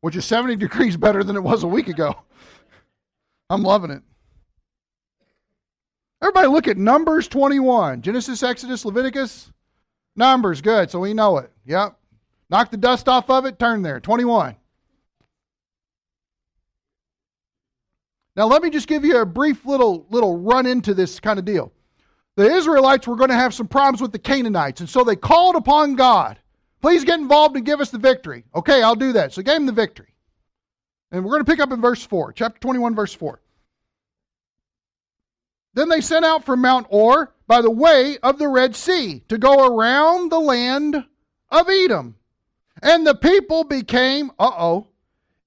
which 0.00 0.16
is 0.16 0.24
70 0.24 0.56
degrees 0.56 0.96
better 0.96 1.22
than 1.22 1.36
it 1.36 1.42
was 1.42 1.62
a 1.62 1.68
week 1.68 1.88
ago. 1.88 2.14
I'm 3.50 3.62
loving 3.62 3.90
it. 3.90 4.02
Everybody 6.22 6.48
look 6.48 6.68
at 6.68 6.76
Numbers 6.76 7.28
21. 7.28 8.02
Genesis, 8.02 8.42
Exodus, 8.42 8.84
Leviticus. 8.84 9.50
Numbers, 10.16 10.60
good. 10.60 10.90
So 10.90 11.00
we 11.00 11.14
know 11.14 11.38
it. 11.38 11.50
Yep. 11.66 11.96
Knock 12.50 12.70
the 12.70 12.76
dust 12.76 13.08
off 13.08 13.30
of 13.30 13.46
it, 13.46 13.58
turn 13.58 13.82
there. 13.82 14.00
21. 14.00 14.56
Now 18.36 18.46
let 18.46 18.62
me 18.62 18.70
just 18.70 18.88
give 18.88 19.04
you 19.04 19.18
a 19.18 19.26
brief 19.26 19.64
little 19.66 20.06
little 20.10 20.38
run 20.38 20.66
into 20.66 20.94
this 20.94 21.20
kind 21.20 21.38
of 21.38 21.44
deal. 21.44 21.72
The 22.36 22.50
Israelites 22.50 23.06
were 23.06 23.16
going 23.16 23.30
to 23.30 23.36
have 23.36 23.52
some 23.52 23.68
problems 23.68 24.00
with 24.00 24.12
the 24.12 24.18
Canaanites, 24.18 24.80
and 24.80 24.88
so 24.88 25.04
they 25.04 25.16
called 25.16 25.56
upon 25.56 25.94
God. 25.94 26.38
Please 26.80 27.04
get 27.04 27.20
involved 27.20 27.56
and 27.56 27.66
give 27.66 27.80
us 27.80 27.90
the 27.90 27.98
victory. 27.98 28.44
Okay, 28.54 28.82
I'll 28.82 28.96
do 28.96 29.12
that. 29.12 29.32
So 29.32 29.42
gave 29.42 29.56
him 29.56 29.66
the 29.66 29.72
victory. 29.72 30.14
And 31.12 31.24
we're 31.24 31.32
going 31.32 31.44
to 31.44 31.50
pick 31.50 31.60
up 31.60 31.72
in 31.72 31.80
verse 31.80 32.04
4, 32.04 32.32
chapter 32.32 32.58
21, 32.60 32.94
verse 32.94 33.12
4. 33.12 33.40
Then 35.74 35.88
they 35.88 36.00
sent 36.00 36.24
out 36.24 36.44
from 36.44 36.60
Mount 36.60 36.86
Hor 36.88 37.32
by 37.46 37.62
the 37.62 37.70
way 37.70 38.18
of 38.22 38.38
the 38.38 38.48
Red 38.48 38.74
Sea 38.74 39.22
to 39.28 39.38
go 39.38 39.66
around 39.66 40.30
the 40.30 40.40
land 40.40 41.04
of 41.50 41.68
Edom. 41.68 42.16
And 42.82 43.06
the 43.06 43.14
people 43.14 43.64
became, 43.64 44.30
uh 44.38 44.50
oh, 44.56 44.88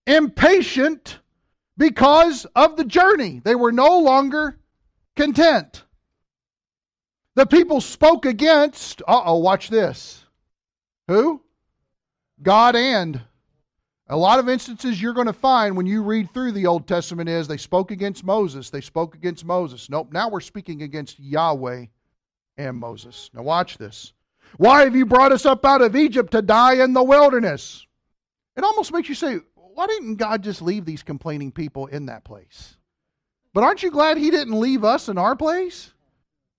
impatient 0.05 1.19
because 1.77 2.45
of 2.55 2.77
the 2.77 2.85
journey. 2.85 3.41
They 3.43 3.55
were 3.55 3.71
no 3.71 3.99
longer 3.99 4.59
content. 5.15 5.83
The 7.35 7.45
people 7.45 7.81
spoke 7.81 8.25
against, 8.25 9.01
uh 9.07 9.23
oh, 9.25 9.37
watch 9.37 9.69
this 9.69 10.22
who? 11.07 11.41
God 12.41 12.75
and. 12.75 13.21
A 14.09 14.17
lot 14.17 14.39
of 14.39 14.49
instances 14.49 15.01
you're 15.01 15.13
going 15.13 15.27
to 15.27 15.33
find 15.33 15.77
when 15.77 15.85
you 15.85 16.03
read 16.03 16.31
through 16.33 16.51
the 16.51 16.67
Old 16.67 16.87
Testament 16.87 17.29
is 17.29 17.47
they 17.47 17.57
spoke 17.57 17.89
against 17.89 18.23
Moses, 18.23 18.69
they 18.69 18.81
spoke 18.81 19.15
against 19.15 19.45
Moses. 19.45 19.89
Nope, 19.89 20.11
now 20.11 20.29
we're 20.29 20.41
speaking 20.41 20.81
against 20.81 21.19
Yahweh 21.19 21.85
and 22.57 22.77
Moses. 22.77 23.29
Now 23.33 23.43
watch 23.43 23.77
this. 23.77 24.13
Why 24.57 24.83
have 24.83 24.95
you 24.95 25.05
brought 25.05 25.31
us 25.31 25.45
up 25.45 25.65
out 25.65 25.81
of 25.81 25.95
Egypt 25.95 26.31
to 26.31 26.41
die 26.41 26.83
in 26.83 26.93
the 26.93 27.03
wilderness? 27.03 27.87
It 28.55 28.63
almost 28.63 28.93
makes 28.93 29.09
you 29.09 29.15
say, 29.15 29.39
why 29.55 29.87
didn't 29.87 30.17
God 30.17 30.43
just 30.43 30.61
leave 30.61 30.85
these 30.85 31.01
complaining 31.01 31.51
people 31.51 31.87
in 31.87 32.05
that 32.07 32.23
place? 32.23 32.77
But 33.53 33.63
aren't 33.63 33.83
you 33.83 33.89
glad 33.89 34.17
He 34.17 34.29
didn't 34.29 34.59
leave 34.59 34.83
us 34.83 35.09
in 35.09 35.17
our 35.17 35.35
place? 35.35 35.91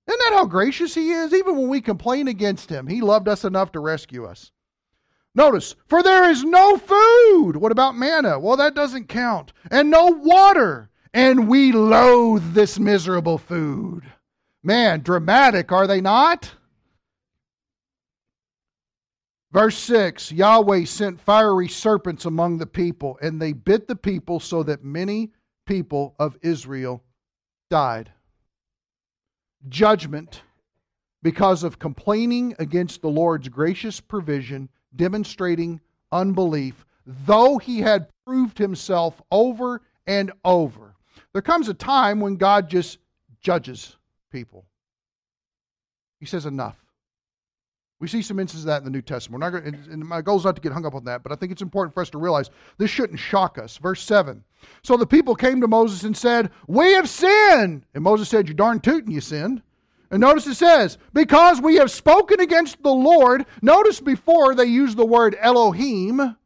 Isn't 0.06 0.18
that 0.18 0.34
how 0.34 0.44
gracious 0.44 0.94
He 0.94 1.10
is? 1.10 1.32
Even 1.32 1.56
when 1.56 1.68
we 1.68 1.80
complain 1.80 2.28
against 2.28 2.68
Him, 2.70 2.86
He 2.86 3.00
loved 3.00 3.28
us 3.28 3.44
enough 3.44 3.72
to 3.72 3.80
rescue 3.80 4.24
us. 4.26 4.50
Notice, 5.34 5.74
for 5.86 6.02
there 6.02 6.30
is 6.30 6.44
no 6.44 6.76
food. 6.76 7.56
What 7.56 7.72
about 7.72 7.96
manna? 7.96 8.38
Well, 8.38 8.56
that 8.58 8.74
doesn't 8.74 9.08
count. 9.08 9.52
And 9.70 9.90
no 9.90 10.06
water. 10.06 10.90
And 11.12 11.48
we 11.48 11.72
loathe 11.72 12.54
this 12.54 12.78
miserable 12.78 13.38
food. 13.38 14.04
Man, 14.62 15.00
dramatic, 15.00 15.72
are 15.72 15.86
they 15.86 16.00
not? 16.00 16.52
Verse 19.52 19.78
6 19.78 20.32
Yahweh 20.32 20.84
sent 20.84 21.20
fiery 21.20 21.68
serpents 21.68 22.24
among 22.24 22.58
the 22.58 22.66
people, 22.66 23.18
and 23.22 23.40
they 23.40 23.52
bit 23.52 23.88
the 23.88 23.96
people 23.96 24.40
so 24.40 24.62
that 24.64 24.84
many 24.84 25.32
people 25.66 26.14
of 26.18 26.36
Israel 26.42 27.02
died 27.70 28.10
judgment 29.68 30.42
because 31.22 31.64
of 31.64 31.78
complaining 31.78 32.54
against 32.58 33.00
the 33.00 33.08
Lord's 33.08 33.48
gracious 33.48 34.00
provision, 34.00 34.68
demonstrating 34.94 35.80
unbelief, 36.12 36.84
though 37.06 37.58
he 37.58 37.80
had 37.80 38.08
proved 38.26 38.58
himself 38.58 39.20
over 39.30 39.80
and 40.06 40.32
over. 40.44 40.94
There 41.32 41.42
comes 41.42 41.68
a 41.68 41.74
time 41.74 42.20
when 42.20 42.36
God 42.36 42.68
just 42.68 42.98
judges 43.40 43.96
people. 44.30 44.66
He 46.20 46.26
says, 46.26 46.46
enough. 46.46 46.83
We 48.04 48.08
see 48.08 48.20
some 48.20 48.38
instances 48.38 48.66
of 48.66 48.68
that 48.68 48.80
in 48.80 48.84
the 48.84 48.90
New 48.90 49.00
Testament. 49.00 49.40
We're 49.40 49.50
not 49.50 49.62
going 49.62 49.88
and 49.90 50.04
my 50.04 50.20
goal 50.20 50.36
is 50.36 50.44
not 50.44 50.56
to 50.56 50.60
get 50.60 50.72
hung 50.72 50.84
up 50.84 50.94
on 50.94 51.04
that, 51.04 51.22
but 51.22 51.32
I 51.32 51.36
think 51.36 51.50
it's 51.50 51.62
important 51.62 51.94
for 51.94 52.02
us 52.02 52.10
to 52.10 52.18
realize 52.18 52.50
this 52.76 52.90
shouldn't 52.90 53.18
shock 53.18 53.56
us. 53.56 53.78
Verse 53.78 54.02
7. 54.02 54.44
So 54.82 54.98
the 54.98 55.06
people 55.06 55.34
came 55.34 55.58
to 55.62 55.68
Moses 55.68 56.02
and 56.02 56.14
said, 56.14 56.50
We 56.68 56.92
have 56.92 57.08
sinned. 57.08 57.86
And 57.94 58.04
Moses 58.04 58.28
said, 58.28 58.46
You 58.46 58.52
darn 58.52 58.80
tootin', 58.80 59.10
you 59.10 59.22
sinned. 59.22 59.62
And 60.10 60.20
notice 60.20 60.46
it 60.46 60.56
says, 60.56 60.98
Because 61.14 61.62
we 61.62 61.76
have 61.76 61.90
spoken 61.90 62.40
against 62.40 62.82
the 62.82 62.92
Lord. 62.92 63.46
Notice 63.62 64.00
before 64.00 64.54
they 64.54 64.66
used 64.66 64.98
the 64.98 65.06
word 65.06 65.34
Elohim, 65.40 66.36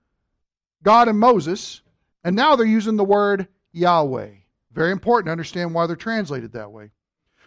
God 0.85 1.09
and 1.09 1.19
Moses, 1.19 1.83
and 2.23 2.37
now 2.37 2.55
they're 2.55 2.67
using 2.67 2.97
the 2.97 3.03
word 3.03 3.49
Yahweh. 3.73 4.31
Very 4.71 4.93
important 4.93 5.27
to 5.27 5.33
understand 5.33 5.75
why 5.75 5.89
they're 5.89 5.97
translated 5.97 6.53
that 6.53 6.71
way. 6.71 6.93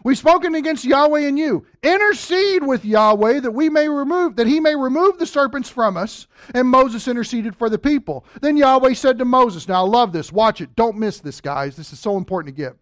We've 0.03 0.17
spoken 0.17 0.55
against 0.55 0.83
Yahweh 0.83 1.27
and 1.27 1.37
you. 1.37 1.65
Intercede 1.83 2.63
with 2.63 2.83
Yahweh 2.83 3.41
that 3.41 3.51
we 3.51 3.69
may 3.69 3.87
remove 3.87 4.35
that 4.35 4.47
he 4.47 4.59
may 4.59 4.75
remove 4.75 5.19
the 5.19 5.25
serpents 5.25 5.69
from 5.69 5.97
us. 5.97 6.27
And 6.53 6.67
Moses 6.67 7.07
interceded 7.07 7.55
for 7.55 7.69
the 7.69 7.77
people. 7.77 8.25
Then 8.41 8.57
Yahweh 8.57 8.93
said 8.93 9.19
to 9.19 9.25
Moses, 9.25 9.67
Now 9.67 9.85
I 9.85 9.87
love 9.87 10.11
this. 10.11 10.31
Watch 10.31 10.61
it. 10.61 10.75
Don't 10.75 10.97
miss 10.97 11.19
this, 11.19 11.39
guys. 11.39 11.75
This 11.75 11.93
is 11.93 11.99
so 11.99 12.17
important 12.17 12.55
to 12.55 12.61
get. 12.61 12.75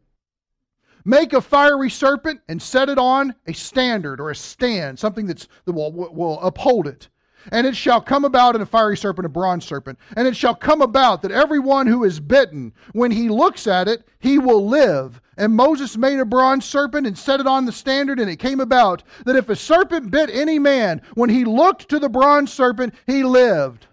Make 1.06 1.34
a 1.34 1.42
fiery 1.42 1.90
serpent 1.90 2.42
and 2.48 2.62
set 2.62 2.90
it 2.90 2.98
on 2.98 3.34
a 3.48 3.54
standard 3.54 4.20
or 4.20 4.30
a 4.30 4.36
stand, 4.36 5.00
something 5.00 5.26
that's, 5.26 5.48
that 5.66 5.74
will, 5.74 5.92
will 5.92 6.40
uphold 6.42 6.88
it. 6.88 7.10
And 7.52 7.66
it 7.66 7.76
shall 7.76 8.02
come 8.02 8.26
about 8.26 8.56
in 8.56 8.62
a 8.62 8.66
fiery 8.66 8.98
serpent, 8.98 9.26
a 9.26 9.30
bronze 9.30 9.66
serpent. 9.66 9.98
And 10.16 10.28
it 10.28 10.36
shall 10.36 10.56
come 10.56 10.82
about 10.82 11.22
that 11.22 11.32
everyone 11.32 11.88
who 11.88 12.04
is 12.04 12.20
bitten, 12.20 12.74
when 12.94 13.12
he 13.12 13.30
looks 13.30 13.68
at 13.68 13.88
it, 13.88 14.08
he 14.20 14.40
will 14.40 14.68
live. 14.68 15.22
And 15.38 15.56
Moses 15.56 15.98
made 15.98 16.20
a 16.20 16.26
bronze 16.26 16.66
serpent 16.66 17.08
and 17.08 17.18
set 17.18 17.40
it 17.40 17.48
on 17.48 17.66
the 17.66 17.72
standard. 17.72 18.20
And 18.20 18.30
it 18.30 18.38
came 18.38 18.60
about 18.60 19.04
that 19.26 19.36
if 19.36 19.50
a 19.50 19.56
serpent 19.56 20.12
bit 20.12 20.30
any 20.30 20.60
man, 20.60 21.02
when 21.16 21.30
he 21.30 21.46
looked 21.46 21.90
to 21.90 22.00
the 22.00 22.10
bronze 22.10 22.52
serpent, 22.52 22.94
he 23.08 23.24
lived. 23.24 23.88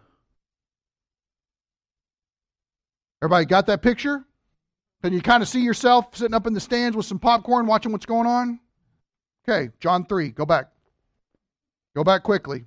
Everybody 3.23 3.47
got 3.47 3.67
that 3.67 3.83
picture? 3.83 4.25
Can 5.03 5.13
you 5.13 5.23
kind 5.23 5.43
of 5.43 5.49
see 5.49 5.61
yourself 5.61 6.17
sitting 6.17 6.35
up 6.35 6.47
in 6.47 6.53
the 6.53 6.61
stands 6.61 6.97
with 6.97 7.07
some 7.07 7.19
popcorn 7.19 7.67
watching 7.67 7.93
what's 7.93 8.07
going 8.07 8.27
on? 8.27 8.61
Okay, 9.49 9.71
John 9.79 10.05
3, 10.05 10.31
go 10.31 10.45
back. 10.45 10.69
Go 11.95 12.03
back 12.03 12.25
quickly. 12.25 12.65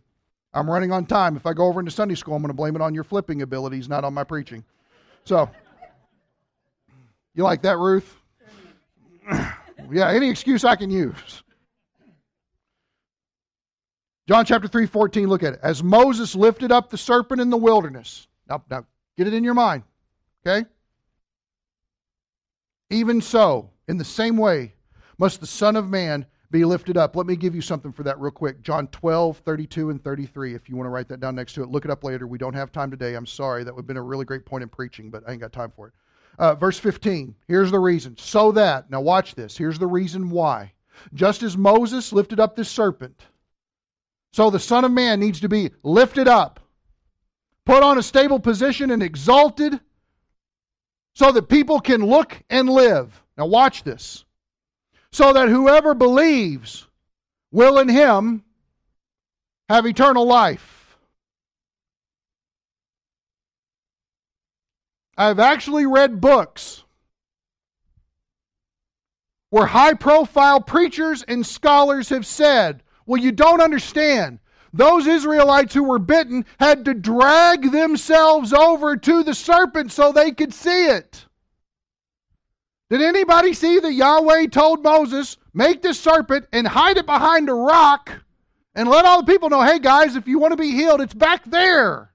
I'm 0.53 0.69
running 0.69 0.91
on 0.91 1.05
time. 1.05 1.35
If 1.35 1.45
I 1.45 1.53
go 1.53 1.65
over 1.67 1.79
into 1.79 1.91
Sunday 1.91 2.15
school, 2.15 2.35
I'm 2.35 2.41
going 2.41 2.49
to 2.49 2.55
blame 2.55 2.75
it 2.75 2.81
on 2.81 2.93
your 2.93 3.03
flipping 3.03 3.41
abilities, 3.41 3.87
not 3.87 4.03
on 4.03 4.13
my 4.13 4.23
preaching. 4.23 4.63
So, 5.23 5.49
you 7.35 7.43
like 7.43 7.61
that, 7.61 7.77
Ruth? 7.77 8.17
yeah, 9.31 10.09
any 10.09 10.29
excuse 10.29 10.65
I 10.65 10.75
can 10.75 10.89
use. 10.89 11.43
John 14.27 14.45
chapter 14.45 14.67
3, 14.67 14.85
14, 14.85 15.27
look 15.27 15.43
at 15.43 15.53
it. 15.53 15.59
As 15.63 15.83
Moses 15.83 16.35
lifted 16.35 16.71
up 16.71 16.89
the 16.89 16.97
serpent 16.97 17.41
in 17.41 17.49
the 17.49 17.57
wilderness. 17.57 18.27
Now, 18.47 18.63
now 18.69 18.85
get 19.17 19.27
it 19.27 19.33
in 19.33 19.43
your 19.43 19.55
mind. 19.55 19.83
Okay? 20.45 20.67
Even 22.89 23.21
so, 23.21 23.69
in 23.87 23.97
the 23.97 24.05
same 24.05 24.37
way, 24.37 24.73
must 25.17 25.41
the 25.41 25.47
Son 25.47 25.75
of 25.75 25.87
Man 25.87 26.25
be 26.51 26.65
lifted 26.65 26.97
up. 26.97 27.15
Let 27.15 27.27
me 27.27 27.35
give 27.35 27.53
you 27.53 27.61
something 27.61 27.91
for 27.91 28.03
that 28.03 28.19
real 28.19 28.31
quick. 28.31 28.61
John 28.61 28.87
12, 28.87 29.37
32, 29.39 29.91
and 29.91 30.03
33. 30.03 30.55
If 30.55 30.67
you 30.67 30.75
want 30.75 30.87
to 30.87 30.91
write 30.91 31.07
that 31.09 31.19
down 31.19 31.35
next 31.35 31.53
to 31.53 31.63
it, 31.63 31.69
look 31.69 31.85
it 31.85 31.91
up 31.91 32.03
later. 32.03 32.27
We 32.27 32.37
don't 32.37 32.55
have 32.55 32.71
time 32.71 32.89
today. 32.89 33.15
I'm 33.15 33.25
sorry. 33.25 33.63
That 33.63 33.75
would 33.75 33.81
have 33.81 33.87
been 33.87 33.97
a 33.97 34.01
really 34.01 34.25
great 34.25 34.45
point 34.45 34.63
in 34.63 34.69
preaching, 34.69 35.11
but 35.11 35.23
I 35.27 35.31
ain't 35.31 35.41
got 35.41 35.53
time 35.53 35.71
for 35.75 35.87
it. 35.87 35.93
Uh, 36.39 36.55
verse 36.55 36.79
15. 36.79 37.35
Here's 37.47 37.71
the 37.71 37.79
reason. 37.79 38.17
So 38.17 38.51
that, 38.53 38.89
now 38.89 39.01
watch 39.01 39.35
this. 39.35 39.57
Here's 39.57 39.77
the 39.77 39.87
reason 39.87 40.29
why. 40.29 40.73
Just 41.13 41.43
as 41.43 41.57
Moses 41.57 42.11
lifted 42.11 42.39
up 42.39 42.55
this 42.55 42.69
serpent, 42.69 43.25
so 44.31 44.49
the 44.49 44.59
Son 44.59 44.85
of 44.85 44.91
Man 44.91 45.19
needs 45.19 45.39
to 45.41 45.49
be 45.49 45.71
lifted 45.83 46.27
up, 46.27 46.59
put 47.65 47.83
on 47.83 47.97
a 47.97 48.03
stable 48.03 48.39
position, 48.39 48.91
and 48.91 49.03
exalted 49.03 49.79
so 51.13 51.31
that 51.31 51.49
people 51.49 51.79
can 51.79 52.05
look 52.05 52.41
and 52.49 52.69
live. 52.69 53.21
Now, 53.37 53.45
watch 53.45 53.83
this 53.83 54.25
so 55.11 55.33
that 55.33 55.49
whoever 55.49 55.93
believes 55.93 56.87
will 57.51 57.79
in 57.79 57.89
him 57.89 58.43
have 59.67 59.85
eternal 59.85 60.25
life. 60.25 60.97
I've 65.17 65.39
actually 65.39 65.85
read 65.85 66.21
books 66.21 66.83
where 69.49 69.65
high 69.65 69.93
profile 69.93 70.61
preachers 70.61 71.23
and 71.23 71.45
scholars 71.45 72.09
have 72.09 72.25
said, 72.25 72.83
well, 73.05 73.21
you 73.21 73.31
don't 73.31 73.61
understand. 73.61 74.39
Those 74.71 75.07
Israelites 75.07 75.73
who 75.73 75.83
were 75.83 75.99
bitten 75.99 76.45
had 76.59 76.85
to 76.85 76.93
drag 76.93 77.71
themselves 77.71 78.53
over 78.53 78.95
to 78.95 79.23
the 79.23 79.33
serpent 79.33 79.91
so 79.91 80.11
they 80.11 80.31
could 80.31 80.53
see 80.53 80.85
it. 80.85 81.25
Did 82.89 83.01
anybody 83.01 83.53
see 83.53 83.79
that 83.79 83.93
Yahweh 83.93 84.47
told 84.47 84.83
Moses, 84.83 85.37
make 85.53 85.81
this 85.81 85.99
serpent 85.99 86.47
and 86.51 86.67
hide 86.67 86.97
it 86.97 87.05
behind 87.05 87.47
a 87.47 87.53
rock 87.53 88.11
and 88.73 88.89
let 88.89 89.05
all 89.05 89.21
the 89.21 89.31
people 89.31 89.49
know, 89.49 89.61
hey 89.61 89.79
guys, 89.79 90.15
if 90.15 90.27
you 90.27 90.39
want 90.39 90.53
to 90.53 90.57
be 90.57 90.71
healed, 90.71 91.01
it's 91.01 91.13
back 91.13 91.45
there? 91.45 92.11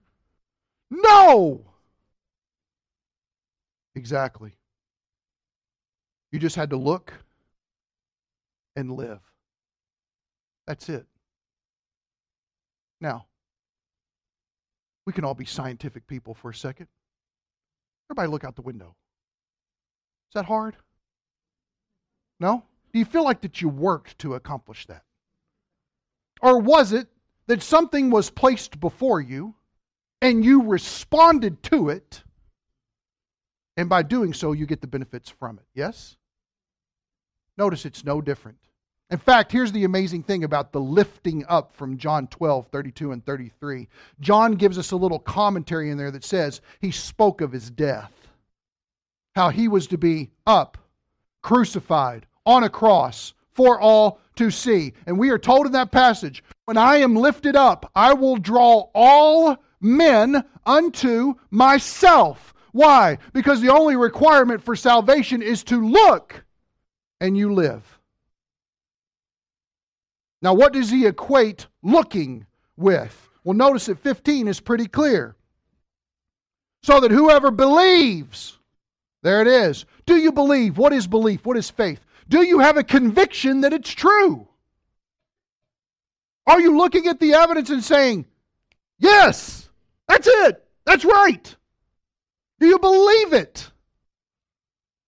No! 0.91 1.65
Exactly. 3.95 4.57
You 6.33 6.41
just 6.41 6.57
had 6.57 6.71
to 6.71 6.77
look 6.77 7.13
and 8.75 8.91
live. 8.91 9.21
That's 10.67 10.89
it. 10.89 11.07
Now, 13.01 13.27
we 15.07 15.13
can 15.13 15.25
all 15.25 15.35
be 15.35 15.45
scientific 15.45 16.07
people 16.09 16.35
for 16.35 16.51
a 16.51 16.55
second. 16.55 16.89
Everybody 18.11 18.33
look 18.33 18.43
out 18.43 18.57
the 18.57 18.63
window. 18.63 18.97
Is 20.35 20.41
that 20.41 20.47
hard? 20.47 20.75
No? 22.41 22.65
Do 22.93 22.99
you 22.99 23.05
feel 23.05 23.23
like 23.23 23.43
that 23.43 23.63
you 23.63 23.69
worked 23.69 24.19
to 24.19 24.35
accomplish 24.35 24.85
that? 24.87 25.05
Or 26.43 26.61
was 26.61 26.93
it 26.93 27.07
that 27.47 27.63
something 27.63 28.11
was 28.11 28.31
placed 28.31 28.81
before 28.81 29.21
you 29.21 29.55
and 30.21 30.45
you 30.45 30.63
responded 30.63 31.63
to 31.65 31.89
it, 31.89 32.25
and 33.77 33.89
by 33.89 34.03
doing 34.03 34.35
so, 34.35 34.51
you 34.51 34.67
get 34.67 34.81
the 34.81 34.89
benefits 34.89 35.31
from 35.31 35.59
it? 35.59 35.67
Yes? 35.73 36.17
Notice 37.57 37.87
it's 37.87 38.05
no 38.05 38.21
different. 38.21 38.59
In 39.11 39.19
fact, 39.19 39.53
here's 39.53 39.71
the 39.71 39.85
amazing 39.85 40.25
thing 40.25 40.43
about 40.43 40.73
the 40.73 40.81
lifting 40.81 41.45
up 41.49 41.77
from 41.77 41.97
John 41.97 42.27
12, 42.27 42.67
32, 42.73 43.13
and 43.13 43.25
33. 43.25 43.87
John 44.19 44.55
gives 44.55 44.79
us 44.79 44.91
a 44.91 44.97
little 44.97 45.21
commentary 45.21 45.91
in 45.91 45.97
there 45.97 46.11
that 46.11 46.25
says 46.25 46.61
he 46.81 46.91
spoke 46.91 47.41
of 47.41 47.53
his 47.53 47.71
death 47.71 48.11
how 49.35 49.51
he 49.51 49.69
was 49.69 49.87
to 49.89 49.99
be 49.99 50.31
up, 50.47 50.79
crucified 51.43 52.27
on 52.47 52.65
a 52.65 52.71
cross 52.71 53.35
for 53.53 53.81
all 53.81 54.21
to 54.37 54.51
see. 54.51 54.93
And 55.07 55.19
we 55.19 55.31
are 55.31 55.39
told 55.39 55.67
in 55.67 55.73
that 55.73 55.93
passage, 55.93 56.43
when 56.65 56.77
I 56.77 56.97
am 56.97 57.15
lifted 57.15 57.57
up, 57.57 57.91
I 57.95 58.15
will 58.15 58.37
draw 58.37 58.89
all 58.95 59.57
men 59.81 60.45
unto 60.67 61.35
myself. 61.51 62.55
Why? 62.73 63.19
Because 63.33 63.61
the 63.61 63.73
only 63.73 63.97
requirement 63.97 64.63
for 64.63 64.75
salvation 64.75 65.43
is 65.43 65.63
to 65.65 65.87
look 65.87 66.45
and 67.21 67.37
you 67.37 67.53
live. 67.53 68.01
Now, 70.43 70.55
what 70.55 70.73
does 70.73 70.91
he 70.91 71.07
equate 71.07 71.69
looking 71.83 72.47
with? 72.77 73.31
Well, 73.45 73.57
notice 73.57 73.87
that 73.87 73.99
15 73.99 74.49
is 74.49 74.61
pretty 74.61 74.87
clear. 74.87 75.37
So 76.83 77.01
that 77.01 77.11
whoever 77.11 77.51
believes, 77.51 78.59
there 79.25 79.41
it 79.41 79.49
is. 79.49 79.87
Do 80.05 80.17
you 80.17 80.31
believe? 80.31 80.77
What 80.77 80.93
is 80.93 81.07
belief? 81.07 81.47
What 81.47 81.57
is 81.57 81.71
faith? 81.71 82.05
Do 82.29 82.47
you 82.47 82.59
have 82.59 82.77
a 82.77 82.85
conviction 82.85 83.63
that 83.63 83.73
it's 83.73 83.91
true? 83.91 84.47
Are 86.47 86.61
you 86.61 86.77
looking 86.77 87.07
at 87.07 87.21
the 87.21 87.33
evidence 87.33 87.71
and 87.71 87.83
saying, 87.83 88.27
Yes, 88.99 89.69
that's 90.07 90.29
it, 90.29 90.63
that's 90.85 91.07
right? 91.07 91.57
Do 92.61 92.67
you 92.67 92.79
believe 92.79 93.33
it? 93.33 93.71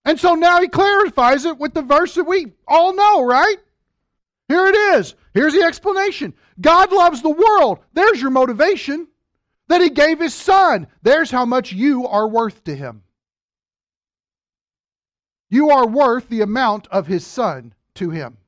And 0.06 0.18
so 0.18 0.34
now 0.34 0.62
he 0.62 0.68
clarifies 0.68 1.44
it 1.44 1.58
with 1.58 1.74
the 1.74 1.82
verse 1.82 2.14
that 2.14 2.24
we 2.24 2.54
all 2.66 2.94
know, 2.94 3.22
right? 3.24 3.56
Here 4.48 4.66
it 4.66 4.74
is. 4.74 5.14
Here's 5.34 5.52
the 5.52 5.62
explanation 5.62 6.32
God 6.58 6.90
loves 6.90 7.20
the 7.20 7.28
world. 7.28 7.80
There's 7.92 8.20
your 8.20 8.30
motivation. 8.30 9.08
That 9.68 9.80
he 9.80 9.90
gave 9.90 10.20
his 10.20 10.32
son. 10.32 10.86
There's 11.02 11.28
how 11.28 11.44
much 11.44 11.72
you 11.72 12.06
are 12.06 12.28
worth 12.28 12.62
to 12.64 12.74
him. 12.76 13.02
You 15.48 15.70
are 15.70 15.86
worth 15.86 16.28
the 16.28 16.40
amount 16.40 16.86
of 16.88 17.06
his 17.06 17.26
son 17.26 17.74
to 17.94 18.10
him. 18.10 18.38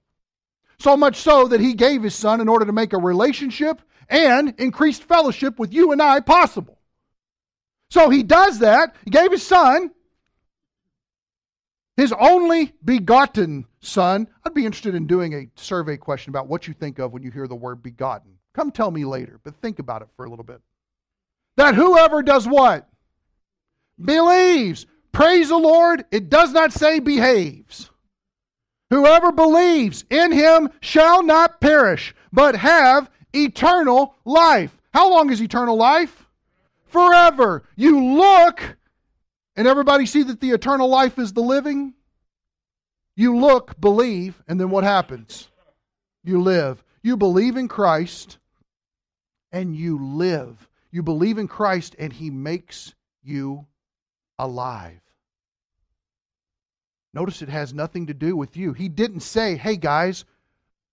So 0.78 0.96
much 0.96 1.16
so 1.16 1.48
that 1.48 1.60
he 1.60 1.74
gave 1.74 2.02
his 2.02 2.14
son 2.14 2.40
in 2.40 2.48
order 2.48 2.64
to 2.64 2.72
make 2.72 2.92
a 2.92 2.98
relationship 2.98 3.82
and 4.08 4.54
increased 4.58 5.02
fellowship 5.02 5.58
with 5.58 5.72
you 5.72 5.92
and 5.92 6.00
I 6.00 6.20
possible. 6.20 6.78
So 7.90 8.10
he 8.10 8.22
does 8.22 8.60
that. 8.60 8.94
He 9.04 9.10
gave 9.10 9.32
his 9.32 9.46
son, 9.46 9.90
his 11.96 12.12
only 12.18 12.72
begotten 12.84 13.66
son. 13.80 14.28
I'd 14.44 14.54
be 14.54 14.66
interested 14.66 14.94
in 14.94 15.06
doing 15.06 15.34
a 15.34 15.48
survey 15.60 15.96
question 15.96 16.30
about 16.30 16.48
what 16.48 16.68
you 16.68 16.74
think 16.74 16.98
of 16.98 17.12
when 17.12 17.22
you 17.22 17.30
hear 17.30 17.48
the 17.48 17.54
word 17.54 17.82
begotten. 17.82 18.32
Come 18.54 18.70
tell 18.70 18.90
me 18.90 19.04
later, 19.04 19.40
but 19.42 19.56
think 19.56 19.78
about 19.78 20.02
it 20.02 20.08
for 20.16 20.24
a 20.24 20.30
little 20.30 20.44
bit. 20.44 20.60
That 21.56 21.74
whoever 21.74 22.22
does 22.22 22.46
what? 22.46 22.88
Believes. 24.00 24.86
Praise 25.12 25.48
the 25.48 25.56
Lord, 25.56 26.04
it 26.10 26.28
does 26.28 26.52
not 26.52 26.72
say 26.72 27.00
behaves. 27.00 27.90
Whoever 28.90 29.32
believes 29.32 30.04
in 30.10 30.32
him 30.32 30.70
shall 30.80 31.22
not 31.22 31.60
perish, 31.60 32.14
but 32.32 32.56
have 32.56 33.10
eternal 33.34 34.14
life. 34.24 34.76
How 34.94 35.10
long 35.10 35.30
is 35.30 35.42
eternal 35.42 35.76
life? 35.76 36.26
Forever. 36.86 37.64
You 37.76 38.02
look, 38.16 38.76
and 39.56 39.68
everybody 39.68 40.06
see 40.06 40.22
that 40.22 40.40
the 40.40 40.50
eternal 40.50 40.88
life 40.88 41.18
is 41.18 41.32
the 41.32 41.42
living? 41.42 41.94
You 43.16 43.36
look, 43.36 43.78
believe, 43.80 44.42
and 44.48 44.58
then 44.60 44.70
what 44.70 44.84
happens? 44.84 45.48
You 46.24 46.40
live. 46.40 46.82
You 47.02 47.16
believe 47.16 47.56
in 47.56 47.68
Christ, 47.68 48.38
and 49.52 49.74
you 49.74 49.98
live. 49.98 50.68
You 50.90 51.02
believe 51.02 51.38
in 51.38 51.48
Christ, 51.48 51.94
and 51.98 52.12
he 52.12 52.30
makes 52.30 52.94
you 53.22 53.66
alive. 54.38 55.00
Notice 57.14 57.42
it 57.42 57.48
has 57.48 57.72
nothing 57.72 58.06
to 58.06 58.14
do 58.14 58.36
with 58.36 58.56
you. 58.56 58.72
He 58.72 58.88
didn't 58.88 59.20
say, 59.20 59.56
hey 59.56 59.76
guys, 59.76 60.24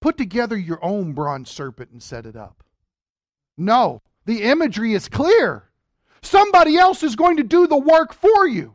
put 0.01 0.17
together 0.17 0.57
your 0.57 0.83
own 0.83 1.13
bronze 1.13 1.49
serpent 1.49 1.91
and 1.91 2.01
set 2.01 2.25
it 2.25 2.35
up. 2.35 2.63
No, 3.57 4.01
the 4.25 4.43
imagery 4.43 4.93
is 4.93 5.07
clear. 5.07 5.63
Somebody 6.21 6.77
else 6.77 7.03
is 7.03 7.15
going 7.15 7.37
to 7.37 7.43
do 7.43 7.67
the 7.67 7.77
work 7.77 8.13
for 8.13 8.47
you. 8.47 8.73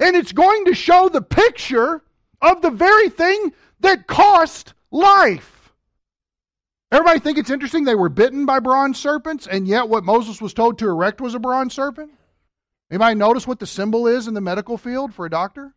And 0.00 0.14
it's 0.14 0.32
going 0.32 0.66
to 0.66 0.74
show 0.74 1.08
the 1.08 1.22
picture 1.22 2.02
of 2.42 2.62
the 2.62 2.70
very 2.70 3.08
thing 3.08 3.52
that 3.80 4.06
cost 4.06 4.74
life. 4.90 5.72
Everybody 6.92 7.20
think 7.20 7.38
it's 7.38 7.50
interesting 7.50 7.84
they 7.84 7.94
were 7.94 8.08
bitten 8.08 8.46
by 8.46 8.58
bronze 8.58 8.98
serpents, 8.98 9.46
and 9.46 9.66
yet 9.66 9.88
what 9.88 10.04
Moses 10.04 10.40
was 10.40 10.52
told 10.52 10.78
to 10.78 10.88
erect 10.88 11.20
was 11.20 11.34
a 11.34 11.38
bronze 11.38 11.72
serpent? 11.72 12.10
Anybody 12.90 13.14
notice 13.14 13.46
what 13.46 13.60
the 13.60 13.66
symbol 13.66 14.06
is 14.06 14.26
in 14.26 14.34
the 14.34 14.40
medical 14.40 14.76
field 14.76 15.14
for 15.14 15.24
a 15.24 15.30
doctor? 15.30 15.74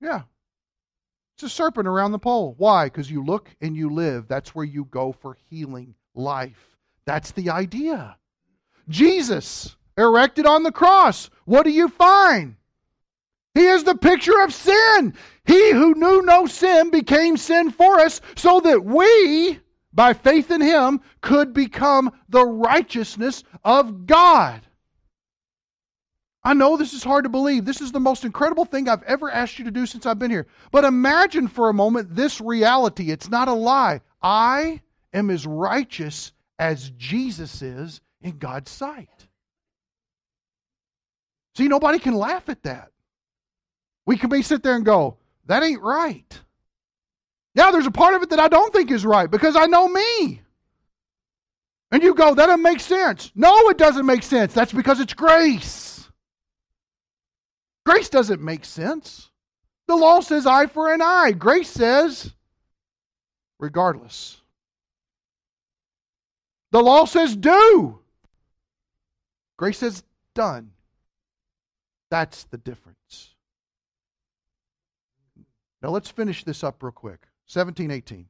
Yeah. 0.00 0.22
It's 1.36 1.44
a 1.44 1.48
serpent 1.48 1.86
around 1.86 2.12
the 2.12 2.18
pole. 2.18 2.54
Why? 2.58 2.86
Because 2.86 3.10
you 3.10 3.24
look 3.24 3.50
and 3.60 3.76
you 3.76 3.90
live. 3.90 4.26
That's 4.28 4.54
where 4.54 4.64
you 4.64 4.84
go 4.84 5.12
for 5.12 5.36
healing, 5.48 5.94
life. 6.14 6.76
That's 7.04 7.30
the 7.30 7.50
idea. 7.50 8.16
Jesus, 8.88 9.76
erected 9.96 10.44
on 10.44 10.64
the 10.64 10.72
cross, 10.72 11.30
what 11.44 11.62
do 11.62 11.70
you 11.70 11.88
find? 11.88 12.56
He 13.54 13.66
is 13.66 13.84
the 13.84 13.94
picture 13.94 14.40
of 14.42 14.54
sin. 14.54 15.14
He 15.44 15.70
who 15.72 15.94
knew 15.94 16.22
no 16.22 16.46
sin 16.46 16.90
became 16.90 17.36
sin 17.36 17.70
for 17.70 18.00
us 18.00 18.20
so 18.34 18.60
that 18.60 18.84
we, 18.84 19.60
by 19.92 20.14
faith 20.14 20.50
in 20.50 20.60
him, 20.60 21.00
could 21.20 21.52
become 21.52 22.12
the 22.28 22.44
righteousness 22.44 23.44
of 23.64 24.06
God. 24.06 24.62
I 26.44 26.54
know 26.54 26.76
this 26.76 26.92
is 26.92 27.04
hard 27.04 27.24
to 27.24 27.30
believe. 27.30 27.64
This 27.64 27.80
is 27.80 27.92
the 27.92 28.00
most 28.00 28.24
incredible 28.24 28.64
thing 28.64 28.88
I've 28.88 29.04
ever 29.04 29.30
asked 29.30 29.58
you 29.58 29.64
to 29.64 29.70
do 29.70 29.86
since 29.86 30.06
I've 30.06 30.18
been 30.18 30.30
here. 30.30 30.46
But 30.72 30.84
imagine 30.84 31.46
for 31.46 31.68
a 31.68 31.74
moment 31.74 32.14
this 32.14 32.40
reality. 32.40 33.10
It's 33.10 33.30
not 33.30 33.48
a 33.48 33.52
lie. 33.52 34.00
I 34.20 34.80
am 35.12 35.30
as 35.30 35.46
righteous 35.46 36.32
as 36.58 36.90
Jesus 36.90 37.62
is 37.62 38.00
in 38.20 38.38
God's 38.38 38.70
sight. 38.70 39.08
See, 41.56 41.68
nobody 41.68 41.98
can 41.98 42.14
laugh 42.14 42.48
at 42.48 42.62
that. 42.64 42.90
We 44.04 44.16
can 44.16 44.30
be 44.30 44.42
sit 44.42 44.64
there 44.64 44.74
and 44.74 44.84
go, 44.84 45.18
that 45.46 45.62
ain't 45.62 45.82
right. 45.82 46.40
Yeah, 47.54 47.70
there's 47.70 47.86
a 47.86 47.92
part 47.92 48.14
of 48.14 48.22
it 48.22 48.30
that 48.30 48.40
I 48.40 48.48
don't 48.48 48.72
think 48.72 48.90
is 48.90 49.04
right 49.04 49.30
because 49.30 49.54
I 49.54 49.66
know 49.66 49.86
me. 49.86 50.40
And 51.92 52.02
you 52.02 52.14
go, 52.14 52.34
that 52.34 52.46
doesn't 52.46 52.62
make 52.62 52.80
sense. 52.80 53.30
No, 53.34 53.68
it 53.68 53.76
doesn't 53.76 54.06
make 54.06 54.22
sense. 54.22 54.54
That's 54.54 54.72
because 54.72 54.98
it's 54.98 55.12
grace. 55.12 55.91
Grace 57.84 58.08
doesn't 58.08 58.40
make 58.40 58.64
sense. 58.64 59.30
The 59.88 59.96
law 59.96 60.20
says 60.20 60.46
eye 60.46 60.66
for 60.66 60.92
an 60.92 61.02
eye. 61.02 61.32
Grace 61.32 61.68
says, 61.68 62.32
regardless. 63.58 64.40
The 66.70 66.82
law 66.82 67.04
says 67.04 67.36
do. 67.36 67.98
Grace 69.58 69.78
says 69.78 70.02
done. 70.34 70.70
That's 72.10 72.44
the 72.44 72.58
difference. 72.58 73.34
Now 75.82 75.90
let's 75.90 76.10
finish 76.10 76.44
this 76.44 76.62
up 76.62 76.82
real 76.82 76.92
quick. 76.92 77.26
1718. 77.52 78.26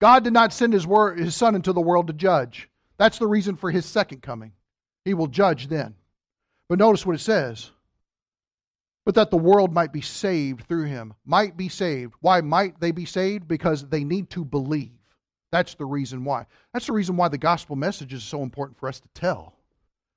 God 0.00 0.24
did 0.24 0.32
not 0.32 0.52
send 0.52 0.72
his, 0.72 0.86
word, 0.86 1.18
his 1.18 1.36
son 1.36 1.54
into 1.54 1.72
the 1.72 1.80
world 1.80 2.06
to 2.06 2.12
judge. 2.12 2.68
That's 2.98 3.18
the 3.18 3.26
reason 3.26 3.56
for 3.56 3.70
his 3.70 3.84
second 3.84 4.22
coming. 4.22 4.52
He 5.04 5.14
will 5.14 5.26
judge 5.26 5.68
then. 5.68 5.94
But 6.68 6.78
notice 6.78 7.04
what 7.04 7.16
it 7.16 7.20
says. 7.20 7.70
But 9.04 9.16
that 9.16 9.30
the 9.30 9.36
world 9.36 9.72
might 9.72 9.92
be 9.92 10.00
saved 10.00 10.66
through 10.68 10.84
him. 10.84 11.14
Might 11.24 11.56
be 11.56 11.68
saved. 11.68 12.14
Why 12.20 12.40
might 12.40 12.80
they 12.80 12.92
be 12.92 13.04
saved? 13.04 13.48
Because 13.48 13.88
they 13.88 14.04
need 14.04 14.30
to 14.30 14.44
believe. 14.44 14.92
That's 15.50 15.74
the 15.74 15.84
reason 15.84 16.24
why. 16.24 16.46
That's 16.72 16.86
the 16.86 16.92
reason 16.92 17.16
why 17.16 17.28
the 17.28 17.38
gospel 17.38 17.76
message 17.76 18.12
is 18.12 18.22
so 18.22 18.42
important 18.42 18.78
for 18.78 18.88
us 18.88 19.00
to 19.00 19.08
tell. 19.14 19.54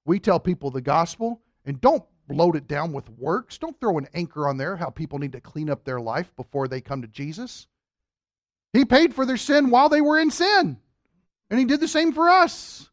We 0.06 0.20
tell 0.20 0.40
people 0.40 0.70
the 0.72 0.82
gospel 0.82 1.42
and 1.66 1.82
don't 1.82 2.04
load 2.30 2.56
it 2.56 2.68
down 2.68 2.94
with 2.94 3.10
works. 3.10 3.58
Don't 3.58 3.80
throw 3.80 3.98
an 3.98 4.08
anchor 4.14 4.48
on 4.48 4.58
there 4.58 4.76
how 4.76 4.90
people 4.90 5.20
need 5.20 5.34
to 5.34 5.42
clean 5.42 5.70
up 5.70 5.84
their 5.84 6.00
life 6.00 6.32
before 6.36 6.68
they 6.68 6.82
come 6.82 7.02
to 7.02 7.08
Jesus. 7.08 7.68
He 8.72 8.86
paid 8.86 9.14
for 9.14 9.26
their 9.26 9.38
sin 9.38 9.70
while 9.70 9.90
they 9.90 10.02
were 10.02 10.20
in 10.20 10.32
sin. 10.32 10.78
And 11.50 11.60
he 11.60 11.66
did 11.66 11.80
the 11.80 11.88
same 11.88 12.14
for 12.14 12.30
us. 12.30 12.90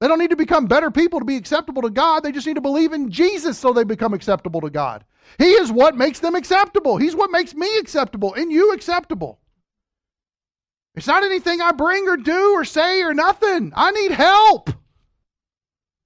They 0.00 0.08
don't 0.08 0.18
need 0.18 0.30
to 0.30 0.36
become 0.36 0.66
better 0.66 0.90
people 0.90 1.20
to 1.20 1.24
be 1.24 1.36
acceptable 1.36 1.82
to 1.82 1.90
God. 1.90 2.22
They 2.22 2.32
just 2.32 2.46
need 2.46 2.56
to 2.56 2.60
believe 2.60 2.92
in 2.92 3.10
Jesus 3.10 3.58
so 3.58 3.72
they 3.72 3.84
become 3.84 4.12
acceptable 4.12 4.60
to 4.60 4.70
God. 4.70 5.04
He 5.38 5.52
is 5.52 5.72
what 5.72 5.96
makes 5.96 6.20
them 6.20 6.34
acceptable. 6.34 6.98
He's 6.98 7.16
what 7.16 7.30
makes 7.30 7.54
me 7.54 7.78
acceptable 7.78 8.34
and 8.34 8.52
you 8.52 8.72
acceptable. 8.72 9.38
It's 10.94 11.06
not 11.06 11.24
anything 11.24 11.60
I 11.60 11.72
bring 11.72 12.08
or 12.08 12.16
do 12.16 12.52
or 12.52 12.64
say 12.64 13.02
or 13.02 13.14
nothing. 13.14 13.72
I 13.74 13.90
need 13.90 14.12
help. 14.12 14.70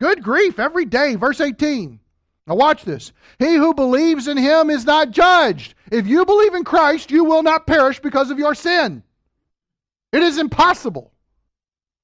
Good 0.01 0.23
grief, 0.23 0.59
every 0.59 0.85
day. 0.85 1.15
Verse 1.15 1.41
18. 1.41 2.01
Now, 2.47 2.55
watch 2.57 2.85
this. 2.85 3.13
He 3.39 3.55
who 3.55 3.75
believes 3.75 4.27
in 4.27 4.37
him 4.37 4.71
is 4.71 4.85
not 4.85 5.13
judged. 5.13 5.75
If 5.93 6.09
you 6.09 6.25
believe 6.25 6.55
in 6.55 6.65
Christ, 6.65 7.11
you 7.11 7.25
will 7.25 7.43
not 7.43 7.67
perish 7.67 8.01
because 8.01 8.31
of 8.31 8.39
your 8.39 8.55
sin. 8.55 9.05
It 10.13 10.23
is 10.23 10.39
impossible. 10.39 11.13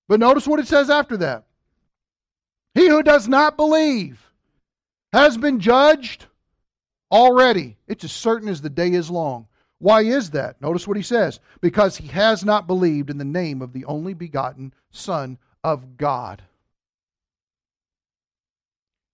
But 0.09 0.20
notice 0.20 0.47
what 0.47 0.61
it 0.61 0.68
says 0.68 0.91
after 0.91 1.16
that. 1.16 1.46
He 2.77 2.89
who 2.89 3.03
does 3.03 3.27
not 3.27 3.57
believe 3.57 4.31
has 5.12 5.37
been 5.37 5.59
judged 5.59 6.27
already. 7.11 7.77
It's 7.89 8.05
as 8.05 8.12
certain 8.12 8.49
as 8.49 8.61
the 8.61 8.70
day 8.70 8.93
is 8.93 9.11
long. 9.11 9.49
Why 9.79 10.03
is 10.03 10.31
that? 10.31 10.61
Notice 10.62 10.87
what 10.87 10.97
he 10.97 11.03
says. 11.03 11.41
Because 11.61 11.97
he 11.97 12.07
has 12.09 12.45
not 12.45 12.68
believed 12.68 13.11
in 13.11 13.18
the 13.18 13.24
name 13.24 13.61
of 13.62 13.72
the 13.72 13.85
only 13.87 14.14
begotten 14.14 14.72
Son 14.91 15.39
of 15.64 15.97
God 15.97 16.43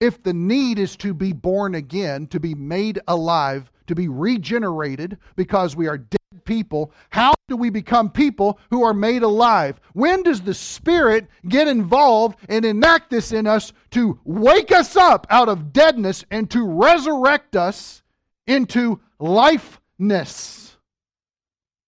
if 0.02 0.20
the 0.20 0.34
need 0.34 0.80
is 0.80 0.96
to 0.96 1.14
be 1.14 1.32
born 1.32 1.76
again, 1.76 2.26
to 2.26 2.40
be 2.40 2.56
made 2.56 2.98
alive, 3.06 3.70
to 3.86 3.94
be 3.94 4.08
regenerated 4.08 5.18
because 5.36 5.76
we 5.76 5.88
are 5.88 5.98
dead 5.98 6.18
people, 6.44 6.92
how 7.10 7.34
do 7.48 7.56
we 7.56 7.70
become 7.70 8.10
people 8.10 8.58
who 8.70 8.82
are 8.82 8.94
made 8.94 9.22
alive? 9.22 9.80
When 9.92 10.22
does 10.22 10.40
the 10.40 10.54
Spirit 10.54 11.28
get 11.48 11.68
involved 11.68 12.38
and 12.48 12.64
enact 12.64 13.10
this 13.10 13.32
in 13.32 13.46
us 13.46 13.72
to 13.90 14.18
wake 14.24 14.72
us 14.72 14.96
up 14.96 15.26
out 15.30 15.48
of 15.48 15.72
deadness 15.72 16.24
and 16.30 16.50
to 16.50 16.66
resurrect 16.66 17.56
us 17.56 18.02
into 18.46 19.00
lifeness? 19.18 20.76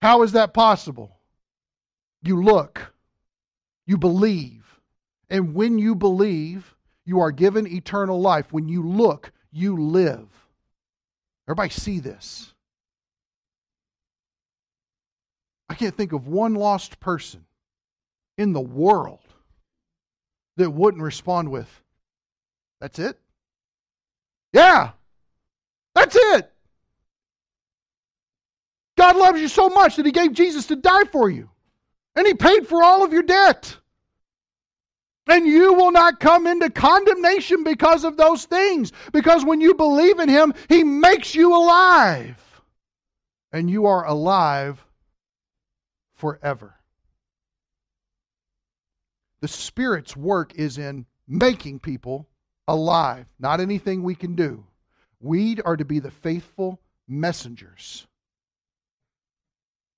How 0.01 0.21
is 0.23 0.33
that 0.33 0.53
possible? 0.53 1.17
You 2.21 2.41
look, 2.43 2.93
you 3.85 3.97
believe, 3.97 4.79
and 5.29 5.53
when 5.53 5.79
you 5.79 5.95
believe, 5.95 6.75
you 7.05 7.19
are 7.19 7.31
given 7.31 7.67
eternal 7.67 8.19
life. 8.19 8.51
When 8.51 8.67
you 8.67 8.87
look, 8.87 9.31
you 9.51 9.77
live. 9.77 10.27
Everybody 11.47 11.69
see 11.69 11.99
this. 11.99 12.53
I 15.69 15.75
can't 15.75 15.95
think 15.95 16.13
of 16.13 16.27
one 16.27 16.55
lost 16.55 16.99
person 16.99 17.45
in 18.37 18.53
the 18.53 18.61
world 18.61 19.19
that 20.57 20.69
wouldn't 20.69 21.03
respond 21.03 21.51
with, 21.51 21.69
That's 22.79 22.99
it? 22.99 23.19
Yeah, 24.53 24.91
that's 25.93 26.15
it. 26.15 26.51
God 28.97 29.17
loves 29.17 29.41
you 29.41 29.49
so 29.49 29.69
much 29.69 29.97
that 29.97 30.05
He 30.05 30.11
gave 30.11 30.33
Jesus 30.33 30.67
to 30.67 30.75
die 30.75 31.03
for 31.11 31.29
you, 31.29 31.49
and 32.15 32.25
He 32.25 32.33
paid 32.33 32.67
for 32.67 32.83
all 32.83 33.03
of 33.03 33.11
your 33.11 33.23
debt. 33.23 33.77
And 35.27 35.47
you 35.47 35.73
will 35.73 35.91
not 35.91 36.19
come 36.19 36.45
into 36.45 36.69
condemnation 36.69 37.63
because 37.63 38.03
of 38.03 38.15
those 38.15 38.45
things. 38.45 38.91
Because 39.11 39.43
when 39.43 39.59
you 39.59 39.73
believe 39.73 40.19
in 40.19 40.29
Him, 40.29 40.53
He 40.69 40.83
makes 40.83 41.33
you 41.33 41.55
alive. 41.55 42.41
And 43.51 43.69
you 43.69 43.85
are 43.87 44.05
alive 44.05 44.85
forever. 46.15 46.75
The 49.41 49.47
Spirit's 49.47 50.15
work 50.15 50.55
is 50.55 50.77
in 50.77 51.05
making 51.27 51.79
people 51.79 52.27
alive, 52.67 53.25
not 53.39 53.59
anything 53.59 54.03
we 54.03 54.15
can 54.15 54.35
do. 54.35 54.65
We 55.19 55.59
are 55.61 55.77
to 55.77 55.85
be 55.85 55.99
the 55.99 56.11
faithful 56.11 56.79
messengers. 57.07 58.05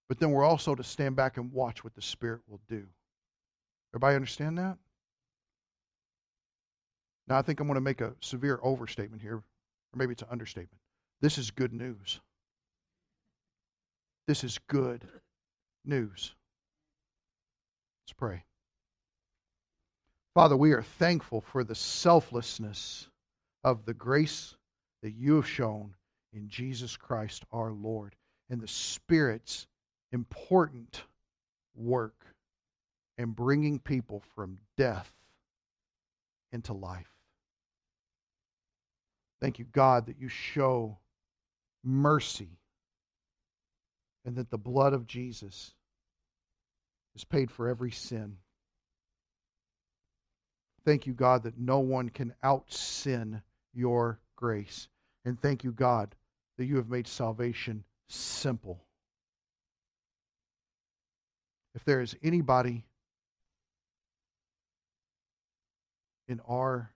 But 0.07 0.19
then 0.19 0.31
we're 0.31 0.45
also 0.45 0.75
to 0.75 0.83
stand 0.83 1.15
back 1.15 1.37
and 1.37 1.51
watch 1.51 1.83
what 1.83 1.95
the 1.95 2.01
Spirit 2.01 2.41
will 2.47 2.61
do. 2.69 2.85
Everybody 3.91 4.15
understand 4.15 4.57
that? 4.57 4.77
Now, 7.27 7.37
I 7.37 7.41
think 7.41 7.59
I'm 7.59 7.67
going 7.67 7.75
to 7.75 7.81
make 7.81 8.01
a 8.01 8.13
severe 8.21 8.59
overstatement 8.63 9.21
here, 9.21 9.35
or 9.35 9.43
maybe 9.95 10.13
it's 10.13 10.21
an 10.21 10.29
understatement. 10.31 10.79
This 11.21 11.37
is 11.37 11.51
good 11.51 11.73
news. 11.73 12.21
This 14.27 14.43
is 14.43 14.59
good 14.67 15.03
news. 15.83 16.35
Let's 18.05 18.13
pray. 18.13 18.43
Father, 20.33 20.55
we 20.55 20.71
are 20.73 20.83
thankful 20.83 21.41
for 21.41 21.63
the 21.63 21.75
selflessness 21.75 23.09
of 23.63 23.85
the 23.85 23.93
grace 23.93 24.55
that 25.01 25.15
you 25.15 25.35
have 25.35 25.47
shown 25.47 25.95
in 26.33 26.47
Jesus 26.47 26.95
Christ 26.95 27.43
our 27.51 27.71
Lord 27.71 28.15
and 28.49 28.61
the 28.61 28.67
Spirit's 28.67 29.67
important 30.11 31.03
work 31.75 32.25
in 33.17 33.31
bringing 33.31 33.79
people 33.79 34.21
from 34.35 34.59
death 34.77 35.11
into 36.51 36.73
life. 36.73 37.16
Thank 39.41 39.59
you, 39.59 39.65
God, 39.71 40.07
that 40.07 40.19
you 40.19 40.29
show 40.29 40.97
mercy 41.83 42.59
and 44.25 44.35
that 44.35 44.49
the 44.49 44.57
blood 44.57 44.93
of 44.93 45.07
Jesus 45.07 45.73
is 47.15 47.23
paid 47.23 47.49
for 47.51 47.67
every 47.67 47.91
sin. 47.91 48.37
Thank 50.85 51.05
you, 51.05 51.13
God, 51.13 51.43
that 51.43 51.57
no 51.57 51.79
one 51.79 52.09
can 52.09 52.33
out 52.43 52.71
sin 52.71 53.41
your 53.73 54.19
grace. 54.35 54.87
And 55.25 55.39
thank 55.39 55.63
you, 55.63 55.71
God, 55.71 56.15
that 56.57 56.65
you 56.65 56.77
have 56.77 56.89
made 56.89 57.07
salvation 57.07 57.83
simple. 58.07 58.83
If 61.75 61.83
there 61.83 62.01
is 62.01 62.15
anybody 62.23 62.85
in 66.27 66.39
our 66.47 66.91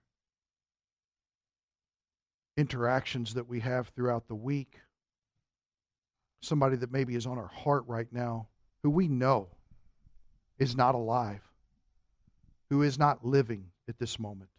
interactions 2.56 3.34
that 3.34 3.48
we 3.48 3.60
have 3.60 3.88
throughout 3.88 4.28
the 4.28 4.34
week. 4.34 4.80
Somebody 6.42 6.76
that 6.76 6.92
maybe 6.92 7.14
is 7.14 7.26
on 7.26 7.38
our 7.38 7.48
heart 7.48 7.84
right 7.86 8.08
now, 8.10 8.48
who 8.82 8.90
we 8.90 9.08
know 9.08 9.48
is 10.58 10.76
not 10.76 10.94
alive, 10.94 11.42
who 12.70 12.82
is 12.82 12.98
not 12.98 13.24
living 13.24 13.66
at 13.88 13.98
this 13.98 14.18
moment. 14.18 14.50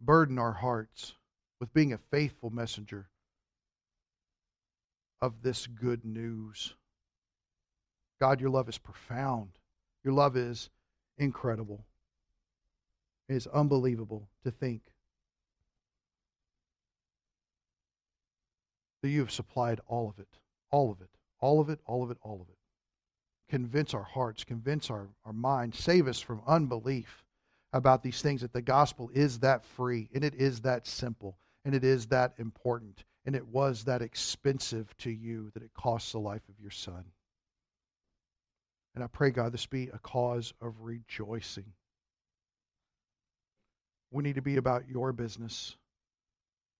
Burden 0.00 0.38
our 0.38 0.52
hearts 0.52 1.14
with 1.60 1.72
being 1.72 1.92
a 1.92 1.98
faithful 2.10 2.50
messenger 2.50 3.08
of 5.20 5.42
this 5.42 5.66
good 5.66 6.04
news. 6.04 6.74
God, 8.20 8.40
your 8.40 8.50
love 8.50 8.68
is 8.68 8.78
profound. 8.78 9.50
Your 10.02 10.14
love 10.14 10.36
is 10.36 10.70
incredible. 11.18 11.84
It 13.30 13.36
is 13.36 13.46
unbelievable 13.46 14.28
to 14.42 14.50
think 14.50 14.82
that 19.02 19.08
you 19.08 19.20
have 19.20 19.30
supplied 19.30 19.78
all 19.86 20.08
of 20.08 20.18
it, 20.18 20.26
all 20.72 20.90
of 20.90 21.00
it, 21.00 21.10
all 21.38 21.60
of 21.60 21.70
it, 21.70 21.78
all 21.86 22.02
of 22.02 22.10
it, 22.10 22.16
all 22.22 22.42
of 22.42 22.48
it. 22.48 22.58
Convince 23.48 23.94
our 23.94 24.02
hearts, 24.02 24.42
convince 24.42 24.90
our, 24.90 25.10
our 25.24 25.32
minds, 25.32 25.78
save 25.78 26.08
us 26.08 26.18
from 26.18 26.42
unbelief 26.44 27.24
about 27.72 28.02
these 28.02 28.20
things 28.20 28.40
that 28.40 28.52
the 28.52 28.60
gospel 28.60 29.08
is 29.14 29.38
that 29.38 29.64
free 29.64 30.08
and 30.12 30.24
it 30.24 30.34
is 30.34 30.62
that 30.62 30.88
simple 30.88 31.38
and 31.64 31.72
it 31.72 31.84
is 31.84 32.06
that 32.06 32.34
important 32.38 33.04
and 33.26 33.36
it 33.36 33.46
was 33.46 33.84
that 33.84 34.02
expensive 34.02 34.92
to 34.98 35.10
you 35.12 35.52
that 35.54 35.62
it 35.62 35.72
costs 35.72 36.10
the 36.10 36.18
life 36.18 36.48
of 36.48 36.58
your 36.60 36.72
son. 36.72 37.04
And 38.96 39.04
I 39.04 39.06
pray, 39.06 39.30
God, 39.30 39.52
this 39.52 39.66
be 39.66 39.88
a 39.92 40.00
cause 40.00 40.52
of 40.60 40.80
rejoicing. 40.80 41.74
We 44.10 44.22
need 44.22 44.34
to 44.34 44.42
be 44.42 44.56
about 44.56 44.88
your 44.88 45.12
business. 45.12 45.76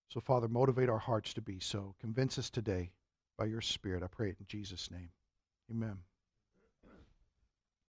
So, 0.09 0.21
Father, 0.21 0.49
motivate 0.49 0.89
our 0.89 0.99
hearts 0.99 1.33
to 1.35 1.41
be 1.41 1.61
so. 1.61 1.95
Convince 2.01 2.39
us 2.39 2.51
today 2.51 2.91
by 3.39 3.45
your 3.47 3.61
Spirit. 3.61 4.03
I 4.03 4.09
pray 4.09 4.31
it 4.31 4.37
in 4.41 4.47
Jesus' 4.49 4.91
name. 4.91 5.11
Amen. 5.71 5.99